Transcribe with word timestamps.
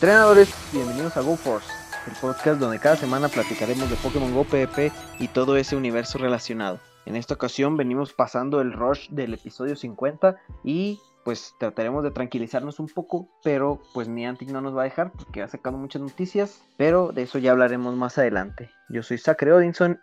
Entrenadores, 0.00 0.54
bienvenidos 0.72 1.16
a 1.16 1.22
GoForce, 1.22 1.68
el 2.06 2.12
podcast 2.20 2.60
donde 2.60 2.78
cada 2.78 2.94
semana 2.94 3.26
platicaremos 3.26 3.90
de 3.90 3.96
Pokémon 3.96 4.32
Go 4.32 4.44
PvP 4.44 4.92
y 5.18 5.26
todo 5.26 5.56
ese 5.56 5.74
universo 5.74 6.18
relacionado. 6.18 6.78
En 7.04 7.16
esta 7.16 7.34
ocasión 7.34 7.76
venimos 7.76 8.12
pasando 8.12 8.60
el 8.60 8.72
rush 8.72 9.08
del 9.08 9.34
episodio 9.34 9.74
50 9.74 10.36
y 10.62 11.00
pues 11.24 11.56
trataremos 11.58 12.04
de 12.04 12.12
tranquilizarnos 12.12 12.78
un 12.78 12.86
poco, 12.86 13.28
pero 13.42 13.80
pues 13.92 14.06
Niantic 14.08 14.50
no 14.50 14.60
nos 14.60 14.76
va 14.76 14.82
a 14.82 14.84
dejar 14.84 15.10
porque 15.10 15.42
ha 15.42 15.48
sacado 15.48 15.76
muchas 15.76 16.00
noticias, 16.00 16.64
pero 16.76 17.10
de 17.10 17.22
eso 17.22 17.40
ya 17.40 17.50
hablaremos 17.50 17.96
más 17.96 18.18
adelante. 18.18 18.70
Yo 18.90 19.02
soy 19.02 19.18
Sacre 19.18 19.52
Odinson. 19.52 19.98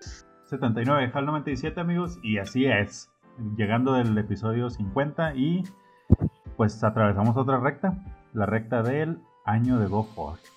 79, 0.50 1.10
HAL 1.14 1.26
97 1.26 1.80
amigos, 1.80 2.20
y 2.22 2.40
así 2.40 2.66
es, 2.66 3.10
llegando 3.56 3.94
del 3.94 4.18
episodio 4.18 4.70
50 4.70 5.36
y 5.36 5.64
pues 6.58 6.84
atravesamos 6.84 7.38
otra 7.38 7.62
recta, 7.62 7.98
la 8.34 8.46
recta 8.46 8.84
del 8.84 9.22
año 9.46 9.80
de 9.80 9.88
GoForce. 9.88 10.48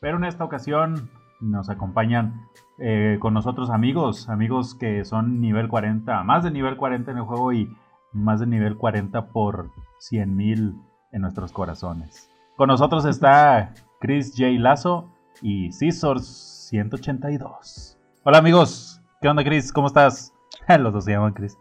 Pero 0.00 0.18
en 0.18 0.24
esta 0.24 0.44
ocasión 0.44 1.10
nos 1.40 1.68
acompañan 1.68 2.46
eh, 2.78 3.16
con 3.20 3.34
nosotros 3.34 3.70
amigos, 3.70 4.28
amigos 4.28 4.74
que 4.74 5.04
son 5.04 5.40
nivel 5.40 5.68
40, 5.68 6.22
más 6.22 6.44
de 6.44 6.50
nivel 6.50 6.76
40 6.76 7.10
en 7.10 7.18
el 7.18 7.24
juego 7.24 7.52
y 7.52 7.74
más 8.12 8.40
de 8.40 8.46
nivel 8.46 8.76
40 8.76 9.28
por 9.28 9.70
100.000 10.10 10.80
en 11.12 11.20
nuestros 11.20 11.52
corazones. 11.52 12.30
Con 12.56 12.68
nosotros 12.68 13.04
está 13.04 13.74
Chris 14.00 14.32
J. 14.36 14.50
Lazo 14.58 15.10
y 15.42 15.72
Scissors 15.72 16.26
182. 16.70 17.98
Hola 18.24 18.38
amigos, 18.38 19.00
¿qué 19.20 19.28
onda 19.28 19.44
Chris? 19.44 19.72
¿Cómo 19.72 19.86
estás? 19.86 20.32
Los 20.78 20.92
dos 20.92 21.04
se 21.04 21.12
llaman 21.12 21.32
Chris. 21.32 21.56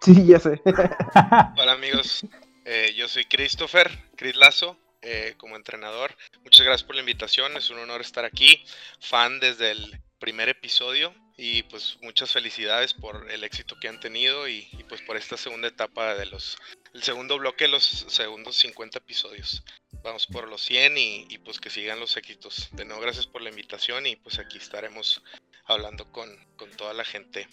Sí, 0.00 0.26
ya 0.26 0.38
sé. 0.38 0.60
Hola 1.58 1.72
amigos, 1.72 2.26
eh, 2.64 2.92
yo 2.96 3.08
soy 3.08 3.24
Christopher, 3.24 3.90
Chris 4.16 4.36
Lazo, 4.36 4.76
eh, 5.02 5.34
como 5.36 5.56
entrenador. 5.56 6.16
Muchas 6.44 6.64
gracias 6.64 6.86
por 6.86 6.94
la 6.94 7.00
invitación, 7.00 7.56
es 7.56 7.70
un 7.70 7.78
honor 7.78 8.00
estar 8.00 8.24
aquí, 8.24 8.64
fan 9.00 9.40
desde 9.40 9.72
el 9.72 10.00
primer 10.18 10.48
episodio 10.48 11.12
y 11.36 11.64
pues 11.64 11.98
muchas 12.02 12.30
felicidades 12.30 12.94
por 12.94 13.28
el 13.30 13.42
éxito 13.42 13.76
que 13.80 13.88
han 13.88 13.98
tenido 13.98 14.46
y, 14.48 14.68
y, 14.72 14.84
pues 14.88 15.00
por 15.02 15.16
esta 15.16 15.36
segunda 15.36 15.66
etapa 15.66 16.14
de 16.14 16.26
los, 16.26 16.56
el 16.94 17.02
segundo 17.02 17.38
bloque 17.38 17.64
de 17.64 17.70
los 17.70 18.06
segundos 18.08 18.56
50 18.56 18.98
episodios. 18.98 19.64
Vamos 20.04 20.26
por 20.26 20.46
los 20.46 20.62
100 20.62 20.96
y, 20.96 21.26
y 21.28 21.38
pues 21.38 21.58
que 21.58 21.70
sigan 21.70 21.98
los 21.98 22.16
éxitos. 22.16 22.68
De 22.72 22.84
nuevo, 22.84 23.02
gracias 23.02 23.26
por 23.26 23.42
la 23.42 23.50
invitación 23.50 24.06
y 24.06 24.16
pues 24.16 24.38
aquí 24.38 24.58
estaremos 24.58 25.22
hablando 25.64 26.10
con, 26.12 26.28
con 26.56 26.70
toda 26.70 26.92
la 26.94 27.04
gente 27.04 27.48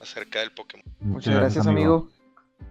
acerca 0.00 0.40
del 0.40 0.52
Pokémon. 0.52 0.84
Muchas 1.00 1.34
gracias, 1.34 1.66
amigo. 1.66 2.10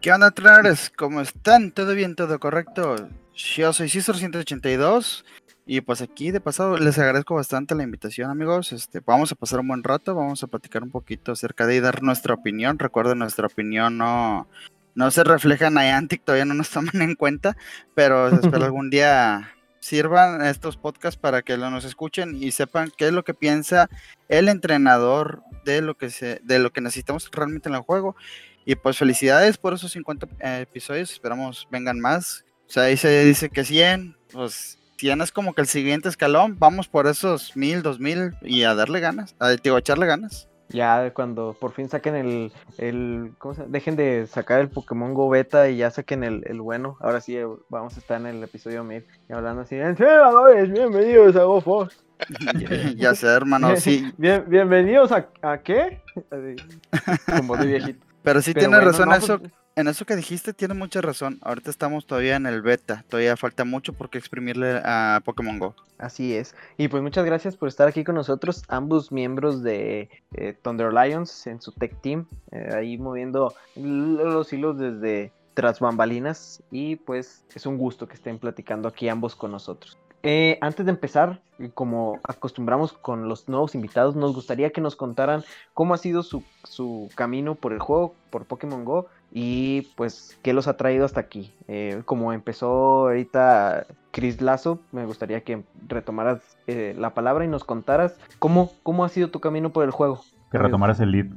¿Qué 0.01 0.11
onda, 0.11 0.27
entrenadores? 0.27 0.89
¿Cómo 0.95 1.21
están? 1.21 1.71
¿Todo 1.71 1.93
bien? 1.93 2.15
¿Todo 2.15 2.39
correcto? 2.39 3.09
Yo 3.39 3.71
soy 3.71 3.87
Cisor182 3.87 5.23
y 5.65 5.79
pues 5.79 6.01
aquí 6.01 6.31
de 6.31 6.41
pasado 6.41 6.77
les 6.77 6.99
agradezco 6.99 7.35
bastante 7.35 7.73
la 7.73 7.83
invitación, 7.83 8.29
amigos. 8.29 8.73
Este, 8.73 8.99
vamos 8.99 9.31
a 9.31 9.35
pasar 9.35 9.61
un 9.61 9.69
buen 9.69 9.81
rato, 9.81 10.13
vamos 10.13 10.43
a 10.43 10.47
platicar 10.47 10.83
un 10.83 10.91
poquito 10.91 11.31
acerca 11.31 11.65
de 11.65 11.77
y 11.77 11.79
dar 11.79 12.03
nuestra 12.03 12.33
opinión. 12.33 12.77
Recuerden, 12.79 13.19
nuestra 13.19 13.47
opinión 13.47 13.97
no, 13.97 14.49
no 14.93 15.09
se 15.09 15.23
refleja 15.23 15.67
en 15.67 15.75
Niantic, 15.75 16.25
todavía 16.25 16.43
no 16.43 16.53
nos 16.53 16.69
toman 16.71 17.01
en 17.01 17.15
cuenta, 17.15 17.55
pero 17.95 18.27
espero 18.43 18.65
algún 18.65 18.89
día 18.89 19.53
sirvan 19.79 20.41
estos 20.41 20.75
podcasts 20.75 21.17
para 21.17 21.41
que 21.41 21.55
lo 21.55 21.69
nos 21.71 21.85
escuchen 21.85 22.35
y 22.35 22.51
sepan 22.51 22.91
qué 22.97 23.07
es 23.07 23.13
lo 23.13 23.23
que 23.23 23.33
piensa 23.33 23.89
el 24.27 24.49
entrenador 24.49 25.43
de 25.63 25.81
lo 25.81 25.95
que 25.95 26.09
se, 26.09 26.41
de 26.43 26.59
lo 26.59 26.73
que 26.73 26.81
necesitamos 26.81 27.31
realmente 27.31 27.69
en 27.69 27.75
el 27.75 27.81
juego. 27.81 28.17
Y 28.65 28.75
pues 28.75 28.97
felicidades 28.97 29.57
por 29.57 29.73
esos 29.73 29.93
50 29.93 30.27
eh, 30.41 30.59
episodios, 30.69 31.13
esperamos 31.13 31.69
vengan 31.71 32.01
más. 32.01 32.43
O 32.69 32.71
sea, 32.71 32.83
ahí 32.83 32.97
se 32.97 33.25
dice 33.25 33.49
que 33.49 33.63
100, 33.63 34.15
pues 34.31 34.77
100 34.97 35.21
es 35.21 35.31
como 35.31 35.55
que 35.55 35.61
el 35.61 35.67
siguiente 35.67 36.07
escalón, 36.07 36.59
vamos 36.59 36.87
por 36.87 37.07
esos 37.07 37.57
1000, 37.57 37.81
2000 37.81 38.35
y 38.43 38.61
a 38.61 38.75
darle 38.75 38.99
ganas, 38.99 39.35
a, 39.39 39.49
digo, 39.49 39.75
a 39.75 39.79
echarle 39.79 40.05
ganas. 40.05 40.47
Ya 40.67 41.11
cuando 41.15 41.57
por 41.59 41.71
fin 41.71 41.89
saquen 41.89 42.15
el, 42.15 42.53
el 42.77 43.31
¿cómo 43.39 43.55
se 43.55 43.65
Dejen 43.65 43.95
de 43.95 44.27
sacar 44.27 44.59
el 44.59 44.69
Pokémon 44.69 45.15
Go 45.15 45.29
Beta 45.29 45.67
y 45.67 45.77
ya 45.77 45.89
saquen 45.89 46.23
el, 46.23 46.43
el 46.45 46.61
bueno. 46.61 46.95
Ahora 46.99 47.21
sí, 47.21 47.39
vamos 47.69 47.97
a 47.97 47.99
estar 48.01 48.21
en 48.21 48.27
el 48.27 48.43
episodio 48.43 48.83
1000 48.83 49.03
y 49.29 49.33
hablando 49.33 49.63
así, 49.63 49.75
bienvenidos 49.75 51.35
a 51.37 51.45
GoForce. 51.45 51.97
ya 52.97 53.15
sé, 53.15 53.25
hermano, 53.29 53.75
sí. 53.77 54.13
Bien, 54.15 54.45
bienvenidos 54.47 55.11
a, 55.11 55.27
a 55.41 55.57
qué? 55.57 56.03
Así, 56.29 57.25
como 57.35 57.57
de 57.57 57.65
viejito. 57.65 58.05
Pero 58.21 58.43
sí 58.43 58.53
tiene 58.53 58.75
bueno, 58.75 58.91
razón 58.91 59.09
no, 59.09 59.15
eso. 59.15 59.39
Pues... 59.39 59.51
En 59.79 59.87
eso 59.87 60.05
que 60.05 60.17
dijiste 60.17 60.51
tiene 60.51 60.73
mucha 60.73 60.99
razón. 60.99 61.39
Ahorita 61.41 61.69
estamos 61.69 62.05
todavía 62.05 62.35
en 62.35 62.45
el 62.45 62.61
beta. 62.61 63.05
Todavía 63.07 63.37
falta 63.37 63.63
mucho 63.63 63.93
por 63.93 64.09
qué 64.09 64.17
exprimirle 64.17 64.81
a 64.83 65.21
Pokémon 65.23 65.57
Go. 65.57 65.73
Así 65.97 66.35
es. 66.35 66.53
Y 66.75 66.89
pues 66.89 67.01
muchas 67.01 67.23
gracias 67.23 67.55
por 67.55 67.69
estar 67.69 67.87
aquí 67.87 68.03
con 68.03 68.15
nosotros, 68.15 68.65
ambos 68.67 69.13
miembros 69.13 69.63
de 69.63 70.09
eh, 70.33 70.53
Thunder 70.61 70.91
Lions 70.91 71.47
en 71.47 71.61
su 71.61 71.71
tech 71.71 71.95
team, 72.01 72.25
eh, 72.51 72.71
ahí 72.75 72.97
moviendo 72.97 73.53
los 73.77 74.51
hilos 74.51 74.77
desde 74.77 75.31
tras 75.53 75.79
bambalinas. 75.79 76.61
Y 76.71 76.97
pues 76.97 77.45
es 77.55 77.65
un 77.65 77.77
gusto 77.77 78.05
que 78.05 78.15
estén 78.15 78.37
platicando 78.37 78.89
aquí 78.89 79.07
ambos 79.07 79.33
con 79.33 79.51
nosotros. 79.51 79.97
Eh, 80.23 80.57
antes 80.59 80.85
de 80.85 80.91
empezar, 80.91 81.41
como 81.73 82.19
acostumbramos 82.23 82.91
con 82.91 83.29
los 83.29 83.47
nuevos 83.47 83.75
invitados, 83.75 84.17
nos 84.17 84.33
gustaría 84.33 84.71
que 84.71 84.81
nos 84.81 84.97
contaran 84.97 85.45
cómo 85.73 85.93
ha 85.93 85.97
sido 85.97 86.23
su, 86.23 86.43
su 86.65 87.09
camino 87.15 87.55
por 87.55 87.71
el 87.71 87.79
juego, 87.79 88.13
por 88.29 88.43
Pokémon 88.43 88.83
Go, 88.83 89.07
y 89.31 89.81
pues 89.95 90.37
qué 90.41 90.53
los 90.53 90.67
ha 90.67 90.77
traído 90.77 91.05
hasta 91.05 91.19
aquí. 91.19 91.53
Eh, 91.67 92.01
como 92.05 92.33
empezó 92.33 93.07
ahorita 93.07 93.85
Chris 94.11 94.41
Lazo, 94.41 94.81
me 94.91 95.05
gustaría 95.05 95.43
que 95.43 95.63
retomaras 95.87 96.57
eh, 96.67 96.95
la 96.97 97.13
palabra 97.13 97.45
y 97.45 97.47
nos 97.47 97.63
contaras 97.63 98.15
cómo, 98.39 98.73
cómo 98.83 99.05
ha 99.05 99.09
sido 99.09 99.29
tu 99.29 99.39
camino 99.39 99.71
por 99.71 99.85
el 99.85 99.91
juego. 99.91 100.23
Que 100.51 100.57
retomaras 100.57 100.99
el 100.99 101.11
lead. 101.11 101.27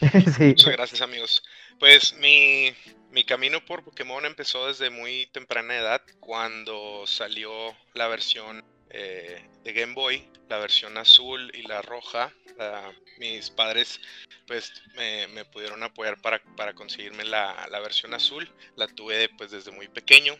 sí. 0.36 0.48
Muchas 0.48 0.72
gracias 0.72 1.00
amigos. 1.02 1.42
Pues 1.78 2.16
mi, 2.18 2.72
mi 3.10 3.24
camino 3.24 3.64
por 3.64 3.84
Pokémon 3.84 4.24
empezó 4.24 4.66
desde 4.66 4.90
muy 4.90 5.28
temprana 5.32 5.76
edad, 5.76 6.02
cuando 6.20 7.06
salió 7.06 7.50
la 7.94 8.08
versión 8.08 8.64
eh, 8.90 9.44
de 9.64 9.72
Game 9.72 9.94
Boy, 9.94 10.28
la 10.48 10.58
versión 10.58 10.96
azul 10.98 11.50
y 11.54 11.62
la 11.62 11.82
roja. 11.82 12.32
Mis 13.18 13.50
padres 13.50 14.00
pues 14.46 14.72
me, 14.94 15.26
me 15.28 15.44
pudieron 15.44 15.82
apoyar 15.82 16.20
para, 16.22 16.42
para 16.56 16.74
conseguirme 16.74 17.24
la, 17.24 17.66
la, 17.70 17.80
versión 17.80 18.14
azul. 18.14 18.50
La 18.76 18.86
tuve 18.86 19.28
pues 19.36 19.50
desde 19.50 19.72
muy 19.72 19.88
pequeño. 19.88 20.38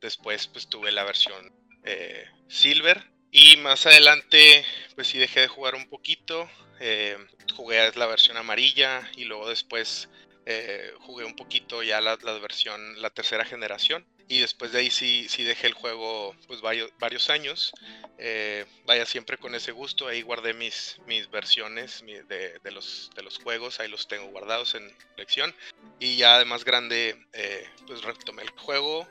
Después 0.00 0.46
pues 0.48 0.68
tuve 0.68 0.92
la 0.92 1.04
versión 1.04 1.52
eh, 1.84 2.26
Silver. 2.48 3.02
Y 3.30 3.56
más 3.58 3.86
adelante 3.86 4.64
pues 4.94 5.08
sí 5.08 5.18
dejé 5.18 5.40
de 5.40 5.48
jugar 5.48 5.74
un 5.74 5.88
poquito. 5.88 6.48
Eh, 6.80 7.16
jugué 7.54 7.90
la 7.94 8.06
versión 8.06 8.36
amarilla 8.36 9.10
y 9.16 9.24
luego 9.24 9.48
después 9.48 10.08
eh, 10.46 10.92
jugué 11.00 11.24
un 11.24 11.34
poquito 11.34 11.82
ya 11.82 12.00
la, 12.00 12.18
la, 12.22 12.38
versión, 12.38 13.00
la 13.00 13.10
tercera 13.10 13.44
generación. 13.44 14.06
Y 14.30 14.40
después 14.40 14.72
de 14.72 14.80
ahí 14.80 14.90
sí, 14.90 15.26
sí 15.30 15.42
dejé 15.42 15.68
el 15.68 15.72
juego 15.72 16.36
pues 16.46 16.60
varios, 16.60 16.90
varios 16.98 17.30
años. 17.30 17.72
Eh, 18.18 18.66
vaya 18.84 19.06
siempre 19.06 19.38
con 19.38 19.54
ese 19.54 19.72
gusto. 19.72 20.06
Ahí 20.06 20.20
guardé 20.20 20.52
mis, 20.52 21.00
mis 21.06 21.30
versiones 21.30 22.04
de, 22.04 22.58
de, 22.62 22.70
los, 22.70 23.10
de 23.16 23.22
los 23.22 23.38
juegos. 23.38 23.80
Ahí 23.80 23.88
los 23.88 24.06
tengo 24.06 24.26
guardados 24.26 24.74
en 24.74 24.94
lección. 25.16 25.54
Y 25.98 26.16
ya 26.16 26.38
de 26.38 26.44
más 26.44 26.64
grande 26.64 27.26
eh, 27.32 27.66
pues 27.86 28.02
retomé 28.02 28.42
el 28.42 28.50
juego. 28.50 29.08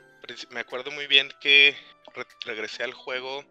Me 0.50 0.60
acuerdo 0.60 0.92
muy 0.92 1.08
bien 1.08 1.32
que 1.40 1.76
re 2.14 2.24
regresé 2.44 2.84
al 2.84 2.94
juego. 2.94 3.44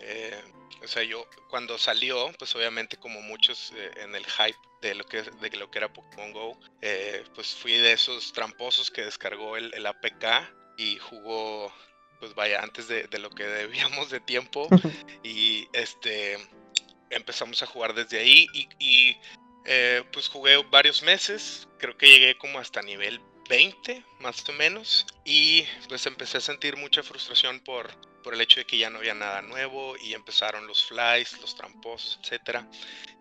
Eh, 0.00 0.38
o 0.82 0.86
sea, 0.86 1.02
yo 1.02 1.26
cuando 1.48 1.78
salió, 1.78 2.30
pues 2.38 2.54
obviamente 2.54 2.98
como 2.98 3.22
muchos 3.22 3.72
eh, 3.74 3.90
en 3.96 4.14
el 4.14 4.26
hype 4.26 4.58
de 4.82 4.94
lo 4.94 5.04
que, 5.04 5.22
de 5.22 5.56
lo 5.56 5.70
que 5.70 5.78
era 5.78 5.92
Pokémon 5.92 6.32
Go, 6.32 6.60
pues 7.34 7.54
fui 7.54 7.72
de 7.72 7.92
esos 7.92 8.32
tramposos 8.32 8.90
que 8.90 9.02
descargó 9.02 9.56
el, 9.56 9.72
el 9.74 9.86
APK 9.86 10.59
y 10.80 10.98
jugó, 10.98 11.70
pues 12.18 12.34
vaya, 12.34 12.62
antes 12.62 12.88
de, 12.88 13.04
de, 13.04 13.18
lo 13.18 13.28
que 13.28 13.44
debíamos 13.44 14.08
de 14.08 14.20
tiempo. 14.20 14.66
y 15.22 15.68
este 15.74 16.38
empezamos 17.10 17.62
a 17.62 17.66
jugar 17.66 17.92
desde 17.92 18.20
ahí 18.20 18.46
y, 18.54 18.68
y 18.78 19.16
eh, 19.66 20.02
pues 20.12 20.28
jugué 20.28 20.56
varios 20.70 21.02
meses, 21.02 21.68
creo 21.78 21.96
que 21.98 22.08
llegué 22.08 22.38
como 22.38 22.58
hasta 22.58 22.80
nivel 22.82 23.20
20 23.48 24.04
más 24.20 24.48
o 24.48 24.52
menos 24.52 25.06
y 25.24 25.64
pues 25.88 26.06
empecé 26.06 26.38
a 26.38 26.40
sentir 26.40 26.76
mucha 26.76 27.02
frustración 27.02 27.58
por, 27.60 27.90
por 28.22 28.32
el 28.32 28.40
hecho 28.40 28.60
de 28.60 28.64
que 28.64 28.78
ya 28.78 28.90
no 28.90 28.98
había 28.98 29.14
nada 29.14 29.42
nuevo 29.42 29.96
y 29.98 30.14
empezaron 30.14 30.66
los 30.66 30.84
flies, 30.84 31.38
los 31.40 31.56
tramposos, 31.56 32.20
etc. 32.22 32.60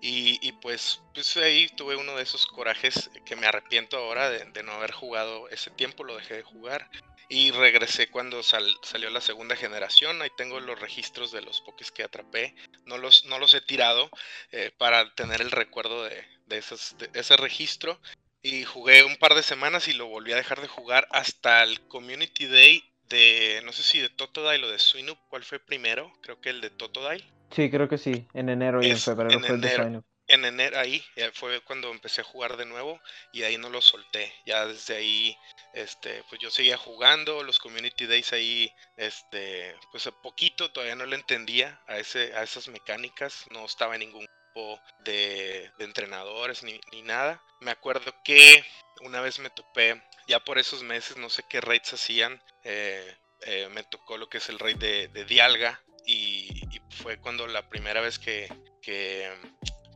Y, 0.02 0.40
y 0.48 0.52
pues, 0.54 1.02
pues, 1.14 1.36
ahí 1.38 1.68
tuve 1.76 1.96
uno 1.96 2.16
de 2.16 2.24
esos 2.24 2.46
corajes 2.46 3.10
que 3.26 3.36
me 3.36 3.48
arrepiento 3.48 3.98
ahora 3.98 4.30
de, 4.30 4.46
de, 4.46 4.64
no 4.64 4.74
haber 4.74 4.92
jugado 4.92 5.50
ese 5.50 5.72
tiempo, 5.72 6.04
lo 6.04 6.16
dejé 6.16 6.36
de 6.36 6.44
jugar. 6.44 6.90
Y 7.30 7.52
regresé 7.52 8.10
cuando 8.10 8.42
sal, 8.42 8.66
salió 8.82 9.12
la 9.12 9.22
segunda 9.22 9.56
generación, 9.56 10.22
ahí 10.22 10.30
tengo 10.36 10.60
los 10.60 10.80
registros 10.80 11.32
de 11.32 11.44
los 11.44 11.62
pokés 11.62 11.92
que 11.92 12.04
atrapé, 12.04 12.56
no 12.86 12.98
los, 12.98 13.26
no 13.26 13.38
los 13.38 13.54
he 13.54 13.62
tirado 13.62 14.10
eh, 14.52 14.72
para 14.78 15.14
tener 15.14 15.40
el 15.40 15.52
recuerdo 15.52 16.04
de, 16.04 16.24
de, 16.48 16.64
ese 17.14 17.38
registro. 17.38 18.00
Y 18.42 18.64
jugué 18.64 19.04
un 19.04 19.18
par 19.18 19.36
de 19.36 19.44
semanas 19.44 19.88
y 19.88 19.94
lo 19.94 20.08
volví 20.08 20.32
a 20.32 20.38
dejar 20.38 20.62
de 20.62 20.68
jugar 20.68 21.08
hasta 21.12 21.62
el 21.62 21.80
Community 21.82 22.48
Day 22.48 22.84
de, 23.10 23.62
no 23.66 23.74
sé 23.74 23.84
si 23.84 24.00
de 24.00 24.10
Totodile 24.10 24.66
o 24.66 24.72
de 24.72 24.80
Swinup, 24.80 25.18
¿cuál 25.30 25.44
fue 25.44 25.60
primero? 25.60 26.12
Creo 26.22 26.40
que 26.40 26.50
el 26.50 26.62
de 26.62 26.70
Totodile. 26.70 27.26
Sí, 27.52 27.70
creo 27.70 27.90
que 27.90 27.98
sí, 27.98 28.26
en 28.34 28.50
enero 28.50 28.82
y 28.82 28.90
en 28.90 28.98
febrero 28.98 29.40
fue 29.40 29.56
el 29.56 29.62
de 29.62 29.76
Swinup. 29.76 30.06
En 30.30 30.46
enero, 30.46 30.78
ahí 30.80 31.04
fue 31.34 31.60
cuando 31.62 31.90
empecé 31.90 32.22
a 32.22 32.24
jugar 32.24 32.56
de 32.56 32.68
nuevo 32.68 33.02
y 33.34 33.42
ahí 33.42 33.58
no 33.58 33.72
lo 33.72 33.82
solté. 33.82 34.32
Ya 34.46 34.68
desde 34.68 34.96
ahí, 34.96 35.36
este, 35.74 36.24
pues 36.30 36.40
yo 36.40 36.52
seguía 36.52 36.78
jugando, 36.78 37.44
los 37.44 37.58
community 37.58 38.06
days 38.06 38.32
ahí, 38.32 38.72
este, 38.96 39.76
pues 39.92 40.06
a 40.06 40.12
poquito, 40.12 40.72
todavía 40.72 40.96
no 40.96 41.08
le 41.08 41.16
entendía 41.16 41.82
a, 41.88 41.98
ese, 41.98 42.32
a 42.36 42.44
esas 42.44 42.68
mecánicas, 42.68 43.48
no 43.50 43.66
estaba 43.66 43.96
en 43.96 44.02
ningún 44.02 44.28
grupo 44.54 44.80
de, 45.00 45.72
entrenadores 45.80 46.62
ni, 46.62 46.80
nada. 47.02 47.42
Me 47.60 47.72
acuerdo 47.72 48.14
que 48.24 48.64
una 49.02 49.22
vez 49.22 49.40
me 49.40 49.50
topé, 49.50 50.00
ya 50.28 50.40
por 50.42 50.60
esos 50.60 50.84
meses, 50.84 51.18
no 51.18 51.32
sé 51.32 51.42
qué 51.50 51.60
raids 51.60 51.94
hacían, 51.94 52.40
eh, 52.64 53.18
eh, 53.48 53.68
me 53.72 53.82
tocó 53.82 54.16
lo 54.16 54.30
que 54.30 54.38
es 54.38 54.48
el 54.50 54.60
raid 54.60 54.78
de, 54.78 55.26
Dialga 55.26 55.82
y, 56.06 56.62
fue 57.02 57.18
cuando 57.18 57.48
la 57.48 57.68
primera 57.68 58.02
vez 58.02 58.20
que 58.20 58.48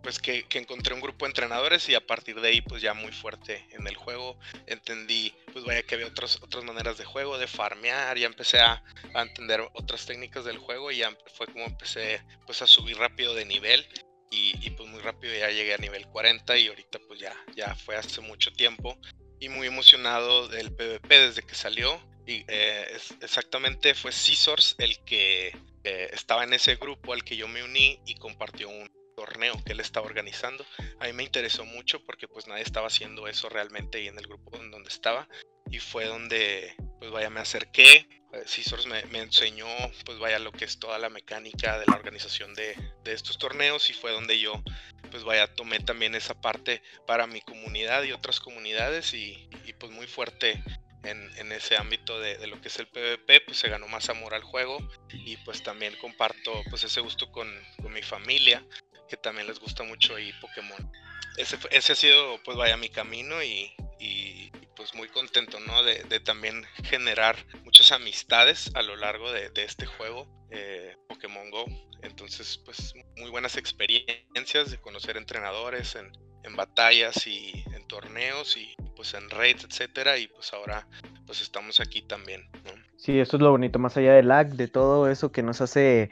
pues 0.03 0.19
que, 0.19 0.45
encontré 0.51 0.93
un 0.93 1.01
grupo 1.01 1.25
de 1.25 1.29
entrenadores 1.29 1.87
y 1.89 1.95
a 1.95 2.05
partir 2.05 2.39
de 2.41 2.49
ahí 2.49 2.61
pues 2.61 2.81
ya 2.81 2.93
muy 2.93 3.11
fuerte 3.11 3.65
en 3.71 3.87
el 3.87 3.95
juego. 3.95 4.37
Entendí 4.67 5.33
pues 5.51 5.65
vaya 5.65 5.81
que 5.83 5.95
había 5.95 6.07
otras 6.07 6.39
otras 6.43 6.63
maneras 6.63 6.97
de 6.97 7.05
juego 7.05 7.37
de 7.37 7.47
farmear 7.47 8.17
ya 8.17 8.27
empecé 8.27 8.59
a, 8.59 8.83
entender 9.15 9.61
otras 9.73 10.05
técnicas 10.05 10.43
del 10.43 10.57
juego 10.57 10.91
y 10.91 10.97
ya 10.97 11.17
fue 11.35 11.47
como 11.47 11.65
empecé 11.65 12.21
pues 12.45 12.61
a 12.61 12.67
subir 12.67 12.97
rápido 12.97 13.33
de 13.33 13.45
nivel 13.45 13.87
y, 14.35 14.71
pues 14.71 14.89
muy 14.89 14.99
rápido 14.99 15.35
ya 15.35 15.51
llegué 15.51 15.75
a 15.75 15.77
nivel 15.77 16.07
40 16.07 16.57
y 16.57 16.67
ahorita 16.67 16.99
pues 17.07 17.19
ya 17.19 17.35
ya 17.55 17.75
fue 17.75 17.95
hace 17.95 18.21
mucho 18.21 18.51
tiempo. 18.51 18.97
Y 19.39 19.49
muy 19.49 19.67
emocionado 19.67 20.47
del 20.47 20.73
PvP 20.73 21.19
desde 21.19 21.43
que 21.43 21.53
salió 21.53 22.01
y 22.25 22.45
eh, 22.47 22.97
exactamente 23.21 23.93
fue 23.93 24.11
Scissors 24.11 24.75
el 24.77 25.03
que 25.03 25.55
eh, 25.83 26.09
estaba 26.13 26.45
en 26.45 26.53
ese 26.53 26.77
grupo 26.77 27.13
al 27.13 27.23
que 27.23 27.35
yo 27.35 27.47
me 27.47 27.63
uní 27.63 27.99
y 28.05 28.15
compartió 28.15 28.69
un 28.69 28.89
torneo 29.25 29.53
que 29.63 29.71
él 29.71 29.79
estaba 29.79 30.05
organizando. 30.05 30.65
A 30.99 31.05
mí 31.05 31.13
me 31.13 31.23
interesó 31.23 31.63
mucho 31.65 32.03
porque 32.03 32.27
pues 32.27 32.47
nadie 32.47 32.63
estaba 32.63 32.87
haciendo 32.87 33.27
eso 33.27 33.47
realmente 33.47 34.01
y 34.01 34.07
en 34.07 34.17
el 34.17 34.27
grupo 34.27 34.57
en 34.57 34.69
donde 34.69 34.89
estaba. 34.89 35.27
Y 35.71 35.79
fue 35.79 36.05
donde 36.05 36.75
pues 36.99 37.11
vaya 37.11 37.29
me 37.29 37.39
acerqué. 37.39 38.07
Scissors 38.45 38.87
me, 38.87 39.05
me, 39.05 39.19
enseñó 39.19 39.67
pues 40.05 40.17
vaya 40.17 40.39
lo 40.39 40.51
que 40.51 40.65
es 40.65 40.79
toda 40.79 40.97
la 40.97 41.09
mecánica 41.09 41.77
de 41.77 41.85
la 41.85 41.95
organización 41.95 42.55
de, 42.55 42.75
de 43.03 43.13
estos 43.13 43.37
torneos 43.37 43.91
y 43.91 43.93
fue 43.93 44.11
donde 44.11 44.39
yo 44.39 44.63
pues 45.11 45.23
vaya 45.23 45.53
tomé 45.53 45.79
también 45.79 46.15
esa 46.15 46.33
parte 46.41 46.81
para 47.05 47.27
mi 47.27 47.41
comunidad 47.41 48.01
y 48.01 48.11
otras 48.11 48.39
comunidades 48.39 49.13
y, 49.13 49.47
y 49.65 49.73
pues 49.73 49.91
muy 49.91 50.07
fuerte 50.07 50.63
en, 51.03 51.29
en, 51.37 51.51
ese 51.51 51.77
ámbito 51.77 52.19
de, 52.19 52.37
de, 52.39 52.47
lo 52.47 52.59
que 52.59 52.69
es 52.69 52.79
el 52.79 52.87
PvP, 52.87 53.41
pues 53.41 53.57
se 53.59 53.69
ganó 53.69 53.87
más 53.87 54.09
amor 54.09 54.33
al 54.33 54.43
juego 54.43 54.79
y 55.11 55.37
pues 55.37 55.61
también 55.61 55.95
comparto 55.97 56.51
pues 56.71 56.83
ese 56.83 57.01
gusto 57.01 57.31
con, 57.31 57.47
con 57.81 57.93
mi 57.93 58.01
familia 58.01 58.65
que 59.07 59.17
también 59.17 59.47
les 59.47 59.59
gusta 59.59 59.83
mucho 59.83 60.15
ahí 60.15 60.31
Pokémon. 60.41 60.91
Ese, 61.37 61.57
ese 61.71 61.93
ha 61.93 61.95
sido, 61.95 62.39
pues 62.43 62.57
vaya, 62.57 62.77
mi 62.77 62.89
camino 62.89 63.41
y, 63.41 63.73
y 63.99 64.51
pues 64.75 64.93
muy 64.93 65.07
contento, 65.07 65.59
¿no? 65.59 65.83
De, 65.83 66.03
de, 66.03 66.19
también 66.19 66.63
generar 66.83 67.35
muchas 67.63 67.91
amistades 67.91 68.71
a 68.75 68.81
lo 68.81 68.95
largo 68.95 69.31
de, 69.31 69.49
de 69.49 69.63
este 69.63 69.85
juego, 69.85 70.27
eh, 70.51 70.95
Pokémon 71.07 71.49
Go. 71.49 71.65
Entonces, 72.03 72.59
pues 72.65 72.93
muy 73.17 73.29
buenas 73.29 73.55
experiencias 73.57 74.69
de 74.69 74.77
conocer 74.77 75.17
entrenadores 75.17 75.95
en, 75.95 76.11
en 76.43 76.55
batallas 76.55 77.25
y 77.25 77.63
en 77.73 77.87
torneos 77.87 78.57
y 78.57 78.75
pues 78.95 79.13
en 79.13 79.29
raids, 79.29 79.63
etcétera, 79.63 80.17
y 80.17 80.27
pues 80.27 80.53
ahora 80.53 80.87
pues 81.25 81.41
estamos 81.41 81.79
aquí 81.79 82.01
también, 82.01 82.47
¿no? 82.65 82.73
Sí, 82.97 83.19
eso 83.19 83.37
es 83.37 83.41
lo 83.41 83.51
bonito, 83.51 83.79
más 83.79 83.97
allá 83.97 84.13
del 84.13 84.27
lag, 84.27 84.49
de 84.49 84.67
todo 84.67 85.09
eso 85.09 85.31
que 85.31 85.41
nos 85.43 85.61
hace 85.61 86.11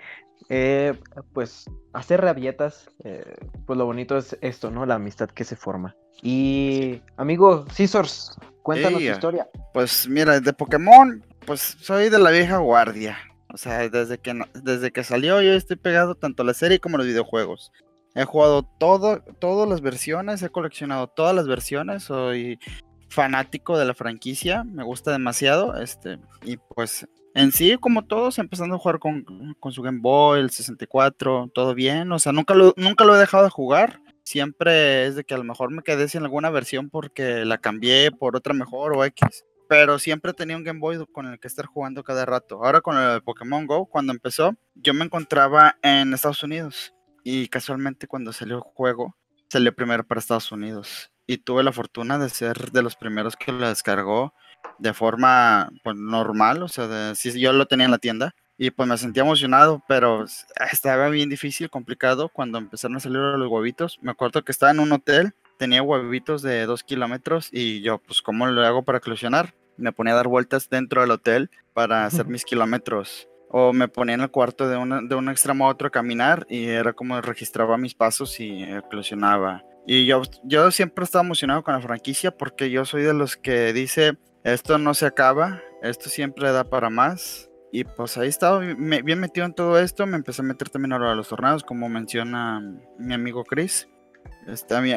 eh, 0.50 0.94
pues 1.34 1.66
hacer 1.94 2.22
rabietas, 2.22 2.90
eh, 3.04 3.36
pues 3.66 3.78
lo 3.78 3.86
bonito 3.86 4.18
es 4.18 4.38
esto, 4.42 4.72
¿no? 4.72 4.86
La 4.86 4.96
amistad 4.96 5.30
que 5.30 5.44
se 5.44 5.56
forma. 5.56 5.96
Y 6.22 7.02
amigo 7.18 7.66
Scissors, 7.72 8.38
cuéntanos 8.64 9.00
tu 9.00 9.06
historia. 9.06 9.50
Pues 9.74 10.08
mira, 10.08 10.40
de 10.40 10.54
Pokémon, 10.54 11.24
pues 11.46 11.78
soy 11.80 12.10
de 12.10 12.20
la 12.20 12.32
vieja 12.32 12.58
guardia. 12.58 13.18
O 13.54 13.58
sea, 13.58 13.90
desde 13.90 14.18
que, 14.18 14.40
desde 14.64 14.92
que 14.92 15.04
salió 15.04 15.42
yo 15.42 15.54
estoy 15.54 15.76
pegado 15.76 16.16
tanto 16.16 16.44
a 16.44 16.46
la 16.46 16.54
serie 16.54 16.80
como 16.80 16.96
a 16.96 17.00
los 17.00 17.08
videojuegos. 17.08 17.72
He 18.14 18.26
jugado 18.26 18.64
todo, 18.64 19.22
todas 19.40 19.70
las 19.70 19.82
versiones, 19.82 20.44
he 20.44 20.50
coleccionado 20.50 21.08
todas 21.08 21.34
las 21.34 21.48
versiones, 21.48 22.04
soy 22.04 22.60
fanático 23.08 23.78
de 23.78 23.86
la 23.86 23.94
franquicia, 23.94 24.64
me 24.64 24.84
gusta 24.84 25.12
demasiado, 25.12 25.76
este, 25.82 26.18
y 26.44 26.58
pues 26.58 27.08
en 27.34 27.52
sí, 27.52 27.78
como 27.80 28.06
todos, 28.06 28.40
empezando 28.40 28.76
a 28.76 28.80
jugar 28.80 29.00
con, 29.00 29.26
su 29.72 29.82
Game 29.82 30.00
Boy, 30.02 30.42
el 30.42 30.50
64, 30.50 31.50
todo 31.54 31.74
bien. 31.74 32.12
O 32.12 32.20
sea, 32.20 32.32
nunca 32.34 32.54
lo, 32.54 32.74
nunca 32.76 33.06
lo 33.06 33.16
he 33.16 33.20
dejado 33.20 33.44
de 33.44 33.50
jugar. 33.50 34.02
Siempre 34.24 35.08
es 35.08 35.16
de 35.16 35.24
que 35.24 35.34
a 35.34 35.38
lo 35.38 35.44
mejor 35.44 35.72
me 35.72 35.82
quedé 35.82 36.08
sin 36.08 36.24
alguna 36.24 36.50
versión 36.50 36.90
porque 36.90 37.46
la 37.46 37.58
cambié 37.58 38.12
por 38.12 38.36
otra 38.36 38.54
mejor 38.54 38.96
o 38.96 39.06
X. 39.06 39.46
Pero 39.70 39.98
siempre 40.00 40.34
tenía 40.34 40.58
un 40.58 40.66
Game 40.66 40.80
Boy 40.82 41.06
con 41.12 41.28
el 41.28 41.40
que 41.40 41.48
estar 41.48 41.66
jugando 41.66 42.04
cada 42.04 42.26
rato. 42.26 42.64
Ahora 42.64 42.82
con 42.82 42.98
el 42.98 43.22
Pokémon 43.24 43.66
Go, 43.66 43.86
cuando 43.86 44.12
empezó, 44.12 44.54
yo 44.76 44.94
me 44.94 45.06
encontraba 45.06 45.78
en 45.82 46.14
Estados 46.14 46.44
Unidos. 46.44 46.94
Y 47.24 47.48
casualmente 47.48 48.08
cuando 48.08 48.34
salió 48.34 48.58
el 48.58 48.62
juego, 48.62 49.16
salió 49.48 49.74
primero 49.74 50.06
para 50.06 50.20
Estados 50.20 50.52
Unidos. 50.52 51.12
Y 51.28 51.38
tuve 51.38 51.64
la 51.64 51.72
fortuna 51.72 52.18
de 52.20 52.28
ser 52.28 52.72
de 52.72 52.82
los 52.82 52.98
primeros 52.98 53.38
que 53.38 53.54
lo 53.54 53.68
descargó 53.70 54.34
de 54.80 54.94
forma 54.94 55.70
pues, 55.84 55.96
normal, 55.96 56.64
o 56.64 56.68
sea, 56.68 56.88
de, 56.88 57.16
si 57.16 57.40
yo 57.40 57.54
lo 57.54 57.66
tenía 57.66 57.86
en 57.86 57.92
la 57.92 57.98
tienda 57.98 58.36
y 58.58 58.72
pues 58.72 58.88
me 58.88 58.98
sentía 58.98 59.24
emocionado, 59.24 59.84
pero 59.88 60.26
estaba 60.72 61.10
bien 61.10 61.30
difícil, 61.30 61.70
complicado 61.70 62.30
cuando 62.30 62.58
empezaron 62.58 62.98
a 62.98 63.00
salir 63.00 63.18
los 63.18 63.50
huevitos. 63.50 63.98
Me 64.02 64.12
acuerdo 64.12 64.44
que 64.44 64.52
estaba 64.52 64.72
en 64.72 64.80
un 64.80 64.92
hotel, 64.92 65.34
tenía 65.58 65.82
huevitos 65.82 66.42
de 66.42 66.66
dos 66.66 66.84
kilómetros 66.84 67.50
y 67.52 67.82
yo, 67.82 67.98
pues, 68.00 68.22
¿cómo 68.22 68.46
lo 68.48 68.66
hago 68.66 68.84
para 68.84 69.00
eclosionar? 69.00 69.54
Me 69.78 69.92
ponía 69.92 70.14
a 70.14 70.18
dar 70.18 70.28
vueltas 70.28 70.70
dentro 70.70 71.02
del 71.02 71.12
hotel 71.12 71.50
para 71.74 72.06
hacer 72.06 72.28
mis 72.28 72.46
kilómetros. 72.46 73.28
O 73.50 73.74
me 73.74 73.88
ponía 73.88 74.16
en 74.16 74.22
el 74.22 74.32
cuarto 74.32 74.70
de, 74.70 74.78
una, 74.78 75.02
de 75.02 75.16
un 75.16 75.30
extremo 75.30 75.66
a 75.66 75.70
otro 75.70 75.88
a 75.88 75.92
caminar 75.92 76.46
y 76.50 76.66
era 76.66 76.94
como 76.94 77.20
registraba 77.20 77.78
mis 77.78 77.96
pasos 77.96 78.40
y 78.40 78.64
eclosionaba. 78.64 79.64
Y 79.88 80.06
yo, 80.06 80.22
yo 80.44 80.70
siempre 80.72 81.04
estaba 81.04 81.26
emocionado 81.26 81.64
con 81.64 81.74
la 81.74 81.82
franquicia 81.82 82.32
porque 82.32 82.70
yo 82.70 82.86
soy 82.86 83.02
de 83.02 83.14
los 83.14 83.38
que 83.38 83.74
dice, 83.74 84.18
esto 84.44 84.78
no 84.78 84.94
se 84.94 85.06
acaba, 85.06 85.62
esto 85.82 86.10
siempre 86.10 86.52
da 86.52 86.64
para 86.64 86.90
más. 86.90 87.50
Y 87.72 87.86
pues 87.86 88.18
ahí 88.18 88.28
estaba 88.28 88.60
bien 88.60 89.20
metido 89.20 89.46
en 89.46 89.54
todo 89.54 89.80
esto, 89.80 90.06
me 90.06 90.18
empecé 90.18 90.42
a 90.42 90.46
meter 90.46 90.70
también 90.70 90.92
a 90.92 91.16
los 91.16 91.30
torneos, 91.30 91.64
como 91.64 91.88
menciona 91.88 92.60
mi 92.98 93.14
amigo 93.14 93.46
Chris. 93.46 93.88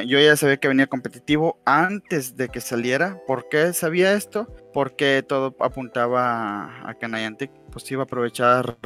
yo 0.07 0.19
ya 0.19 0.37
sabía 0.37 0.57
que 0.57 0.67
venía 0.67 0.89
competitivo 0.89 1.61
antes 1.65 2.37
de 2.37 2.49
que 2.49 2.61
saliera. 2.61 3.21
¿Por 3.29 3.49
qué 3.49 3.73
sabía 3.73 4.15
esto? 4.15 4.49
Porque 4.73 5.25
todo 5.27 5.55
apuntaba 5.61 6.89
a 6.89 6.95
que 6.99 7.07
Niantic 7.07 7.53
pues 7.71 7.89
iba 7.93 8.03
a 8.03 8.05
aprovechar 8.05 8.77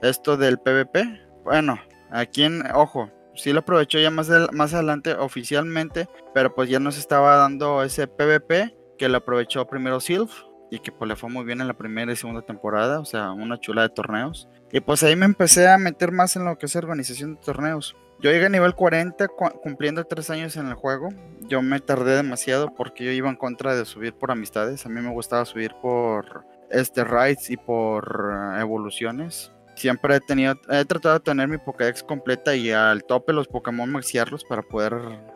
esto 0.00 0.38
del 0.38 0.58
PvP. 0.58 1.20
Bueno, 1.44 1.78
aquí 2.10 2.44
en, 2.44 2.62
ojo, 2.74 3.10
sí 3.34 3.52
lo 3.52 3.60
aprovechó 3.60 3.98
ya 3.98 4.10
más, 4.10 4.30
más 4.52 4.72
adelante 4.72 5.12
oficialmente, 5.12 6.08
pero 6.32 6.54
pues 6.54 6.70
ya 6.70 6.80
nos 6.80 6.96
estaba 6.96 7.36
dando 7.36 7.82
ese 7.82 8.06
PvP 8.06 8.74
que 8.96 9.08
lo 9.08 9.18
aprovechó 9.18 9.66
primero 9.66 10.00
Sylph 10.00 10.32
y 10.70 10.80
que 10.80 10.92
pues 10.92 11.08
le 11.08 11.16
fue 11.16 11.30
muy 11.30 11.44
bien 11.44 11.60
en 11.60 11.68
la 11.68 11.74
primera 11.74 12.12
y 12.12 12.16
segunda 12.16 12.42
temporada, 12.42 12.98
o 12.98 13.04
sea, 13.04 13.32
una 13.32 13.60
chula 13.60 13.82
de 13.82 13.88
torneos. 13.90 14.48
Y 14.72 14.80
pues 14.80 15.02
ahí 15.02 15.14
me 15.14 15.26
empecé 15.26 15.68
a 15.68 15.78
meter 15.78 16.12
más 16.12 16.36
en 16.36 16.44
lo 16.44 16.58
que 16.58 16.66
es 16.66 16.76
organización 16.76 17.34
de 17.34 17.40
torneos. 17.40 17.96
Yo 18.18 18.30
llegué 18.30 18.46
a 18.46 18.50
nivel 18.50 18.74
40 18.74 19.28
cumpliendo 19.62 20.02
tres 20.04 20.30
años 20.30 20.56
en 20.56 20.68
el 20.68 20.74
juego. 20.74 21.10
Yo 21.42 21.60
me 21.60 21.80
tardé 21.80 22.16
demasiado 22.16 22.74
porque 22.74 23.04
yo 23.04 23.10
iba 23.12 23.28
en 23.28 23.36
contra 23.36 23.76
de 23.76 23.84
subir 23.84 24.14
por 24.14 24.30
amistades. 24.30 24.86
A 24.86 24.88
mí 24.88 25.00
me 25.00 25.12
gustaba 25.12 25.44
subir 25.44 25.72
por 25.82 26.46
este 26.70 27.04
raids 27.04 27.50
y 27.50 27.56
por 27.58 28.32
eh, 28.32 28.60
evoluciones 28.60 29.52
siempre 29.76 30.16
he 30.16 30.20
tenido, 30.20 30.58
he 30.68 30.84
tratado 30.84 31.14
de 31.14 31.20
tener 31.20 31.48
mi 31.48 31.58
Pokédex 31.58 32.02
completa 32.02 32.54
y 32.54 32.70
al 32.70 33.04
tope 33.04 33.32
los 33.32 33.46
Pokémon 33.46 33.90
maxiarlos 33.90 34.44
para 34.44 34.62
poder, 34.62 34.94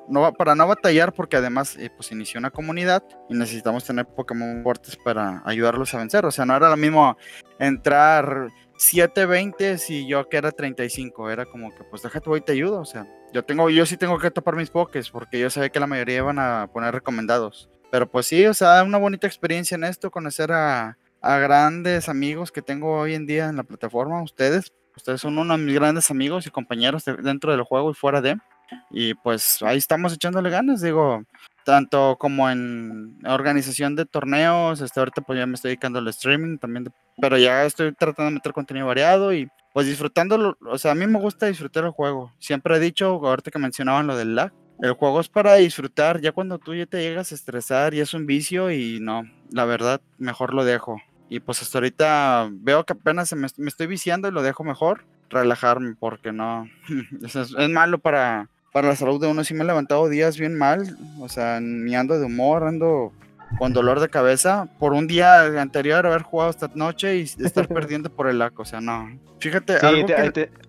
no, 0.09 0.33
para 0.33 0.55
no 0.55 0.67
batallar 0.67 1.13
porque 1.13 1.37
además 1.37 1.77
eh, 1.77 1.91
pues 1.95 2.11
inició 2.11 2.39
una 2.39 2.51
comunidad 2.51 3.03
y 3.29 3.35
necesitamos 3.35 3.85
tener 3.85 4.07
Pokémon 4.07 4.63
fuertes 4.63 4.97
para 4.97 5.43
ayudarlos 5.45 5.95
a 5.95 5.99
vencer, 5.99 6.25
o 6.25 6.31
sea, 6.31 6.45
no 6.47 6.57
era 6.57 6.71
lo 6.71 6.77
mismo 6.77 7.17
entrar 7.59 8.49
720 8.77 9.79
si 9.79 10.09
yo 10.09 10.29
que 10.29 10.39
era 10.39 10.51
35, 10.51 11.31
era 11.31 11.45
como 11.45 11.75
que 11.75 11.85
pues 11.85 12.03
déjate 12.03 12.29
voy 12.29 12.39
y 12.41 12.43
te 12.43 12.53
ayudo, 12.53 12.81
o 12.81 12.85
sea, 12.85 13.07
yo 13.33 13.45
tengo, 13.45 13.71
yo 13.71 13.87
sí 13.87 13.97
tengo 13.97 14.19
que 14.19 14.31
topar 14.31 14.57
mis 14.57 14.71
Pokés 14.71 15.11
porque 15.11 15.39
yo 15.39 15.51
sabía 15.51 15.69
que 15.69 15.81
la 15.81 15.87
mayoría 15.87 16.19
iban 16.19 16.39
a 16.39 16.69
poner 16.73 16.95
recomendados. 16.95 17.69
Pero 17.91 18.09
pues 18.09 18.27
sí, 18.27 18.47
o 18.47 18.55
sea, 18.55 18.85
una 18.85 18.99
bonita 18.99 19.27
experiencia 19.27 19.75
en 19.75 19.83
esto, 19.83 20.13
conocer 20.13 20.53
a, 20.53 20.97
a 21.21 21.39
grandes 21.39 22.09
amigos 22.09 22.53
que 22.53 22.63
tengo 22.63 22.99
hoy 22.99 23.15
en 23.15 23.27
día 23.27 23.49
en 23.49 23.57
la 23.57 23.63
plataforma, 23.65 24.23
ustedes. 24.23 24.73
Ustedes 24.97 25.21
son 25.21 25.39
uno 25.39 25.57
de 25.57 25.65
mis 25.65 25.75
grandes 25.75 26.11
amigos 26.11 26.47
y 26.47 26.51
compañeros 26.51 27.05
dentro 27.23 27.53
del 27.53 27.63
juego 27.63 27.91
y 27.91 27.95
fuera 27.95 28.21
de. 28.21 28.37
Y 28.91 29.15
pues 29.15 29.63
ahí 29.63 29.79
estamos 29.79 30.13
echándole 30.13 30.51
ganas, 30.51 30.81
digo. 30.83 31.25
tanto 31.65 32.17
como 32.19 32.51
en 32.51 33.19
organización 33.27 33.97
de 33.97 34.07
torneos, 34.07 34.81
este, 34.81 35.01
ahorita 35.01 35.23
pues 35.23 35.39
ya 35.39 35.47
me 35.47 35.55
estoy 35.55 35.71
dedicando 35.71 35.99
al 35.99 36.09
streaming 36.09 36.59
también, 36.59 36.93
pero 37.21 37.39
ya 37.39 37.65
estoy 37.65 37.93
tratando 37.95 38.31
de 38.31 38.35
meter 38.37 38.53
contenido 38.53 38.87
variado 38.87 39.33
y 39.33 39.49
pues 39.73 39.87
disfrutándolo, 39.87 40.57
o 40.69 40.79
sea, 40.79 40.93
a 40.93 40.95
mí 40.95 41.07
me 41.07 41.21
gusta 41.21 41.47
disfrutar 41.47 41.85
el 41.85 41.91
juego. 41.91 42.33
Siempre 42.39 42.77
he 42.77 42.81
dicho, 42.81 43.07
ahorita 43.25 43.51
que 43.51 43.59
mencionaban 43.59 44.07
lo 44.07 44.17
del 44.17 44.35
lag, 44.35 44.53
el 44.81 44.95
juego 44.95 45.21
es 45.21 45.29
para 45.29 45.55
disfrutar, 45.55 46.21
ya 46.21 46.33
cuando 46.33 46.59
tú 46.59 46.75
ya 46.75 46.87
te 46.87 47.03
llegas 47.03 47.33
a 47.33 47.35
estresar 47.35 47.95
y 47.95 48.01
es 48.01 48.15
un 48.15 48.27
vicio 48.27 48.71
y 48.71 48.99
no, 49.01 49.23
la 49.53 49.65
verdad, 49.65 50.01
mejor 50.19 50.55
lo 50.55 50.65
dejo. 50.65 51.01
Y 51.31 51.41
pues 51.41 51.63
hasta 51.63 51.79
ahorita 51.79 52.51
veo 52.53 52.85
que 52.85 52.93
apenas 52.93 53.33
me, 53.35 53.47
estoy 53.47 53.87
viciando 53.87 54.29
y 54.29 54.33
lo 54.33 54.43
dejo 54.43 54.65
mejor, 54.65 55.05
relajarme 55.31 55.95
porque 55.99 56.33
no, 56.33 56.69
es, 57.25 57.37
es 57.37 57.69
malo 57.71 57.99
para, 57.99 58.49
para 58.73 58.89
la 58.89 58.97
salud 58.97 59.21
de 59.21 59.29
uno. 59.29 59.45
Sí 59.45 59.55
me 59.55 59.63
he 59.63 59.67
levantado 59.67 60.09
días 60.09 60.37
bien 60.37 60.59
mal, 60.59 60.99
o 61.21 61.29
sea, 61.29 61.61
ni 61.61 61.95
ando 61.95 62.19
de 62.19 62.27
humor, 62.27 62.65
ando 62.65 63.13
con 63.59 63.73
dolor 63.73 64.01
de 64.01 64.09
cabeza 64.09 64.69
por 64.79 64.93
un 64.93 65.07
día 65.07 65.45
anterior 65.61 66.07
haber 66.07 66.23
jugado 66.23 66.51
esta 66.51 66.71
noche 66.75 67.17
y 67.17 67.23
estar 67.23 67.69
perdiendo 67.69 68.11
por 68.11 68.29
el 68.29 68.39
lag, 68.39 68.53
o 68.59 68.65
sea, 68.65 68.81
no. 68.81 69.19
Fíjate, 69.39 69.75
ahí, 69.85 70.05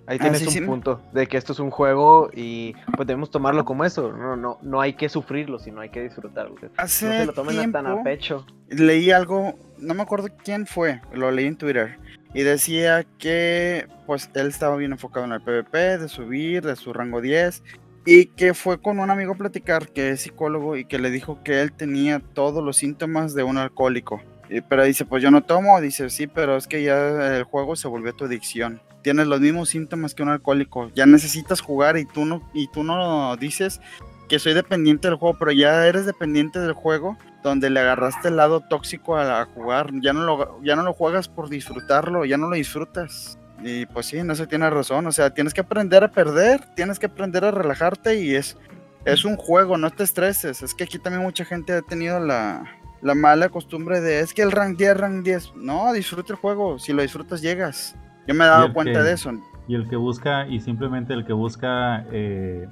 ah, 0.07 0.17
tienes 0.17 0.55
un 0.55 0.65
punto 0.65 1.01
de 1.11 1.27
que 1.27 1.37
esto 1.37 1.51
es 1.53 1.59
un 1.59 1.71
juego 1.71 2.29
y 2.33 2.73
pues 2.95 3.05
debemos 3.05 3.29
tomarlo 3.29 3.65
como 3.65 3.83
eso, 3.83 4.13
no 4.13 4.35
no 4.37 4.59
no 4.61 4.79
hay 4.79 4.93
que 4.93 5.09
sufrirlo, 5.09 5.59
sino 5.59 5.81
hay 5.81 5.89
que 5.89 6.01
disfrutarlo. 6.01 6.55
Hace 6.77 7.05
no 7.05 7.11
se 7.11 7.25
lo 7.25 7.33
tomen 7.33 7.71
tan 7.71 7.87
a 7.87 8.01
pecho. 8.03 8.45
Leí 8.69 9.11
algo, 9.11 9.55
no 9.77 9.93
me 9.93 10.01
acuerdo 10.03 10.29
quién 10.43 10.65
fue, 10.65 11.01
lo 11.13 11.31
leí 11.31 11.47
en 11.47 11.57
Twitter 11.57 11.97
y 12.33 12.43
decía 12.43 13.05
que 13.17 13.87
pues 14.05 14.29
él 14.33 14.47
estaba 14.47 14.77
bien 14.77 14.93
enfocado 14.93 15.25
en 15.25 15.33
el 15.33 15.41
PvP, 15.41 15.97
de 15.97 16.07
subir, 16.07 16.65
de 16.65 16.75
su 16.75 16.93
rango 16.93 17.21
10 17.21 17.61
y 18.05 18.27
que 18.27 18.53
fue 18.53 18.81
con 18.81 18.99
un 18.99 19.09
amigo 19.09 19.33
a 19.33 19.37
platicar 19.37 19.89
que 19.89 20.11
es 20.11 20.21
psicólogo 20.21 20.75
y 20.75 20.85
que 20.85 20.99
le 20.99 21.11
dijo 21.11 21.39
que 21.43 21.61
él 21.61 21.71
tenía 21.71 22.19
todos 22.19 22.63
los 22.63 22.77
síntomas 22.77 23.33
de 23.33 23.43
un 23.43 23.57
alcohólico. 23.57 24.21
Pero 24.67 24.83
dice, 24.83 25.05
pues 25.05 25.23
yo 25.23 25.31
no 25.31 25.43
tomo, 25.43 25.79
dice, 25.79 26.09
sí, 26.09 26.27
pero 26.27 26.57
es 26.57 26.67
que 26.67 26.83
ya 26.83 27.37
el 27.37 27.43
juego 27.43 27.75
se 27.75 27.87
volvió 27.87 28.13
tu 28.13 28.25
adicción. 28.25 28.81
Tienes 29.01 29.27
los 29.27 29.39
mismos 29.39 29.69
síntomas 29.69 30.13
que 30.13 30.23
un 30.23 30.29
alcohólico. 30.29 30.91
Ya 30.93 31.05
necesitas 31.05 31.61
jugar 31.61 31.97
y 31.97 32.05
tú 32.05 32.25
no, 32.25 32.49
y 32.53 32.67
tú 32.67 32.83
no 32.83 33.35
dices 33.37 33.79
que 34.27 34.39
soy 34.39 34.53
dependiente 34.53 35.07
del 35.07 35.17
juego, 35.17 35.37
pero 35.37 35.51
ya 35.51 35.87
eres 35.87 36.05
dependiente 36.05 36.59
del 36.59 36.73
juego 36.73 37.17
donde 37.43 37.69
le 37.69 37.79
agarraste 37.79 38.27
el 38.27 38.37
lado 38.37 38.61
tóxico 38.61 39.17
a, 39.17 39.45
jugar. 39.45 39.91
Ya 40.01 40.13
no, 40.13 40.23
lo, 40.23 40.61
ya 40.63 40.75
no 40.75 40.83
lo 40.83 40.93
juegas 40.93 41.27
por 41.27 41.49
disfrutarlo, 41.49 42.25
ya 42.25 42.37
no 42.37 42.49
lo 42.49 42.55
disfrutas. 42.55 43.37
Y 43.63 43.85
pues 43.87 44.07
sí, 44.07 44.23
no 44.23 44.35
se 44.35 44.47
tiene 44.47 44.69
razón. 44.69 45.07
O 45.07 45.11
sea, 45.11 45.33
tienes 45.33 45.53
que 45.53 45.61
aprender 45.61 46.03
a 46.03 46.11
perder, 46.11 46.61
tienes 46.75 46.99
que 46.99 47.05
aprender 47.05 47.45
a 47.45 47.51
relajarte 47.51 48.21
y 48.21 48.35
es, 48.35 48.57
es 49.05 49.25
un 49.25 49.35
juego, 49.35 49.77
no 49.77 49.89
te 49.91 50.03
estreses. 50.03 50.61
Es 50.61 50.73
que 50.73 50.83
aquí 50.83 50.99
también 50.99 51.23
mucha 51.23 51.45
gente 51.45 51.73
ha 51.73 51.81
tenido 51.81 52.19
la, 52.19 52.65
mala 53.01 53.49
costumbre 53.49 53.99
de 54.01 54.19
es 54.19 54.33
que 54.33 54.41
el 54.41 54.51
rank 54.51 54.77
10, 54.77 54.97
rank 54.97 55.23
10. 55.23 55.53
No, 55.55 55.91
disfruta 55.93 56.33
el 56.33 56.39
juego. 56.39 56.79
Si 56.79 56.93
lo 56.93 57.01
disfrutas, 57.01 57.41
llegas. 57.41 57.95
Yo 58.27 58.35
me 58.35 58.45
he 58.45 58.47
dado 58.47 58.73
cuenta 58.73 59.03
de 59.03 59.13
eso. 59.13 59.31
Y 59.67 59.75
el 59.75 59.87
que 59.87 59.95
busca, 59.95 60.47
y 60.47 60.59
simplemente 60.59 61.13
el 61.13 61.25
que 61.25 61.33
busca, 61.33 62.05
eh, 62.11 62.67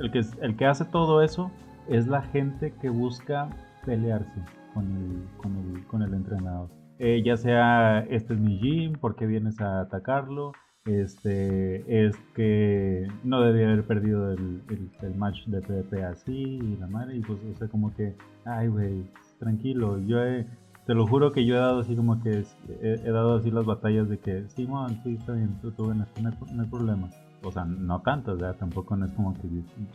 el, 0.00 0.10
que, 0.10 0.22
el 0.40 0.56
que 0.56 0.66
hace 0.66 0.84
todo 0.84 1.22
eso 1.22 1.50
es 1.88 2.06
la 2.06 2.22
gente 2.22 2.74
que 2.80 2.88
busca 2.88 3.48
pelearse 3.84 4.40
con 4.72 4.84
el, 4.84 5.36
con 5.36 5.56
el, 5.56 5.86
con 5.86 6.02
el 6.02 6.14
entrenador. 6.14 6.68
Eh, 7.06 7.22
ya 7.22 7.36
sea 7.36 7.98
este 8.08 8.32
es 8.32 8.40
mi 8.40 8.58
gym, 8.58 8.94
¿por 8.94 9.14
qué 9.14 9.26
vienes 9.26 9.60
a 9.60 9.82
atacarlo? 9.82 10.52
Este 10.86 12.06
es 12.06 12.16
que 12.34 13.06
no 13.22 13.42
debía 13.42 13.66
haber 13.66 13.84
perdido 13.84 14.32
el, 14.32 14.62
el, 15.02 15.14
match 15.14 15.44
de 15.44 15.60
PvP 15.60 16.02
así 16.02 16.32
y 16.32 16.76
la 16.78 16.86
madre, 16.86 17.16
y 17.16 17.20
pues, 17.20 17.38
o 17.44 17.58
sea, 17.58 17.68
como 17.68 17.94
que, 17.94 18.16
ay, 18.46 18.68
güey, 18.68 19.04
tranquilo, 19.38 19.98
yo 19.98 20.16
te 20.86 20.94
lo 20.94 21.06
juro 21.06 21.30
que 21.30 21.44
yo 21.44 21.56
he 21.56 21.58
dado 21.58 21.80
así 21.80 21.94
como 21.94 22.22
que 22.22 22.42
he, 22.80 23.10
dado 23.10 23.36
así 23.36 23.50
las 23.50 23.66
batallas 23.66 24.08
de 24.08 24.18
que, 24.18 24.48
sí, 24.48 24.66
man, 24.66 24.98
sí, 25.04 25.18
está 25.20 25.34
bien, 25.34 25.58
tú, 25.60 25.72
tú 25.72 25.92
no, 25.92 26.06
no, 26.22 26.62
hay 26.62 26.68
problema. 26.70 27.10
O 27.42 27.52
sea, 27.52 27.66
no 27.66 28.00
tanto, 28.00 28.34
¿verdad? 28.34 28.56
Tampoco 28.56 28.96
no 28.96 29.04
es 29.04 29.12
como 29.12 29.34
que 29.34 29.42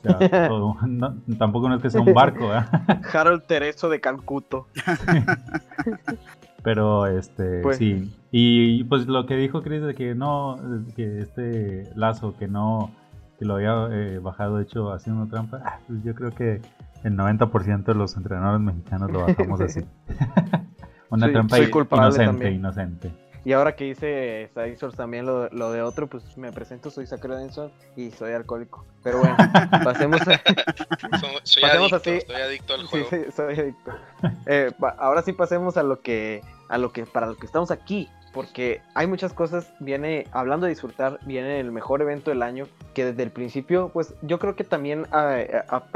sea 0.03 0.47
todo, 0.47 0.77
tampoco 1.39 1.69
no 1.69 1.77
es 1.77 1.81
que 1.81 1.89
sea 1.89 2.01
un 2.01 2.13
barco, 2.13 2.49
¿verdad? 2.49 3.01
Harold 3.11 3.47
Tereso 3.47 3.89
de 3.89 3.99
Calcuto. 3.99 4.67
Pero 6.63 7.07
este, 7.07 7.61
pues 7.61 7.77
sí. 7.77 8.13
Y 8.31 8.83
pues 8.85 9.07
lo 9.07 9.25
que 9.25 9.35
dijo 9.35 9.61
Chris 9.61 9.81
de 9.81 9.95
que 9.95 10.15
no, 10.15 10.57
que 10.95 11.19
este 11.19 11.89
lazo 11.95 12.35
que 12.37 12.47
no, 12.47 12.91
que 13.37 13.45
lo 13.45 13.55
había 13.55 13.87
eh, 13.91 14.19
bajado 14.19 14.59
hecho 14.59 14.91
haciendo 14.91 15.27
trampa, 15.27 15.61
ah, 15.63 15.79
pues 15.87 16.03
yo 16.03 16.13
creo 16.13 16.31
que 16.31 16.61
el 17.03 17.15
90% 17.15 17.83
de 17.85 17.95
los 17.95 18.17
entrenadores 18.17 18.61
mexicanos 18.61 19.11
lo 19.11 19.21
bajamos 19.21 19.61
así. 19.61 19.81
Una 21.09 21.31
trampa 21.31 21.59
inocente, 21.59 22.51
inocente. 22.51 23.28
Y 23.49 23.53
ahora 23.53 23.75
que 23.75 23.87
hice 23.87 24.51
Sidesor 24.53 24.93
también 24.93 25.25
lo, 25.25 25.49
lo, 25.49 25.71
de 25.71 25.81
otro, 25.81 26.05
pues 26.05 26.37
me 26.37 26.51
presento, 26.51 26.91
soy 26.91 27.07
Sacro 27.07 27.35
Denson 27.35 27.71
y 27.95 28.11
soy 28.11 28.33
alcohólico. 28.33 28.85
Pero 29.01 29.21
bueno, 29.21 29.35
pasemos 29.83 30.21
a... 30.21 30.39
soy, 31.41 31.63
adicto, 31.63 31.95
así. 31.95 32.21
soy 32.27 32.35
adicto 32.35 32.73
al 32.75 32.85
juego. 32.85 33.07
Sí, 33.09 33.17
soy 33.35 33.59
adicto. 33.59 33.91
Eh, 34.45 34.71
ahora 34.99 35.23
sí 35.23 35.33
pasemos 35.33 35.77
a 35.77 35.81
lo 35.81 35.99
que, 35.99 36.43
a 36.67 36.77
lo 36.77 36.91
que, 36.91 37.07
para 37.07 37.25
lo 37.25 37.37
que 37.37 37.47
estamos 37.47 37.71
aquí, 37.71 38.07
porque 38.33 38.81
hay 38.93 39.07
muchas 39.07 39.33
cosas, 39.33 39.73
viene, 39.79 40.27
hablando 40.31 40.65
de 40.65 40.71
disfrutar, 40.71 41.19
viene 41.25 41.59
el 41.59 41.71
mejor 41.71 42.01
evento 42.01 42.31
del 42.31 42.41
año, 42.41 42.67
que 42.93 43.05
desde 43.05 43.23
el 43.23 43.31
principio, 43.31 43.89
pues 43.93 44.13
yo 44.21 44.39
creo 44.39 44.55
que 44.55 44.63
también 44.63 45.05
ah, 45.11 45.43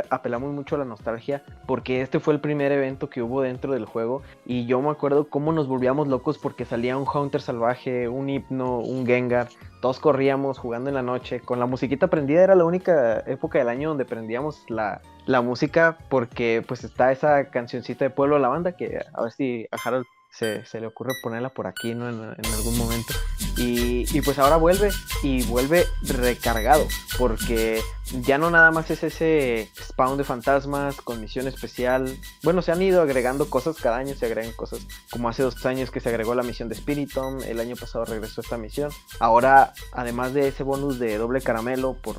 apelamos 0.09 0.51
mucho 0.53 0.75
a 0.75 0.79
la 0.79 0.85
nostalgia, 0.85 1.43
porque 1.67 2.01
este 2.01 2.19
fue 2.19 2.33
el 2.33 2.39
primer 2.39 2.71
evento 2.71 3.09
que 3.09 3.21
hubo 3.21 3.41
dentro 3.41 3.73
del 3.73 3.85
juego, 3.85 4.21
y 4.45 4.65
yo 4.65 4.81
me 4.81 4.89
acuerdo 4.89 5.29
cómo 5.29 5.51
nos 5.51 5.67
volvíamos 5.67 6.07
locos 6.07 6.37
porque 6.37 6.65
salía 6.65 6.97
un 6.97 7.07
Hunter 7.07 7.41
salvaje, 7.41 8.07
un 8.07 8.29
Hipno, 8.29 8.79
un 8.79 9.05
Gengar, 9.05 9.49
todos 9.81 9.99
corríamos 9.99 10.57
jugando 10.57 10.89
en 10.89 10.95
la 10.95 11.01
noche, 11.01 11.39
con 11.39 11.59
la 11.59 11.65
musiquita 11.65 12.07
prendida, 12.07 12.43
era 12.43 12.55
la 12.55 12.65
única 12.65 13.19
época 13.27 13.59
del 13.59 13.69
año 13.69 13.89
donde 13.89 14.05
prendíamos 14.05 14.63
la, 14.69 15.01
la 15.25 15.41
música, 15.41 15.97
porque 16.09 16.63
pues 16.67 16.83
está 16.83 17.11
esa 17.11 17.49
cancioncita 17.49 18.05
de 18.05 18.09
Pueblo 18.09 18.39
la 18.39 18.47
Banda, 18.47 18.73
que 18.73 18.99
a 19.13 19.21
ver 19.21 19.31
si 19.31 19.67
a 19.71 19.77
Harold 19.83 20.05
se, 20.33 20.63
le 20.79 20.87
ocurre 20.87 21.13
ponerla 21.21 21.49
por 21.49 21.67
aquí, 21.67 21.93
¿no? 21.93 22.09
En, 22.09 22.45
algún 22.45 22.77
momento. 22.77 23.13
Y, 23.57 24.05
y, 24.17 24.21
pues 24.21 24.39
ahora 24.39 24.57
vuelve 24.57 24.89
y 25.21 25.43
vuelve 25.43 25.85
recargado, 26.01 26.87
porque 27.17 27.81
ya 28.21 28.37
no 28.37 28.49
nada 28.49 28.71
más 28.71 28.89
es 28.89 29.03
ese 29.03 29.69
spawn 29.79 30.17
de 30.17 30.23
fantasmas 30.23 30.99
con 31.01 31.21
misión 31.21 31.47
especial. 31.47 32.17
Bueno, 32.41 32.61
se 32.61 32.71
han 32.71 32.81
ido 32.81 33.01
agregando 33.01 33.49
cosas, 33.49 33.77
cada 33.77 33.97
año 33.97 34.15
se 34.15 34.25
agregan 34.25 34.51
cosas, 34.53 34.79
como 35.11 35.29
hace 35.29 35.43
dos 35.43 35.63
años 35.65 35.91
que 35.91 35.99
se 35.99 36.09
agregó 36.09 36.33
la 36.33 36.43
misión 36.43 36.67
de 36.67 36.75
Spiritom, 36.75 37.41
el 37.43 37.59
año 37.59 37.75
pasado 37.75 38.05
regresó 38.05 38.41
esta 38.41 38.57
misión. 38.57 38.91
Ahora, 39.19 39.73
además 39.91 40.33
de 40.33 40.47
ese 40.47 40.63
bonus 40.63 40.99
de 40.99 41.17
doble 41.17 41.41
caramelo 41.41 41.93
por, 41.93 42.17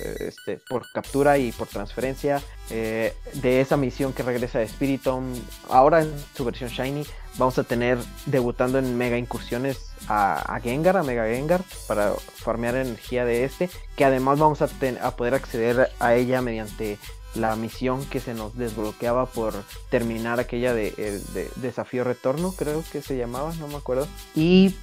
eh, 0.00 0.16
este, 0.20 0.60
por 0.68 0.90
captura 0.92 1.38
y 1.38 1.52
por 1.52 1.68
transferencia, 1.68 2.42
eh, 2.70 3.14
de 3.34 3.60
esa 3.60 3.76
misión 3.76 4.12
que 4.12 4.22
regresa 4.22 4.58
de 4.58 4.68
Spiritom, 4.68 5.34
ahora 5.68 6.02
en 6.02 6.12
su 6.34 6.44
versión 6.44 6.70
Shiny, 6.70 7.04
vamos 7.38 7.58
a 7.58 7.64
tener 7.64 7.98
debutando 8.26 8.78
en 8.78 8.96
mega 8.96 9.18
incursiones 9.18 9.90
a, 10.08 10.58
Gengar, 10.62 10.96
a 10.96 11.02
Mega 11.02 11.24
Gengar, 11.26 11.62
para 11.86 12.14
farmear 12.14 12.74
energía 12.74 13.24
de 13.24 13.44
este, 13.44 13.70
que 13.96 14.04
además 14.04 14.38
vamos 14.38 14.62
a, 14.62 14.68
a 15.02 15.10
poder 15.16 15.34
acceder 15.34 15.90
a 16.00 16.14
ella 16.14 16.42
mediante 16.42 16.98
la 17.34 17.54
misión 17.56 18.04
que 18.06 18.20
se 18.20 18.34
nos 18.34 18.56
desbloqueaba 18.56 19.26
por 19.26 19.54
terminar 19.88 20.40
aquella 20.40 20.74
de, 20.74 20.94
eh, 20.96 21.50
desafío 21.56 22.04
retorno, 22.04 22.52
creo 22.56 22.82
que 22.90 23.02
se 23.02 23.16
llamaba, 23.16 23.54
no 23.54 23.68
me 23.68 23.76
acuerdo. 23.76 24.08
Y 24.34 24.74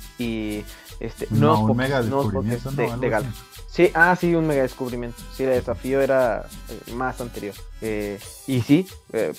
este, 1.00 1.28
no, 1.30 1.62
un 1.62 1.78
mega 1.78 2.02
descubrimiento, 2.02 2.72
de, 2.72 2.88
de, 2.98 3.24
Sí, 3.70 3.92
ah, 3.94 4.16
sí, 4.20 4.34
un 4.34 4.48
mega 4.48 4.64
descubrimiento. 4.64 5.22
Sí, 5.36 5.44
el 5.44 5.52
desafío 5.52 6.02
era 6.02 6.48
eh, 6.70 6.94
más 6.94 7.22
anterior. 7.22 7.54
Eh, 7.82 8.20
y 8.48 8.62
sí, 8.62 8.88
eh, 9.14 9.34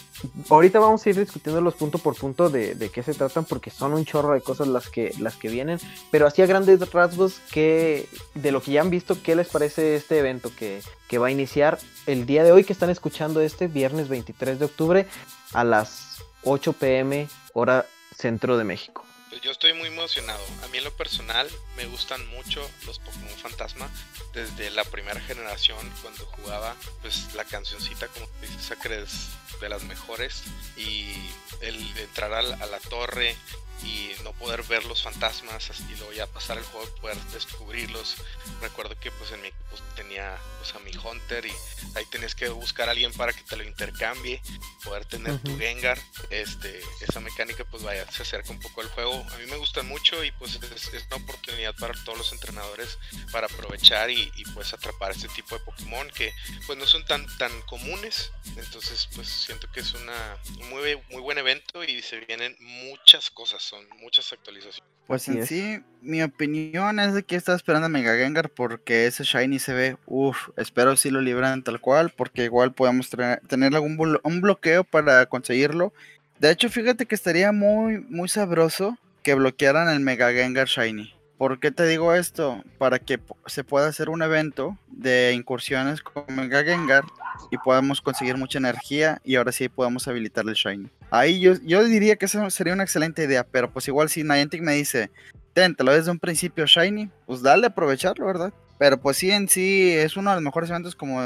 ahorita 0.48 0.78
vamos 0.78 1.04
a 1.04 1.10
ir 1.10 1.18
discutiendo 1.18 1.60
los 1.60 1.74
punto 1.74 1.98
por 1.98 2.14
punto 2.14 2.48
de, 2.48 2.76
de, 2.76 2.88
qué 2.90 3.02
se 3.02 3.14
tratan 3.14 3.44
porque 3.44 3.70
son 3.70 3.94
un 3.94 4.04
chorro 4.04 4.34
de 4.34 4.40
cosas 4.40 4.68
las 4.68 4.88
que, 4.88 5.12
las 5.18 5.34
que 5.34 5.48
vienen. 5.48 5.80
Pero 6.12 6.28
así 6.28 6.40
a 6.42 6.46
grandes 6.46 6.78
rasgos, 6.92 7.40
que, 7.50 8.08
de 8.36 8.52
lo 8.52 8.62
que 8.62 8.72
ya 8.72 8.80
han 8.80 8.90
visto, 8.90 9.20
¿qué 9.20 9.34
les 9.34 9.48
parece 9.48 9.96
este 9.96 10.20
evento 10.20 10.52
que, 10.56 10.82
que 11.08 11.18
va 11.18 11.26
a 11.26 11.30
iniciar 11.32 11.80
el 12.06 12.24
día 12.24 12.44
de 12.44 12.52
hoy 12.52 12.62
que 12.62 12.72
están 12.72 12.90
escuchando 12.90 13.40
este 13.40 13.66
viernes 13.66 14.08
23 14.08 14.60
de 14.60 14.64
octubre 14.66 15.06
a 15.52 15.64
las 15.64 16.22
8 16.44 16.74
pm 16.74 17.26
hora 17.54 17.86
centro 18.16 18.56
de 18.56 18.62
México? 18.62 19.07
Pues 19.28 19.42
yo 19.42 19.50
estoy 19.50 19.75
muy 19.75 19.88
emocionado. 19.88 20.44
A 20.64 20.68
mí 20.68 20.78
en 20.78 20.85
lo 20.85 20.97
personal 20.97 21.49
me 21.76 21.87
gustan 21.87 22.26
mucho 22.28 22.68
los 22.87 22.99
Pokémon 22.99 23.37
Fantasma. 23.37 23.90
Desde 24.32 24.70
la 24.70 24.85
primera 24.85 25.20
generación, 25.20 25.78
cuando 26.02 26.25
jugaba, 26.26 26.75
pues 27.02 27.35
la 27.35 27.44
cancioncita, 27.44 28.08
como 28.08 28.26
dice 28.40 28.58
Sacre, 28.61 29.02
es 29.02 29.28
de 29.61 29.68
las 29.68 29.85
mejores. 29.85 30.44
Y 30.76 31.14
el 31.61 31.76
entrar 31.99 32.32
a 32.32 32.42
la 32.42 32.78
torre, 32.88 33.37
y 33.82 34.11
no 34.25 34.32
poder 34.32 34.62
ver 34.64 34.85
los 34.85 35.02
fantasmas 35.02 35.70
y 35.88 35.97
luego 35.97 36.12
ya 36.12 36.26
pasar 36.26 36.58
el 36.58 36.64
juego 36.64 36.87
y 36.87 37.00
poder 37.00 37.16
descubrirlos. 37.32 38.16
Recuerdo 38.61 38.99
que 38.99 39.11
pues 39.11 39.30
en 39.32 39.42
mi 39.42 39.49
equipo 39.49 39.76
tenía 39.94 40.37
pues 40.58 40.75
a 40.75 40.78
mi 40.80 40.90
Hunter 40.97 41.47
y 41.47 41.52
ahí 41.94 42.04
tenías 42.06 42.35
que 42.35 42.49
buscar 42.49 42.88
a 42.88 42.92
alguien 42.92 43.12
para 43.12 43.32
que 43.32 43.42
te 43.42 43.56
lo 43.56 43.62
intercambie, 43.62 44.40
poder 44.85 45.04
tener 45.04 45.38
tu 45.38 45.56
Gengar, 45.58 45.99
este, 46.30 46.80
esa 47.00 47.20
mecánica 47.20 47.64
pues 47.64 47.82
vaya, 47.82 48.11
se 48.11 48.23
acerca 48.23 48.50
un 48.50 48.61
poco 48.61 48.80
al 48.80 48.88
juego. 48.88 49.17
A 49.22 49.38
mí 49.38 49.46
me 49.50 49.56
gusta 49.56 49.82
mucho 49.82 50.22
y 50.25 50.30
pues 50.32 50.58
es, 50.62 51.06
una 51.06 51.16
oportunidad 51.16 51.75
para 51.76 51.94
todos 52.04 52.18
los 52.18 52.32
entrenadores 52.32 52.98
para 53.32 53.46
aprovechar 53.46 54.10
y, 54.10 54.30
pues 54.54 54.72
atrapar 54.72 55.12
este 55.12 55.28
tipo 55.28 55.56
de 55.56 55.64
Pokémon 55.64 56.08
que 56.14 56.32
pues 56.66 56.78
no 56.78 56.87
son 56.87 57.04
tan 57.04 57.26
tan 57.38 57.52
comunes. 57.62 58.32
Entonces 58.56 59.08
pues 59.14 59.28
siento 59.28 59.70
que 59.72 59.80
es 59.80 59.94
una 59.94 60.38
muy, 60.70 61.00
muy 61.10 61.22
buen 61.22 61.38
evento 61.38 61.84
y 61.84 62.02
se 62.02 62.20
vienen 62.20 62.56
muchas 62.60 63.30
cosas 63.30 63.62
son 63.62 63.87
muchas 64.00 64.32
actualizaciones. 64.32 64.82
Pues 65.06 65.26
en 65.28 65.46
sí, 65.46 65.82
mi 66.02 66.22
opinión 66.22 67.00
es 67.00 67.14
de 67.14 67.22
que 67.22 67.37
estaba 67.37 67.56
esperando 67.56 67.87
a 67.87 67.88
Mega 67.88 68.14
Gengar 68.14 68.50
porque 68.50 69.06
ese 69.06 69.25
Shiny 69.25 69.58
se 69.58 69.72
ve, 69.72 69.96
uff, 70.04 70.50
espero 70.58 70.96
si 70.96 71.10
lo 71.10 71.22
libran 71.22 71.64
tal 71.64 71.80
cual, 71.80 72.10
porque 72.10 72.44
igual 72.44 72.75
podemos 72.75 73.08
tener 73.08 73.75
algún 73.75 74.20
un 74.22 74.40
bloqueo 74.42 74.84
para 74.84 75.25
conseguirlo. 75.26 75.94
De 76.38 76.50
hecho, 76.50 76.68
fíjate 76.68 77.06
que 77.06 77.14
estaría 77.14 77.52
muy, 77.52 78.00
muy 78.00 78.28
sabroso 78.28 78.98
que 79.22 79.34
bloquearan 79.34 79.88
el 79.88 80.00
Mega 80.00 80.32
Gengar 80.32 80.66
Shiny. 80.66 81.14
¿Por 81.38 81.60
qué 81.60 81.70
te 81.70 81.87
digo 81.87 82.14
esto? 82.14 82.64
Para 82.78 82.98
que 82.98 83.20
se 83.46 83.62
pueda 83.62 83.87
hacer 83.87 84.08
un 84.08 84.22
evento 84.22 84.76
de 84.88 85.32
incursiones 85.34 86.02
con 86.02 86.25
Mega 86.34 86.64
Gengar 86.64 87.04
y 87.50 87.58
podamos 87.58 88.00
conseguir 88.00 88.37
mucha 88.37 88.58
energía 88.58 89.20
y 89.25 89.37
ahora 89.37 89.52
sí 89.52 89.68
podemos 89.68 90.08
habilitar 90.08 90.44
el 90.48 90.54
Shiny. 90.54 90.90
Ahí 91.10 91.38
yo, 91.38 91.54
yo 91.62 91.84
diría 91.84 92.16
que 92.16 92.26
eso 92.26 92.50
sería 92.50 92.72
una 92.72 92.82
excelente 92.82 93.22
idea, 93.22 93.44
pero 93.44 93.70
pues 93.70 93.87
igual 93.87 94.08
si 94.08 94.25
Niantic 94.25 94.62
me 94.62 94.75
dice, 94.75 95.10
ten, 95.52 95.76
te 95.76 95.84
lo 95.84 95.92
desde 95.92 96.10
un 96.10 96.18
principio 96.18 96.66
Shiny, 96.66 97.08
pues 97.26 97.40
dale 97.40 97.68
aprovecharlo, 97.68 98.26
¿verdad? 98.26 98.52
Pero 98.78 99.00
pues 99.00 99.16
sí, 99.16 99.30
en 99.30 99.48
sí 99.48 99.92
es 99.92 100.16
uno 100.16 100.30
de 100.30 100.37
los 100.37 100.44
mejores 100.44 100.70
eventos 100.70 100.96
como, 100.96 101.20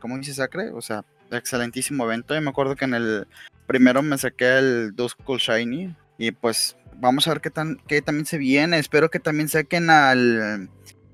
como 0.00 0.18
dice 0.18 0.34
Sacre, 0.34 0.70
o 0.70 0.80
sea, 0.80 1.04
excelentísimo 1.30 2.04
evento. 2.04 2.36
Y 2.36 2.40
me 2.40 2.50
acuerdo 2.50 2.76
que 2.76 2.84
en 2.84 2.94
el 2.94 3.26
primero 3.66 4.02
me 4.02 4.18
saqué 4.18 4.58
el 4.58 4.94
Duskull 4.94 5.38
Shiny 5.38 5.94
y 6.18 6.30
pues 6.30 6.76
vamos 6.98 7.26
a 7.26 7.30
ver 7.30 7.40
qué, 7.40 7.50
tan, 7.50 7.76
qué 7.86 8.02
también 8.02 8.26
se 8.26 8.38
viene. 8.38 8.78
Espero 8.78 9.10
que 9.10 9.20
también 9.20 9.48
saquen 9.48 9.90
al, 9.90 10.68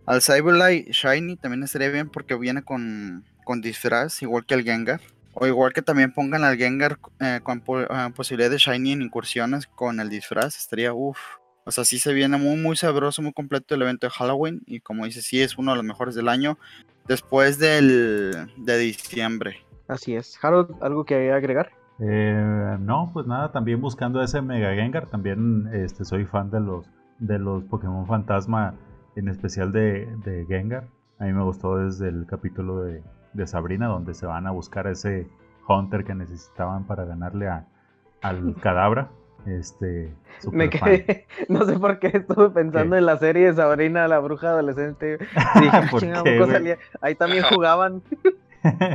al 0.06 0.22
Cyberlight 0.22 0.90
Shiny, 0.90 1.36
también 1.36 1.62
estaría 1.62 1.90
bien 1.90 2.08
porque 2.08 2.34
viene 2.36 2.62
con, 2.62 3.24
con 3.44 3.60
disfraz, 3.60 4.22
igual 4.22 4.46
que 4.46 4.54
el 4.54 4.64
Gengar. 4.64 5.00
O 5.34 5.46
igual 5.46 5.72
que 5.72 5.80
también 5.80 6.12
pongan 6.12 6.44
al 6.44 6.58
Gengar 6.58 6.98
eh, 7.20 7.40
con 7.42 7.62
eh, 7.66 8.12
posibilidad 8.14 8.50
de 8.50 8.58
Shiny 8.58 8.92
en 8.92 9.02
incursiones 9.02 9.66
con 9.66 9.98
el 9.98 10.10
disfraz, 10.10 10.58
estaría 10.58 10.92
uff. 10.92 11.18
O 11.64 11.70
sea, 11.70 11.84
sí 11.84 11.98
se 11.98 12.12
viene 12.12 12.36
muy, 12.38 12.56
muy 12.56 12.76
sabroso, 12.76 13.22
muy 13.22 13.32
completo 13.32 13.74
el 13.74 13.82
evento 13.82 14.06
de 14.06 14.10
Halloween. 14.10 14.62
Y 14.66 14.80
como 14.80 15.04
dice, 15.04 15.22
sí 15.22 15.40
es 15.40 15.56
uno 15.56 15.70
de 15.70 15.76
los 15.76 15.86
mejores 15.86 16.14
del 16.14 16.28
año 16.28 16.58
después 17.06 17.58
del, 17.58 18.50
de 18.56 18.78
diciembre. 18.78 19.64
Así 19.86 20.16
es. 20.16 20.36
Harold, 20.42 20.74
¿algo 20.82 21.04
que 21.04 21.30
agregar? 21.30 21.70
Eh, 21.98 22.76
no, 22.80 23.10
pues 23.12 23.26
nada, 23.26 23.52
también 23.52 23.80
buscando 23.80 24.22
ese 24.22 24.42
Mega 24.42 24.74
Gengar, 24.74 25.06
también 25.06 25.68
este, 25.72 26.04
soy 26.04 26.24
fan 26.24 26.50
de 26.50 26.60
los, 26.60 26.90
de 27.18 27.38
los 27.38 27.64
Pokémon 27.64 28.06
Fantasma, 28.06 28.74
en 29.14 29.28
especial 29.28 29.72
de, 29.72 30.06
de 30.24 30.46
Gengar. 30.46 30.88
A 31.18 31.24
mí 31.24 31.32
me 31.32 31.42
gustó 31.42 31.76
desde 31.76 32.08
el 32.08 32.26
capítulo 32.26 32.82
de, 32.82 33.02
de 33.32 33.46
Sabrina, 33.46 33.86
donde 33.86 34.14
se 34.14 34.26
van 34.26 34.46
a 34.46 34.50
buscar 34.50 34.86
ese 34.86 35.28
Hunter 35.68 36.04
que 36.04 36.14
necesitaban 36.14 36.84
para 36.84 37.04
ganarle 37.04 37.48
a, 37.48 37.66
al 38.22 38.54
Cadabra. 38.62 39.10
Este, 39.46 40.14
me 40.52 40.70
quedé, 40.70 41.26
no 41.48 41.64
sé 41.64 41.76
por 41.76 41.98
qué 41.98 42.08
estuve 42.14 42.50
pensando 42.50 42.94
en 42.94 43.04
la 43.04 43.18
serie 43.18 43.46
de 43.46 43.54
Sabrina, 43.54 44.06
la 44.06 44.20
bruja 44.20 44.50
adolescente. 44.50 45.18
ahí 47.00 47.14
también 47.16 47.42
jugaban. 47.44 48.02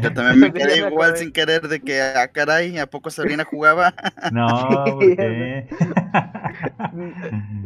Yo 0.01 0.13
también 0.13 0.39
me 0.39 0.53
quedé 0.53 0.87
igual 0.87 1.17
sin 1.17 1.31
querer 1.31 1.67
de 1.67 1.81
que, 1.81 2.01
a 2.01 2.23
ah, 2.23 2.27
caray, 2.29 2.77
¿a 2.77 2.87
poco 2.87 3.09
Sabrina 3.09 3.43
jugaba? 3.43 3.93
No, 4.31 4.99
qué? 4.99 5.67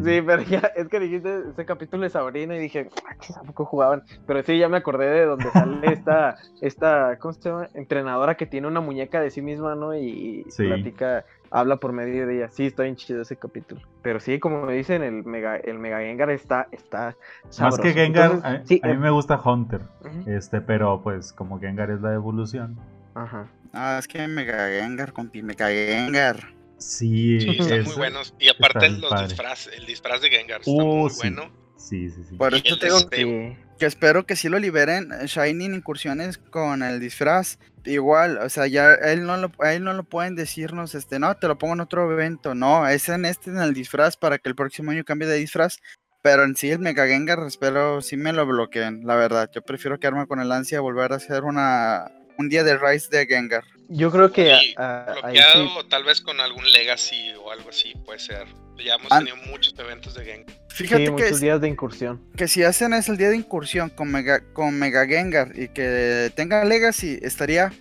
Sí, 0.04 0.22
pero 0.26 0.42
ya, 0.44 0.72
es 0.76 0.88
que 0.90 1.00
dijiste 1.00 1.44
ese 1.52 1.66
capítulo 1.66 2.04
de 2.04 2.10
Sabrina 2.10 2.56
y 2.56 2.60
dije, 2.60 2.90
¿a 3.36 3.44
poco 3.44 3.66
jugaban? 3.66 4.04
Pero 4.28 4.44
sí, 4.44 4.58
ya 4.58 4.70
me 4.70 4.78
acordé 4.78 5.10
de 5.10 5.26
donde 5.26 5.50
sale 5.52 5.94
esta, 5.94 6.38
esta, 6.62 7.18
¿cómo 7.20 7.34
se 7.34 7.50
llama? 7.50 7.70
Entrenadora 7.74 8.36
que 8.36 8.46
tiene 8.46 8.68
una 8.68 8.82
muñeca 8.82 9.22
de 9.22 9.32
sí 9.32 9.42
misma, 9.42 9.76
¿no? 9.76 9.96
Y 9.96 10.46
platica 10.58 11.26
habla 11.52 11.78
por 11.78 11.92
medio 11.92 12.26
de 12.26 12.38
ella. 12.38 12.50
Sí, 12.50 12.66
está 12.66 12.84
bien 12.84 12.96
chido 12.96 13.22
ese 13.22 13.36
capítulo. 13.36 13.82
Pero 14.02 14.20
sí, 14.20 14.40
como 14.40 14.66
me 14.66 14.74
dicen, 14.74 15.04
el 15.04 15.24
Mega, 15.24 15.58
el 15.58 15.78
Mega 15.78 16.00
Gengar 16.00 16.32
está, 16.32 16.68
está 16.72 17.16
Más 17.60 17.78
que 17.78 17.94
Gengar, 17.94 18.40
a, 18.44 18.64
mí 18.68 18.82
eh, 18.84 18.98
me 18.98 19.12
gusta 19.12 19.40
Hunter. 19.40 19.82
Este, 20.26 20.62
pero 20.62 21.02
pues 21.04 21.34
como 21.34 21.60
Gengar 21.60 21.92
es 21.92 22.02
la 22.02 22.14
evolución. 22.14 22.80
Ajá. 23.14 23.48
Ah, 23.74 23.98
es 24.00 24.08
que 24.08 24.28
Mega 24.28 24.70
Gengar, 24.70 25.14
compi, 25.14 25.44
Mega 25.44 25.68
Gengar. 25.68 26.38
Sí, 26.78 27.38
están 27.38 27.84
muy 27.84 27.96
buenos. 27.96 28.34
Y 28.40 28.50
aparte 28.50 28.90
los 28.90 29.28
disfraz, 29.28 29.68
el 29.68 29.86
disfraz 29.86 30.22
de 30.22 30.30
Gengar 30.30 30.62
está 30.62 30.72
uh, 30.72 31.02
muy 31.04 31.12
bueno. 31.22 31.61
Sí, 31.82 32.10
sí, 32.10 32.24
sí. 32.30 32.36
Por 32.36 32.54
eso 32.54 32.78
tengo 32.78 33.10
que, 33.10 33.58
que 33.80 33.86
espero 33.86 34.26
que 34.26 34.36
sí 34.36 34.48
lo 34.48 34.60
liberen 34.60 35.10
Shining 35.26 35.74
incursiones 35.74 36.38
con 36.38 36.84
el 36.84 37.00
disfraz. 37.00 37.58
Igual, 37.84 38.38
o 38.38 38.50
sea, 38.50 38.68
ya 38.68 38.94
él 38.94 39.26
no 39.26 39.38
lo, 39.38 39.52
él 39.64 39.84
no 39.84 39.94
lo 39.94 40.04
pueden 40.04 40.36
decirnos, 40.36 40.94
este, 40.94 41.18
no, 41.18 41.36
te 41.36 41.48
lo 41.48 41.58
pongo 41.58 41.74
en 41.74 41.80
otro 41.82 42.12
evento, 42.12 42.54
no, 42.54 42.88
es 42.88 43.10
en 43.10 43.26
este 43.26 43.50
en 43.50 43.58
el 43.58 43.74
disfraz 43.74 44.18
para 44.18 44.38
que 44.38 44.50
el 44.50 44.56
próximo 44.56 44.92
año 44.92 45.04
cambie 45.04 45.28
de 45.28 45.38
disfraz. 45.38 45.80
Pero 46.22 46.44
en 46.44 46.56
sí 46.56 46.70
el 46.70 46.78
Mega 46.78 47.08
Gengar 47.08 47.40
espero 47.48 48.02
sí 48.02 48.16
me 48.16 48.32
lo 48.32 48.46
bloqueen, 48.46 49.02
la 49.06 49.16
verdad. 49.16 49.50
Yo 49.54 49.64
prefiero 49.64 50.00
quedarme 50.00 50.28
con 50.28 50.40
el 50.40 50.52
ansia 50.52 50.78
de 50.78 50.82
volver 50.82 51.14
a 51.14 51.16
hacer 51.16 51.44
una 51.44 52.12
un 52.38 52.50
día 52.50 52.64
de 52.64 52.78
Rise 52.78 53.10
de 53.10 53.26
Gengar. 53.26 53.64
Yo 53.90 54.12
creo 54.12 54.32
que 54.32 54.76
bloqueado 54.78 55.86
tal 55.88 56.04
vez 56.04 56.22
con 56.22 56.40
algún 56.40 56.72
Legacy 56.72 57.34
o 57.44 57.52
algo 57.52 57.70
así 57.70 57.94
puede 58.06 58.20
ser. 58.20 58.48
Ya 58.84 58.96
hemos 58.96 59.10
tenido 59.10 59.36
muchos 59.50 59.78
eventos 59.78 60.14
de 60.16 60.26
Gengar. 60.26 60.56
Fíjate 60.70 61.06
que 61.06 61.12
muchos 61.12 61.40
días 61.40 61.62
de 61.62 61.68
incursión. 61.68 62.22
Que 62.36 62.48
si 62.48 62.64
hacen 62.64 62.94
es 62.94 63.10
el 63.10 63.18
día 63.18 63.30
de 63.30 63.38
incursión 63.38 63.90
con 63.90 64.12
Mega, 64.12 64.42
con 64.54 64.78
Mega 64.78 65.06
Gengar 65.06 65.52
y 65.58 65.68
que 65.68 66.32
tenga 66.36 66.64
Legacy, 66.66 67.20
estaría 67.22 67.72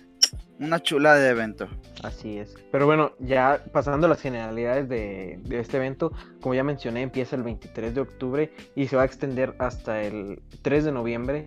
una 0.59 0.81
chula 0.81 1.15
de 1.15 1.29
evento. 1.29 1.67
Así 2.03 2.37
es. 2.37 2.55
Pero 2.71 2.85
bueno, 2.85 3.13
ya 3.19 3.63
pasando 3.71 4.07
las 4.07 4.21
generalidades 4.21 4.87
de, 4.87 5.39
de, 5.43 5.59
este 5.59 5.77
evento, 5.77 6.11
como 6.39 6.53
ya 6.53 6.63
mencioné, 6.63 7.01
empieza 7.01 7.35
el 7.35 7.43
23 7.43 7.95
de 7.95 8.01
octubre 8.01 8.53
y 8.75 8.87
se 8.87 8.95
va 8.95 9.01
a 9.01 9.05
extender 9.05 9.55
hasta 9.57 10.01
el 10.03 10.41
3 10.61 10.85
de 10.85 10.91
noviembre. 10.91 11.45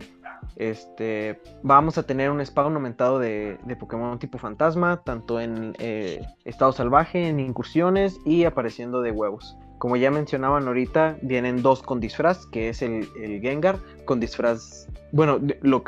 Este, 0.56 1.40
vamos 1.62 1.98
a 1.98 2.04
tener 2.04 2.30
un 2.30 2.44
spawn 2.44 2.74
aumentado 2.74 3.18
de, 3.18 3.58
Pokémon 3.78 4.18
tipo 4.18 4.38
fantasma, 4.38 5.02
tanto 5.04 5.40
en 5.40 5.74
eh, 5.78 6.24
estado 6.44 6.72
salvaje, 6.72 7.28
en 7.28 7.40
incursiones 7.40 8.18
y 8.24 8.44
apareciendo 8.44 9.02
de 9.02 9.10
huevos. 9.10 9.56
Como 9.84 9.96
ya 9.96 10.10
mencionaban 10.10 10.66
ahorita, 10.66 11.18
vienen 11.20 11.60
dos 11.60 11.82
con 11.82 12.00
disfraz, 12.00 12.46
que 12.46 12.70
es 12.70 12.80
el, 12.80 13.06
Gengar, 13.42 13.76
con 14.06 14.18
disfraz, 14.18 14.88
bueno, 15.12 15.38
lo, 15.60 15.84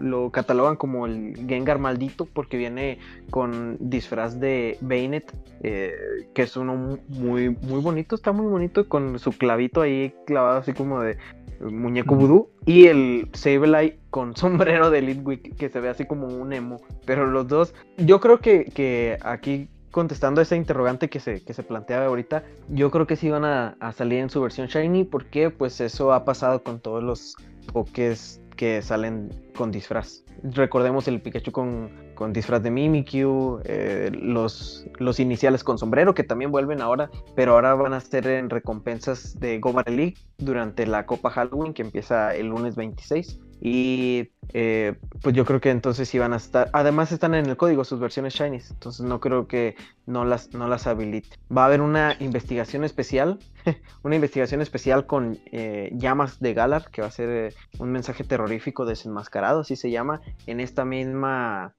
lo, 0.00 0.30
catalogan 0.30 0.76
como 0.76 1.04
el 1.04 1.36
Gengar 1.46 1.78
maldito 1.78 2.24
porque 2.24 2.56
viene 2.56 2.98
con 3.28 3.76
disfraz 3.80 4.40
de 4.40 4.78
Bainet, 4.80 5.30
eh, 5.60 5.92
que 6.32 6.40
es 6.40 6.56
uno 6.56 6.98
muy, 7.08 7.50
muy 7.50 7.82
bonito, 7.82 8.14
está 8.14 8.32
muy 8.32 8.46
bonito, 8.46 8.88
con 8.88 9.18
su 9.18 9.32
clavito 9.32 9.82
ahí 9.82 10.14
clavado 10.24 10.60
así 10.60 10.72
como 10.72 11.02
de 11.02 11.18
muñeco 11.60 12.14
vudú 12.14 12.48
y 12.64 12.86
el 12.86 13.28
Sableye 13.34 13.98
con 14.08 14.34
sombrero 14.38 14.90
de 14.90 15.02
Litwick 15.02 15.54
que 15.56 15.68
se 15.68 15.80
ve 15.80 15.90
así 15.90 16.06
como 16.06 16.28
un 16.28 16.54
emo. 16.54 16.80
Pero 17.04 17.26
los 17.26 17.46
dos, 17.46 17.74
yo 17.98 18.20
creo 18.20 18.38
que, 18.38 18.64
que 18.64 19.18
aquí 19.22 19.68
contestando 19.92 20.40
a 20.40 20.42
esa 20.42 20.56
interrogante 20.56 21.08
que 21.08 21.20
se, 21.20 21.44
que 21.44 21.54
se 21.54 21.62
planteaba 21.62 22.06
ahorita, 22.06 22.42
yo 22.68 22.90
creo 22.90 23.06
que 23.06 23.14
sí 23.14 23.30
van 23.30 23.44
a, 23.44 23.76
salir 23.92 24.18
en 24.18 24.30
su 24.30 24.40
versión 24.40 24.66
Shiny 24.66 25.04
porque 25.04 25.50
pues 25.50 25.80
eso 25.80 26.12
ha 26.12 26.24
pasado 26.24 26.64
con 26.64 26.80
todos 26.80 27.04
los 27.04 27.36
Pokés 27.72 28.40
que 28.56 28.82
salen 28.82 29.30
con 29.56 29.70
disfraz. 29.70 30.24
Recordemos 30.42 31.06
el 31.06 31.20
Pikachu 31.20 31.52
con, 31.52 31.90
con 32.22 32.32
disfraz 32.32 32.62
de 32.62 32.70
Mimikyu, 32.70 33.62
eh, 33.64 34.08
los, 34.14 34.86
los 35.00 35.18
iniciales 35.18 35.64
con 35.64 35.76
sombrero 35.76 36.14
que 36.14 36.22
también 36.22 36.52
vuelven 36.52 36.80
ahora, 36.80 37.10
pero 37.34 37.54
ahora 37.54 37.74
van 37.74 37.94
a 37.94 38.00
ser 38.00 38.28
en 38.28 38.48
recompensas 38.48 39.40
de 39.40 39.58
Gobar 39.58 39.90
League 39.90 40.14
durante 40.38 40.86
la 40.86 41.04
Copa 41.04 41.30
Halloween 41.30 41.74
que 41.74 41.82
empieza 41.82 42.32
el 42.36 42.46
lunes 42.46 42.76
26. 42.76 43.40
Y 43.64 44.32
eh, 44.54 44.96
pues 45.22 45.36
yo 45.36 45.44
creo 45.44 45.60
que 45.60 45.70
entonces 45.70 46.12
van 46.18 46.32
a 46.32 46.36
estar. 46.36 46.68
Además 46.72 47.12
están 47.12 47.36
en 47.36 47.46
el 47.46 47.56
código 47.56 47.84
sus 47.84 48.00
versiones 48.00 48.34
Shinies. 48.34 48.72
Entonces 48.72 49.06
no 49.06 49.20
creo 49.20 49.46
que 49.46 49.76
no 50.04 50.24
las, 50.24 50.52
no 50.52 50.66
las 50.66 50.88
habilite. 50.88 51.36
Va 51.56 51.62
a 51.62 51.66
haber 51.66 51.80
una 51.80 52.16
investigación 52.18 52.82
especial. 52.82 53.38
una 54.02 54.16
investigación 54.16 54.62
especial 54.62 55.06
con 55.06 55.38
eh, 55.52 55.92
llamas 55.94 56.40
de 56.40 56.54
Galar. 56.54 56.90
Que 56.90 57.02
va 57.02 57.06
a 57.06 57.12
ser 57.12 57.54
un 57.78 57.92
mensaje 57.92 58.24
terrorífico 58.24 58.84
desenmascarado. 58.84 59.60
Así 59.60 59.76
se 59.76 59.92
llama. 59.92 60.22
En 60.48 60.58
esta 60.58 60.84
misma 60.84 61.72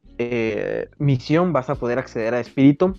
misión 0.98 1.54
vas 1.54 1.70
a 1.70 1.76
poder 1.76 2.00
acceder 2.00 2.34
a 2.34 2.40
Espíritu 2.40 2.94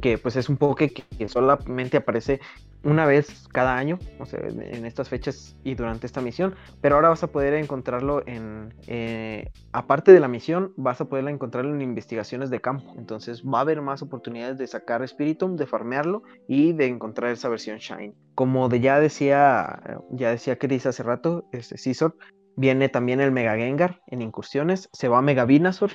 que 0.00 0.18
pues 0.18 0.36
es 0.36 0.48
un 0.48 0.56
poke 0.56 0.92
que, 0.92 1.28
solamente 1.28 1.98
aparece 1.98 2.40
una 2.84 3.06
vez 3.06 3.46
cada 3.52 3.76
año, 3.76 4.00
en 4.34 4.84
estas 4.86 5.08
fechas 5.08 5.56
y 5.62 5.76
durante 5.76 6.06
esta 6.06 6.20
misión, 6.20 6.56
pero 6.80 6.96
ahora 6.96 7.10
vas 7.10 7.22
a 7.22 7.28
poder 7.28 7.54
encontrarlo 7.54 8.26
en, 8.26 8.74
eh, 8.88 9.52
aparte 9.70 10.12
de 10.12 10.18
la 10.18 10.26
misión, 10.26 10.72
vas 10.76 11.00
a 11.00 11.04
poder 11.04 11.28
encontrarlo 11.28 11.72
en 11.72 11.80
investigaciones 11.80 12.50
de 12.50 12.60
campo, 12.60 12.92
entonces 12.98 13.44
va 13.44 13.58
a 13.58 13.60
haber 13.60 13.82
más 13.82 14.02
oportunidades 14.02 14.58
de 14.58 14.66
sacar 14.66 15.06
Spiritomb, 15.06 15.56
de 15.56 15.66
farmearlo 15.66 16.24
y 16.48 16.72
de 16.72 16.86
encontrar 16.86 17.30
esa 17.30 17.48
versión 17.48 17.78
Shine. 17.78 18.14
Como 18.34 18.68
de 18.68 18.80
ya 18.80 18.98
decía, 18.98 20.00
ya 20.10 20.30
decía 20.30 20.58
Chris 20.58 20.84
hace 20.86 21.04
rato, 21.04 21.48
este 21.52 21.78
Scizor, 21.78 22.16
viene 22.56 22.88
también 22.88 23.20
el 23.20 23.30
Mega 23.30 23.54
Gengar 23.54 24.00
en 24.08 24.22
incursiones, 24.22 24.88
se 24.92 25.06
va 25.06 25.22
Mega 25.22 25.44
Venusaur, 25.44 25.92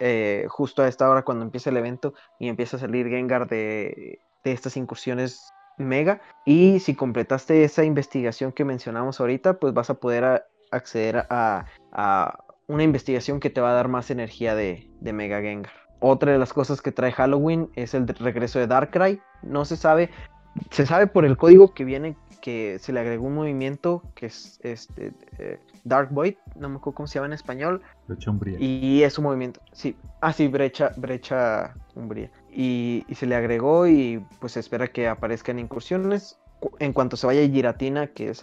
eh, 0.00 0.46
justo 0.48 0.82
a 0.82 0.88
esta 0.88 1.08
hora 1.08 1.22
cuando 1.22 1.44
empieza 1.44 1.70
el 1.70 1.76
evento 1.76 2.14
y 2.38 2.48
empieza 2.48 2.76
a 2.76 2.80
salir 2.80 3.08
Gengar 3.08 3.48
de, 3.48 4.20
estas 4.44 4.76
incursiones 4.76 5.52
mega. 5.78 6.20
Y 6.44 6.80
si 6.80 6.94
completaste 6.94 7.64
esa 7.64 7.84
investigación 7.84 8.52
que 8.52 8.64
mencionamos 8.64 9.20
ahorita, 9.20 9.58
pues 9.58 9.74
vas 9.74 9.90
a 9.90 9.94
poder 9.94 10.44
acceder 10.70 11.26
a, 11.30 11.66
una 12.66 12.82
investigación 12.82 13.40
que 13.40 13.50
te 13.50 13.60
va 13.60 13.70
a 13.70 13.74
dar 13.74 13.88
más 13.88 14.10
energía 14.10 14.54
de, 14.54 14.90
de 15.00 15.12
Mega 15.12 15.40
Gengar. 15.40 15.72
Otra 16.00 16.32
de 16.32 16.38
las 16.38 16.52
cosas 16.52 16.82
que 16.82 16.92
trae 16.92 17.12
Halloween 17.12 17.70
es 17.76 17.94
el 17.94 18.06
regreso 18.06 18.58
de 18.58 18.66
Darkrai. 18.66 19.20
No 19.42 19.64
se 19.64 19.76
sabe, 19.76 20.10
se 20.70 20.86
sabe 20.86 21.06
por 21.06 21.24
el 21.24 21.36
código 21.36 21.74
que 21.74 21.84
viene 21.84 22.16
que 22.44 22.78
se 22.78 22.92
le 22.92 23.00
agregó 23.00 23.26
un 23.26 23.34
movimiento 23.34 24.02
que 24.14 24.26
es 24.26 24.60
este 24.62 25.14
eh, 25.38 25.58
Dark 25.84 26.10
Void, 26.10 26.34
no 26.56 26.68
me 26.68 26.76
acuerdo 26.76 26.96
cómo 26.96 27.06
se 27.06 27.14
llama 27.14 27.28
en 27.28 27.32
español. 27.32 27.80
Brecha 28.06 28.30
umbría. 28.30 28.58
Y 28.60 29.02
es 29.02 29.16
un 29.16 29.24
movimiento, 29.24 29.60
sí, 29.72 29.96
ah 30.20 30.30
sí, 30.30 30.48
brecha, 30.48 30.92
brecha 30.98 31.74
umbría. 31.94 32.30
Y, 32.52 33.06
se 33.14 33.24
le 33.24 33.34
agregó 33.34 33.86
y 33.86 34.22
pues 34.40 34.52
se 34.52 34.60
espera 34.60 34.88
que 34.88 35.08
aparezcan 35.08 35.58
incursiones. 35.58 36.38
En 36.80 36.92
cuanto 36.92 37.16
se 37.16 37.26
vaya 37.26 37.46
Giratina, 37.48 38.08
que 38.08 38.30
es 38.30 38.42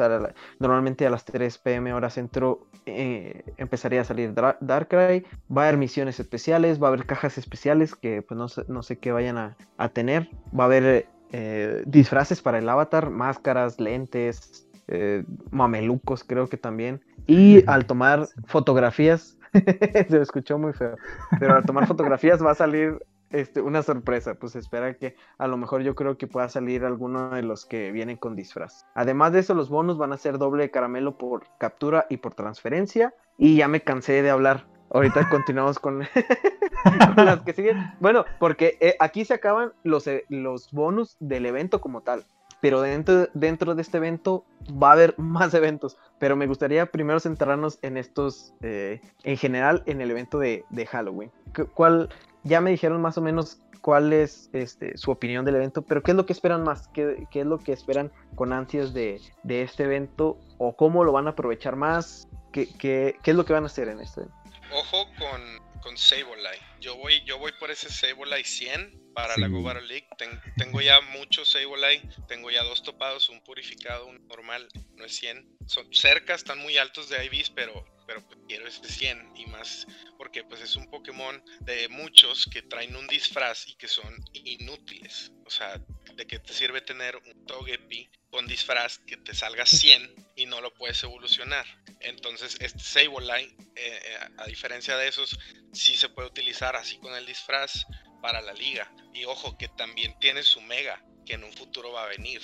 normalmente 0.60 1.06
a 1.06 1.12
las 1.12 1.24
3 1.24 1.60
pm 1.60 1.94
hora 1.94 2.10
centro, 2.10 2.68
eh, 2.88 3.44
empezaría 3.58 4.02
a 4.02 4.04
salir 4.04 4.34
Darkrai. 4.34 5.26
Va 5.56 5.64
a 5.64 5.68
haber 5.68 5.78
misiones 5.78 6.20
especiales, 6.20 6.82
va 6.82 6.88
a 6.88 6.90
haber 6.90 7.06
cajas 7.06 7.38
especiales 7.38 7.96
que 7.96 8.24
pues 8.24 8.36
no 8.36 8.48
sé, 8.48 8.66
no 8.68 8.82
sé 8.82 8.98
qué 8.98 9.12
vayan 9.12 9.38
a, 9.38 9.58
a 9.78 9.90
tener. 9.90 10.30
Va 10.58 10.64
a 10.64 10.68
haber 10.68 11.08
eh, 11.32 11.84
disfraces 11.86 12.42
para 12.42 12.60
el 12.60 12.68
avatar, 12.68 13.10
máscaras, 13.10 13.80
lentes, 13.80 14.68
eh, 14.88 15.24
mamelucos 15.52 16.24
creo 16.24 16.48
que 16.48 16.58
también. 16.58 17.02
Y 17.28 17.64
al 17.68 17.86
tomar 17.86 18.28
fotografías, 18.46 19.38
se 20.10 20.22
escuchó 20.22 20.58
muy 20.58 20.74
feo, 20.74 20.96
pero 21.40 21.56
al 21.56 21.66
tomar 21.66 21.88
fotografías 21.88 22.44
va 22.44 22.52
a 22.52 22.56
salir 22.56 23.00
este, 23.32 23.62
una 23.62 23.82
sorpresa, 23.82 24.36
pues 24.36 24.58
espera 24.58 24.94
que 24.96 25.16
a 25.38 25.48
lo 25.48 25.56
mejor 25.56 25.84
yo 25.84 25.96
creo 25.96 26.18
que 26.18 26.28
pueda 26.28 26.50
salir 26.50 26.84
alguno 26.84 27.30
de 27.30 27.44
los 27.44 27.66
que 27.66 27.92
vienen 27.92 28.18
con 28.18 28.36
disfraz. 28.36 28.86
Además 28.94 29.32
de 29.32 29.40
eso, 29.40 29.54
los 29.54 29.70
bonos 29.70 29.98
van 29.98 30.12
a 30.12 30.18
ser 30.18 30.38
doble 30.38 30.70
caramelo 30.70 31.18
por 31.18 31.44
captura 31.58 32.08
y 32.10 32.18
por 32.18 32.34
transferencia. 32.34 33.14
Y 33.38 33.56
ya 33.56 33.70
me 33.70 33.82
cansé 33.82 34.22
de 34.22 34.30
hablar. 34.30 34.68
Ahorita 34.94 35.28
continuamos 35.30 35.80
con, 35.80 36.00
las 36.00 37.42
que 37.42 37.54
siguen. 37.54 37.78
Bueno, 38.00 38.26
porque 38.40 38.78
eh, 38.80 38.96
aquí 39.00 39.26
se 39.26 39.34
acaban 39.34 39.74
los, 39.84 40.08
eh, 40.08 40.26
los 40.30 40.72
bonus 40.72 41.16
del 41.20 41.46
evento 41.46 41.82
como 41.82 42.02
tal. 42.02 42.26
Pero 42.60 42.82
dentro, 42.82 43.28
dentro 43.34 43.74
de 43.74 43.82
este 43.82 43.98
evento 43.98 44.46
va 44.72 44.90
a 44.90 44.94
haber 44.94 45.16
más 45.18 45.54
eventos. 45.54 45.98
Pero 46.20 46.36
me 46.36 46.48
gustaría 46.48 46.86
primero 46.86 47.20
centrarnos 47.20 47.80
en 47.82 47.98
estos, 47.98 48.54
eh, 48.62 49.02
en 49.24 49.38
general, 49.38 49.84
en 49.86 50.02
el 50.02 50.12
evento 50.12 50.38
de, 50.38 50.64
Halloween. 50.90 51.32
¿Cuál, 51.74 52.10
ya 52.44 52.62
me 52.62 52.72
dijeron 52.72 53.02
más 53.02 53.18
o 53.18 53.22
menos 53.22 53.62
cuál 53.82 54.14
es 54.14 54.50
este, 54.54 54.96
su 54.98 55.10
opinión 55.10 55.44
del 55.44 55.56
evento, 55.56 55.82
pero 55.82 56.04
¿qué 56.04 56.12
es 56.12 56.18
lo 56.18 56.28
que 56.28 56.34
esperan 56.34 56.64
más? 56.64 56.88
¿Qué, 56.90 57.28
es 57.34 57.46
lo 57.48 57.58
que 57.58 57.74
esperan 57.74 58.12
con 58.36 58.54
ansias 58.54 58.94
de, 58.94 59.20
de, 59.42 59.64
este 59.64 59.86
evento? 59.86 60.38
¿O 60.60 60.76
cómo 60.76 61.04
lo 61.04 61.12
van 61.12 61.26
a 61.26 61.32
aprovechar 61.32 61.76
más? 61.76 62.30
¿Qué, 62.52 62.68
qué, 62.78 63.16
qué 63.24 63.32
es 63.32 63.38
lo 63.38 63.44
que 63.44 63.54
van 63.54 63.64
a 63.64 63.66
hacer 63.66 63.88
en 63.88 64.00
este 64.00 64.22
evento? 64.22 64.41
Ojo 64.74 65.12
con, 65.18 65.60
con 65.82 65.98
Sableye. 65.98 66.62
Yo 66.80 66.96
voy, 66.96 67.22
yo 67.26 67.38
voy 67.38 67.52
por 67.60 67.72
ese 67.72 67.90
Sableye 67.90 68.46
100 68.46 69.14
para 69.14 69.36
la 69.38 69.48
Go 69.48 69.74
League. 69.74 70.08
tengo 70.56 70.82
ya 70.82 71.02
muchos 71.02 71.52
Sableye. 71.52 72.02
Tengo 72.28 72.50
ya 72.52 72.64
dos 72.64 72.82
topados, 72.82 73.28
un 73.30 73.44
purificado, 73.44 74.06
un 74.06 74.26
normal. 74.28 74.68
No 74.96 75.06
es 75.06 75.16
100. 75.18 75.58
Son 75.68 75.94
cerca, 75.94 76.36
están 76.36 76.60
muy 76.60 76.78
altos 76.78 77.10
de 77.10 77.26
IVs, 77.26 77.50
pero, 77.50 77.84
pero 78.12 78.46
quiero 78.48 78.68
ese 78.68 78.88
100 78.88 79.34
y 79.36 79.46
más 79.46 79.88
porque 80.18 80.44
pues 80.44 80.62
es 80.62 80.76
un 80.76 80.90
Pokémon 80.90 81.42
de 81.62 81.88
muchos 81.88 82.46
que 82.46 82.62
traen 82.62 82.96
un 82.96 83.08
disfraz 83.08 83.68
y 83.68 83.76
que 83.76 83.88
son 83.88 84.24
inútiles. 84.34 85.32
O 85.46 85.50
sea, 85.50 85.82
de 86.16 86.28
que 86.28 86.40
te 86.40 86.54
sirve 86.54 86.82
tener 86.82 87.16
un 87.16 87.46
Togepi 87.46 88.10
con 88.30 88.48
disfraz 88.48 89.00
que 89.00 89.18
te 89.18 89.34
salga 89.34 89.66
100 89.66 90.34
y 90.36 90.46
no 90.46 90.60
lo 90.62 90.74
puedes 90.74 91.02
evolucionar. 91.04 91.66
Entonces, 92.02 92.58
este 92.60 92.80
Sableye, 92.80 93.56
eh, 93.76 94.02
eh, 94.04 94.18
a 94.38 94.46
diferencia 94.46 94.98
de 94.98 95.08
esos, 95.08 95.38
sí 95.74 95.96
se 95.96 96.10
puede 96.10 96.28
utilizar 96.28 96.76
así 96.76 96.98
con 96.98 97.16
el 97.16 97.26
disfraz 97.26 97.86
para 98.22 98.42
la 98.42 98.54
liga. 98.54 98.92
Y 99.14 99.26
ojo, 99.26 99.58
que 99.58 99.70
también 99.70 100.18
tiene 100.20 100.44
su 100.44 100.62
Mega, 100.62 101.04
que 101.26 101.34
en 101.34 101.44
un 101.44 101.54
futuro 101.54 101.92
va 101.92 102.04
a 102.04 102.10
venir. 102.10 102.42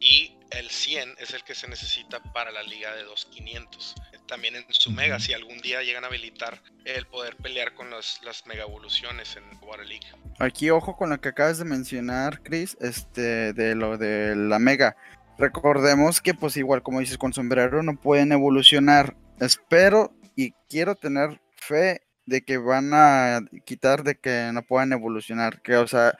Y 0.00 0.36
el 0.52 0.70
100 0.70 1.16
es 1.18 1.34
el 1.34 1.42
que 1.42 1.54
se 1.54 1.66
necesita 1.66 2.22
para 2.32 2.52
la 2.52 2.62
liga 2.62 2.94
de 2.94 3.02
2500. 3.02 3.94
También 4.28 4.56
en 4.56 4.64
su 4.68 4.90
mega, 4.92 5.18
si 5.18 5.32
algún 5.32 5.58
día 5.58 5.82
llegan 5.82 6.04
a 6.04 6.08
habilitar 6.08 6.62
el 6.84 7.06
poder 7.06 7.34
pelear 7.36 7.74
con 7.74 7.90
las, 7.90 8.20
las 8.22 8.46
mega 8.46 8.62
evoluciones 8.62 9.36
en 9.36 9.44
Water 9.66 9.86
League. 9.86 10.06
Aquí, 10.38 10.68
ojo 10.68 10.96
con 10.96 11.10
lo 11.10 11.20
que 11.20 11.30
acabas 11.30 11.58
de 11.58 11.64
mencionar, 11.64 12.42
Chris, 12.42 12.76
este, 12.80 13.54
de 13.54 13.74
lo 13.74 13.96
de 13.96 14.36
la 14.36 14.58
mega. 14.58 14.96
Recordemos 15.38 16.20
que, 16.20 16.34
pues, 16.34 16.56
igual 16.56 16.82
como 16.82 17.00
dices, 17.00 17.16
con 17.16 17.32
sombrero 17.32 17.82
no 17.82 17.96
pueden 17.96 18.32
evolucionar. 18.32 19.16
Espero 19.40 20.12
y 20.36 20.52
quiero 20.68 20.94
tener 20.94 21.40
fe 21.56 22.02
de 22.26 22.42
que 22.42 22.58
van 22.58 22.90
a 22.92 23.40
quitar 23.64 24.04
de 24.04 24.16
que 24.16 24.50
no 24.52 24.62
puedan 24.62 24.92
evolucionar. 24.92 25.62
Que, 25.62 25.76
o 25.76 25.86
sea, 25.86 26.18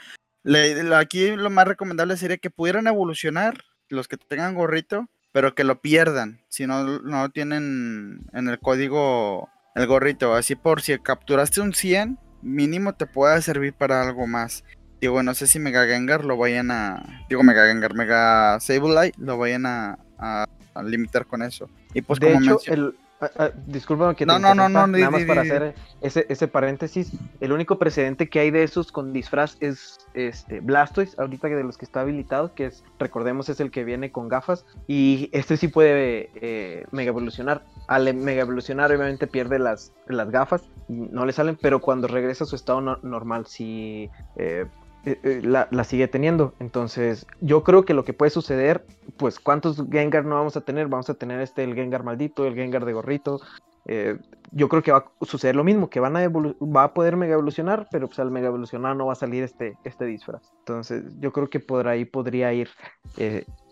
aquí 0.96 1.36
lo 1.36 1.50
más 1.50 1.68
recomendable 1.68 2.16
sería 2.16 2.38
que 2.38 2.48
pudieran 2.50 2.86
evolucionar 2.86 3.64
los 3.88 4.08
que 4.08 4.16
tengan 4.16 4.54
gorrito, 4.54 5.08
pero 5.32 5.54
que 5.54 5.64
lo 5.64 5.80
pierdan 5.80 6.40
si 6.48 6.66
no, 6.66 7.00
no 7.00 7.30
tienen 7.30 8.26
en 8.32 8.48
el 8.48 8.58
código 8.58 9.48
el 9.74 9.86
gorrito. 9.86 10.34
Así 10.34 10.54
por 10.56 10.82
si 10.82 10.98
capturaste 10.98 11.60
un 11.60 11.72
100, 11.74 12.18
mínimo 12.42 12.94
te 12.94 13.06
pueda 13.06 13.40
servir 13.40 13.74
para 13.74 14.02
algo 14.02 14.26
más. 14.26 14.64
Digo, 15.00 15.22
no 15.22 15.34
sé 15.34 15.46
si 15.46 15.58
Mega 15.58 15.86
Gengar 15.86 16.24
lo 16.24 16.36
vayan 16.36 16.70
a. 16.70 17.24
Digo, 17.28 17.42
Mega 17.42 17.66
Gengar, 17.66 17.94
Mega 17.94 18.58
Sableye 18.60 19.12
lo 19.16 19.38
vayan 19.38 19.66
a, 19.66 19.98
a, 20.18 20.46
limitar 20.82 21.26
con 21.26 21.42
eso. 21.42 21.70
Y 21.94 22.02
pues 22.02 22.18
como 22.18 22.40
hecho, 22.40 22.58
el, 22.66 22.96
Ah, 23.20 23.30
ah, 23.36 23.50
disculpa 23.66 24.14
que 24.14 24.24
no, 24.24 24.38
no, 24.38 24.54
no, 24.54 24.68
no, 24.68 24.86
nada 24.86 25.10
más 25.10 25.24
para 25.24 25.40
hacer 25.40 25.74
ese, 26.00 26.26
ese 26.28 26.46
paréntesis. 26.46 27.12
El 27.40 27.50
único 27.50 27.76
precedente 27.76 28.28
que 28.28 28.38
hay 28.38 28.52
de 28.52 28.62
esos 28.62 28.92
con 28.92 29.12
disfraz 29.12 29.56
es 29.58 30.06
este 30.14 30.60
Blastoise, 30.60 31.18
ahorita 31.18 31.48
de 31.48 31.64
los 31.64 31.76
que 31.76 31.84
está 31.84 32.02
habilitado, 32.02 32.54
que 32.54 32.66
es, 32.66 32.84
recordemos, 33.00 33.48
es 33.48 33.58
el 33.58 33.72
que 33.72 33.82
viene 33.82 34.12
con 34.12 34.28
gafas. 34.28 34.64
Y 34.86 35.30
este 35.32 35.56
sí 35.56 35.66
puede 35.66 36.30
eh, 36.36 36.84
mega 36.92 37.08
evolucionar. 37.08 37.64
Al 37.88 38.14
mega 38.14 38.42
evolucionar, 38.42 38.92
obviamente 38.92 39.26
pierde 39.26 39.58
las, 39.58 39.92
las 40.06 40.30
gafas, 40.30 40.62
no 40.86 41.26
le 41.26 41.32
salen, 41.32 41.58
pero 41.60 41.80
cuando 41.80 42.06
regresa 42.06 42.44
a 42.44 42.46
su 42.46 42.54
estado 42.54 42.80
normal, 42.80 43.46
sí 43.46 44.10
eh, 44.36 44.66
eh, 45.08 45.20
eh, 45.22 45.40
la, 45.42 45.84
sigue 45.84 46.08
teniendo. 46.08 46.54
Entonces, 46.60 47.26
yo 47.40 47.64
creo 47.64 47.84
que 47.84 47.94
lo 47.94 48.04
que 48.04 48.12
puede 48.12 48.30
suceder, 48.30 48.84
pues, 49.16 49.38
¿cuántos 49.40 49.82
Gengar 49.90 50.24
no 50.24 50.34
vamos 50.34 50.56
a 50.56 50.60
tener? 50.60 50.88
Vamos 50.88 51.08
a 51.08 51.14
tener 51.14 51.40
este, 51.40 51.64
el 51.64 51.74
Gengar 51.74 52.04
maldito, 52.04 52.46
el 52.46 52.54
Gengar 52.54 52.84
de 52.84 52.92
gorrito. 52.92 53.40
Eh, 53.86 54.18
yo 54.52 54.68
creo 54.68 54.82
que 54.82 54.92
va 54.92 54.98
a 54.98 55.24
suceder 55.24 55.56
lo 55.56 55.64
mismo, 55.64 55.88
que 55.88 55.98
van 55.98 56.16
a 56.16 56.28
va 56.28 56.84
a 56.84 56.92
poder 56.92 57.16
mega 57.16 57.32
evolucionar, 57.32 57.88
pero 57.90 58.06
pues 58.06 58.18
al 58.18 58.30
mega 58.30 58.48
evolucionar 58.48 58.94
no 58.96 59.06
va 59.06 59.14
a 59.14 59.16
salir 59.16 59.42
este, 59.42 59.78
este 59.84 60.04
disfraz. 60.04 60.42
Entonces, 60.58 61.04
yo 61.20 61.32
creo 61.32 61.48
que 61.48 61.60
por 61.60 61.88
ahí 61.88 62.04
podría 62.04 62.52
ir 62.52 62.68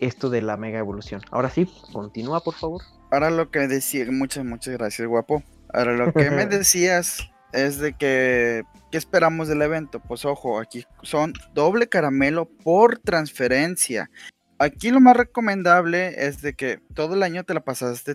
esto 0.00 0.30
de 0.30 0.40
la 0.40 0.56
mega 0.56 0.78
evolución. 0.78 1.20
Ahora 1.30 1.50
sí, 1.50 1.70
continúa, 1.92 2.40
por 2.40 2.54
favor. 2.54 2.82
Ahora 3.10 3.30
lo 3.30 3.50
que 3.50 3.60
decía, 3.68 4.06
muchas, 4.10 4.44
muchas 4.44 4.74
gracias, 4.74 5.06
guapo. 5.06 5.42
Ahora 5.74 5.94
lo 5.96 6.12
que 6.12 6.30
me 6.30 6.46
decías 6.46 7.30
es 7.52 7.78
de 7.78 7.94
que, 7.94 8.64
¿qué 8.90 8.98
esperamos 8.98 9.48
del 9.48 9.62
evento? 9.62 10.00
Pues 10.00 10.24
ojo, 10.24 10.58
aquí 10.58 10.84
son 11.02 11.32
doble 11.54 11.88
caramelo 11.88 12.46
por 12.46 12.98
transferencia. 12.98 14.10
Aquí 14.58 14.90
lo 14.90 15.00
más 15.00 15.16
recomendable 15.16 16.26
es 16.26 16.40
de 16.40 16.54
que 16.54 16.80
todo 16.94 17.14
el 17.14 17.22
año 17.22 17.44
te 17.44 17.54
la 17.54 17.60
pasaste 17.60 18.14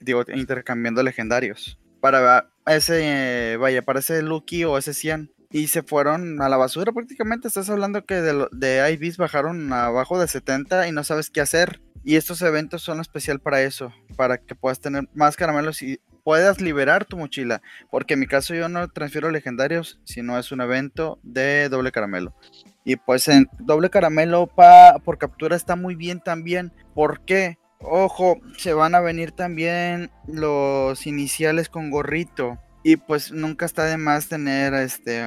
digo, 0.00 0.24
intercambiando 0.32 1.02
legendarios. 1.02 1.78
Para 2.00 2.50
ese, 2.66 3.56
vaya, 3.58 3.82
para 3.82 3.98
ese 3.98 4.22
Lucky 4.22 4.64
o 4.64 4.78
ese 4.78 4.94
100. 4.94 5.32
Y 5.52 5.66
se 5.66 5.82
fueron 5.82 6.40
a 6.40 6.48
la 6.48 6.56
basura 6.56 6.92
prácticamente. 6.92 7.48
Estás 7.48 7.68
hablando 7.70 8.06
que 8.06 8.14
de, 8.14 8.46
de 8.52 8.92
IVs 8.92 9.16
bajaron 9.16 9.72
abajo 9.72 10.20
de 10.20 10.28
70 10.28 10.86
y 10.86 10.92
no 10.92 11.02
sabes 11.02 11.28
qué 11.28 11.40
hacer. 11.40 11.80
Y 12.04 12.14
estos 12.16 12.40
eventos 12.42 12.82
son 12.82 13.00
especial 13.00 13.40
para 13.40 13.60
eso, 13.62 13.92
para 14.16 14.38
que 14.38 14.54
puedas 14.54 14.80
tener 14.80 15.08
más 15.12 15.36
caramelos 15.36 15.82
y 15.82 16.00
puedas 16.30 16.60
liberar 16.60 17.06
tu 17.06 17.16
mochila. 17.16 17.60
Porque 17.90 18.14
en 18.14 18.20
mi 18.20 18.28
caso 18.28 18.54
yo 18.54 18.68
no 18.68 18.86
transfiero 18.86 19.32
legendarios, 19.32 19.98
sino 20.04 20.38
es 20.38 20.52
un 20.52 20.60
evento 20.60 21.18
de 21.24 21.68
doble 21.68 21.90
caramelo. 21.90 22.36
Y 22.84 22.94
pues 22.94 23.26
en 23.26 23.48
doble 23.58 23.90
caramelo 23.90 24.46
pa, 24.46 25.00
por 25.04 25.18
captura 25.18 25.56
está 25.56 25.74
muy 25.74 25.96
bien 25.96 26.20
también. 26.20 26.72
¿Por 26.94 27.24
qué? 27.24 27.58
Ojo, 27.80 28.38
se 28.56 28.74
van 28.74 28.94
a 28.94 29.00
venir 29.00 29.32
también 29.32 30.12
los 30.28 31.04
iniciales 31.04 31.68
con 31.68 31.90
gorrito. 31.90 32.60
Y 32.84 32.94
pues 32.94 33.32
nunca 33.32 33.66
está 33.66 33.86
de 33.86 33.96
más 33.96 34.28
tener 34.28 34.72
este 34.74 35.24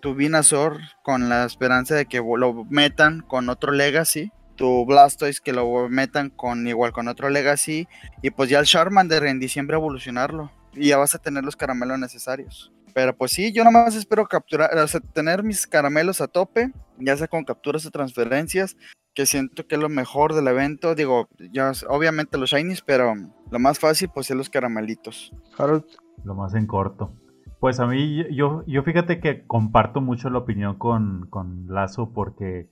tu 0.00 0.14
Vinazor 0.14 0.78
con 1.02 1.28
la 1.28 1.46
esperanza 1.46 1.96
de 1.96 2.06
que 2.06 2.18
lo 2.18 2.64
metan 2.66 3.22
con 3.22 3.48
otro 3.48 3.72
Legacy 3.72 4.30
tu 4.58 4.84
Blastoise 4.84 5.40
que 5.40 5.54
lo 5.54 5.88
metan 5.88 6.28
con 6.28 6.66
igual 6.66 6.92
con 6.92 7.08
otro 7.08 7.30
Legacy 7.30 7.88
y 8.20 8.30
pues 8.30 8.50
ya 8.50 8.58
el 8.58 8.66
Charmander 8.66 9.24
en 9.24 9.38
diciembre 9.38 9.76
evolucionarlo 9.76 10.50
y 10.74 10.88
ya 10.88 10.98
vas 10.98 11.14
a 11.14 11.18
tener 11.18 11.44
los 11.44 11.56
caramelos 11.56 11.98
necesarios. 11.98 12.70
Pero 12.92 13.16
pues 13.16 13.30
sí, 13.30 13.52
yo 13.52 13.64
nomás 13.64 13.94
espero 13.94 14.26
capturar, 14.26 14.76
o 14.76 14.88
sea, 14.88 15.00
tener 15.00 15.42
mis 15.42 15.66
caramelos 15.66 16.20
a 16.20 16.26
tope, 16.26 16.72
ya 16.98 17.16
sea 17.16 17.28
con 17.28 17.44
capturas 17.44 17.86
o 17.86 17.90
transferencias, 17.90 18.76
que 19.14 19.24
siento 19.24 19.66
que 19.66 19.76
es 19.76 19.80
lo 19.80 19.88
mejor 19.88 20.34
del 20.34 20.48
evento. 20.48 20.94
Digo, 20.94 21.28
ya 21.52 21.72
obviamente 21.88 22.36
los 22.36 22.50
shinies, 22.50 22.82
pero 22.82 23.14
lo 23.50 23.58
más 23.58 23.78
fácil 23.78 24.10
pues 24.12 24.30
es 24.30 24.36
los 24.36 24.50
caramelitos. 24.50 25.32
Harold. 25.56 25.84
Lo 26.24 26.34
más 26.34 26.54
en 26.54 26.66
corto. 26.66 27.12
Pues 27.60 27.78
a 27.78 27.86
mí, 27.86 28.24
yo, 28.34 28.64
yo 28.66 28.82
fíjate 28.82 29.20
que 29.20 29.46
comparto 29.46 30.00
mucho 30.00 30.30
la 30.30 30.38
opinión 30.38 30.76
con, 30.76 31.26
con 31.30 31.66
Lazo 31.68 32.10
porque 32.12 32.68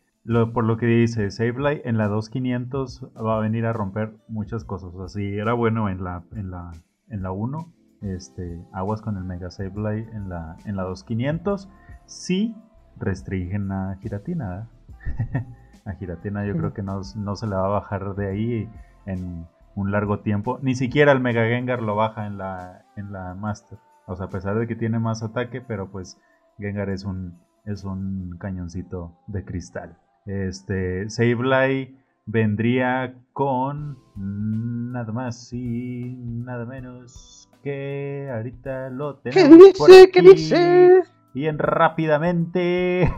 por 0.53 0.65
lo 0.65 0.77
que 0.77 0.87
dice, 0.87 1.31
Sableye 1.31 1.83
en 1.85 1.99
la 1.99 2.09
2500 2.09 3.11
va 3.17 3.37
a 3.37 3.41
venir 3.41 3.67
a 3.67 3.73
romper 3.73 4.17
muchas 4.29 4.65
cosas. 4.65 4.93
O 4.95 4.99
sea, 4.99 5.09
si 5.09 5.39
era 5.39 5.53
bueno 5.53 5.89
en 5.89 6.03
la, 6.03 6.25
en 6.35 6.51
la, 6.51 6.73
en 7.09 7.23
la 7.23 7.31
1, 7.31 7.73
este, 8.03 8.65
aguas 8.73 9.03
con 9.03 9.17
el 9.17 9.25
Mega 9.25 9.51
Sableye 9.51 10.09
en 10.13 10.29
la, 10.29 10.57
en 10.65 10.77
la 10.77 10.83
2500. 10.85 11.69
Sí 12.07 12.57
restringen 12.97 13.71
a 13.71 13.97
Giratina. 14.01 14.69
a 15.85 15.93
Giratina 15.93 16.45
yo 16.45 16.57
creo 16.57 16.73
que 16.73 16.83
no, 16.83 17.01
no, 17.17 17.37
se 17.37 17.47
le 17.47 17.55
va 17.55 17.67
a 17.67 17.71
bajar 17.71 18.15
de 18.15 18.29
ahí 18.29 18.71
en 19.07 19.47
un 19.75 19.93
largo 19.93 20.21
tiempo. 20.21 20.59
Ni 20.63 20.75
siquiera 20.75 21.13
el 21.13 21.21
Mega 21.21 21.45
Gengar 21.45 21.83
lo 21.83 21.95
baja 21.95 22.27
en 22.27 22.39
la, 22.39 22.85
en 22.97 23.13
la 23.13 23.35
Master. 23.35 23.79
O 24.07 24.17
sea, 24.17 24.27
a 24.27 24.31
pesar 24.31 24.59
de 24.59 24.67
que 24.67 24.77
tiene 24.77 24.99
más 24.99 25.23
ataque, 25.23 25.61
pero 25.61 25.91
pues 25.91 26.19
Gengar 26.59 26.91
es 26.91 27.05
un, 27.05 27.39
es 27.65 27.85
un 27.85 28.37
cañoncito 28.39 29.17
de 29.27 29.45
cristal. 29.45 29.99
Este, 30.27 31.09
Sableye 31.09 31.95
vendría 32.27 33.15
con 33.33 33.97
nada 34.17 35.13
más 35.13 35.53
y 35.53 36.17
nada 36.19 36.65
menos 36.65 37.49
que 37.63 38.29
ahorita 38.33 38.91
lo 38.91 39.17
tenemos. 39.17 39.49
¿Qué 39.49 39.55
dice? 39.65 40.11
¿Qué 40.11 40.23
dice? 40.23 41.03
Y 41.35 41.47
en 41.47 41.59
rápidamente 41.59 43.09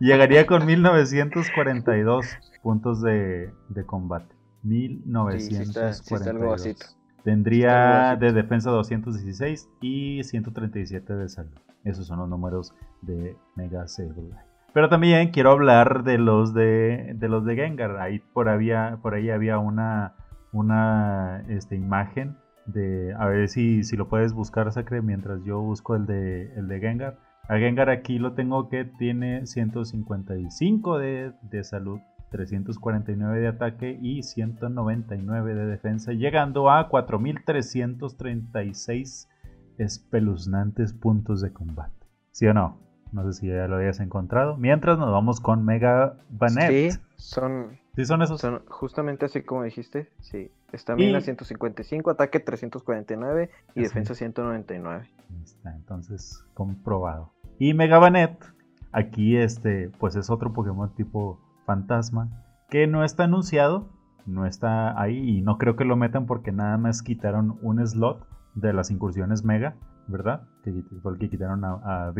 llegaría 0.00 0.46
con 0.46 0.66
1942 0.66 2.26
puntos 2.62 3.00
de, 3.02 3.52
de 3.68 3.86
combate. 3.86 4.34
1942. 4.64 6.96
Tendría 7.24 8.16
de 8.16 8.32
defensa 8.32 8.70
216 8.70 9.68
y 9.80 10.24
137 10.24 11.14
de 11.14 11.28
salud. 11.28 11.56
Esos 11.84 12.08
son 12.08 12.18
los 12.18 12.28
números 12.28 12.74
de 13.00 13.36
Mega 13.54 13.86
Sableye. 13.86 14.51
Pero 14.72 14.88
también 14.88 15.30
quiero 15.30 15.50
hablar 15.50 16.02
de 16.02 16.18
los 16.18 16.54
de, 16.54 17.12
de 17.14 17.28
los 17.28 17.44
de 17.44 17.56
Gengar. 17.56 17.98
Ahí 17.98 18.20
por, 18.32 18.48
había, 18.48 18.98
por 19.02 19.12
ahí 19.14 19.28
había 19.28 19.58
una, 19.58 20.14
una 20.52 21.44
este, 21.48 21.76
imagen 21.76 22.38
de. 22.64 23.12
A 23.18 23.26
ver 23.26 23.48
si, 23.48 23.84
si 23.84 23.96
lo 23.96 24.08
puedes 24.08 24.32
buscar, 24.32 24.72
Sacre, 24.72 25.02
mientras 25.02 25.44
yo 25.44 25.60
busco 25.60 25.94
el 25.94 26.06
de, 26.06 26.54
el 26.54 26.68
de 26.68 26.80
Gengar. 26.80 27.18
A 27.48 27.58
Gengar 27.58 27.90
aquí 27.90 28.18
lo 28.18 28.32
tengo 28.32 28.70
que 28.70 28.86
tiene 28.86 29.46
155 29.46 30.98
de, 30.98 31.32
de 31.42 31.64
salud, 31.64 32.00
349 32.30 33.40
de 33.40 33.48
ataque 33.48 33.98
y 34.00 34.22
199 34.22 35.54
de 35.54 35.66
defensa, 35.66 36.12
llegando 36.12 36.70
a 36.70 36.88
4336 36.88 39.28
espeluznantes 39.76 40.94
puntos 40.94 41.42
de 41.42 41.52
combate. 41.52 42.06
¿Sí 42.30 42.46
o 42.46 42.54
no? 42.54 42.91
No 43.12 43.24
sé 43.24 43.40
si 43.40 43.48
ya 43.48 43.68
lo 43.68 43.76
hayas 43.76 44.00
encontrado. 44.00 44.56
Mientras 44.56 44.98
nos 44.98 45.12
vamos 45.12 45.40
con 45.40 45.64
Mega 45.64 46.16
Banet. 46.30 46.92
Sí, 46.92 46.98
son. 47.16 47.78
Sí, 47.94 48.06
son 48.06 48.22
esos. 48.22 48.40
Son 48.40 48.62
justamente 48.68 49.26
así 49.26 49.42
como 49.42 49.62
dijiste. 49.62 50.10
Sí. 50.20 50.50
Estamina 50.72 51.20
155, 51.20 52.10
ataque 52.10 52.40
349 52.40 53.50
y 53.74 53.82
defensa 53.82 54.14
199. 54.14 55.10
Está, 55.42 55.74
entonces 55.76 56.44
comprobado. 56.54 57.30
Y 57.58 57.74
Mega 57.74 57.98
Banet, 57.98 58.42
aquí 58.90 59.36
este, 59.36 59.90
pues 59.98 60.16
es 60.16 60.30
otro 60.30 60.54
Pokémon 60.54 60.94
tipo 60.94 61.38
fantasma 61.66 62.30
que 62.70 62.86
no 62.86 63.04
está 63.04 63.24
anunciado, 63.24 63.90
no 64.24 64.46
está 64.46 64.98
ahí 65.00 65.36
y 65.36 65.42
no 65.42 65.58
creo 65.58 65.76
que 65.76 65.84
lo 65.84 65.96
metan 65.96 66.24
porque 66.24 66.52
nada 66.52 66.78
más 66.78 67.02
quitaron 67.02 67.58
un 67.60 67.86
slot 67.86 68.26
de 68.54 68.72
las 68.72 68.90
incursiones 68.90 69.44
Mega 69.44 69.76
¿verdad? 70.08 70.42
Que 70.62 70.72
fue 71.02 71.12
el 71.12 71.18
que 71.18 71.28
quitaron 71.28 71.64
a, 71.64 72.08
a 72.08 72.12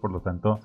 por 0.00 0.10
lo 0.10 0.20
tanto, 0.20 0.60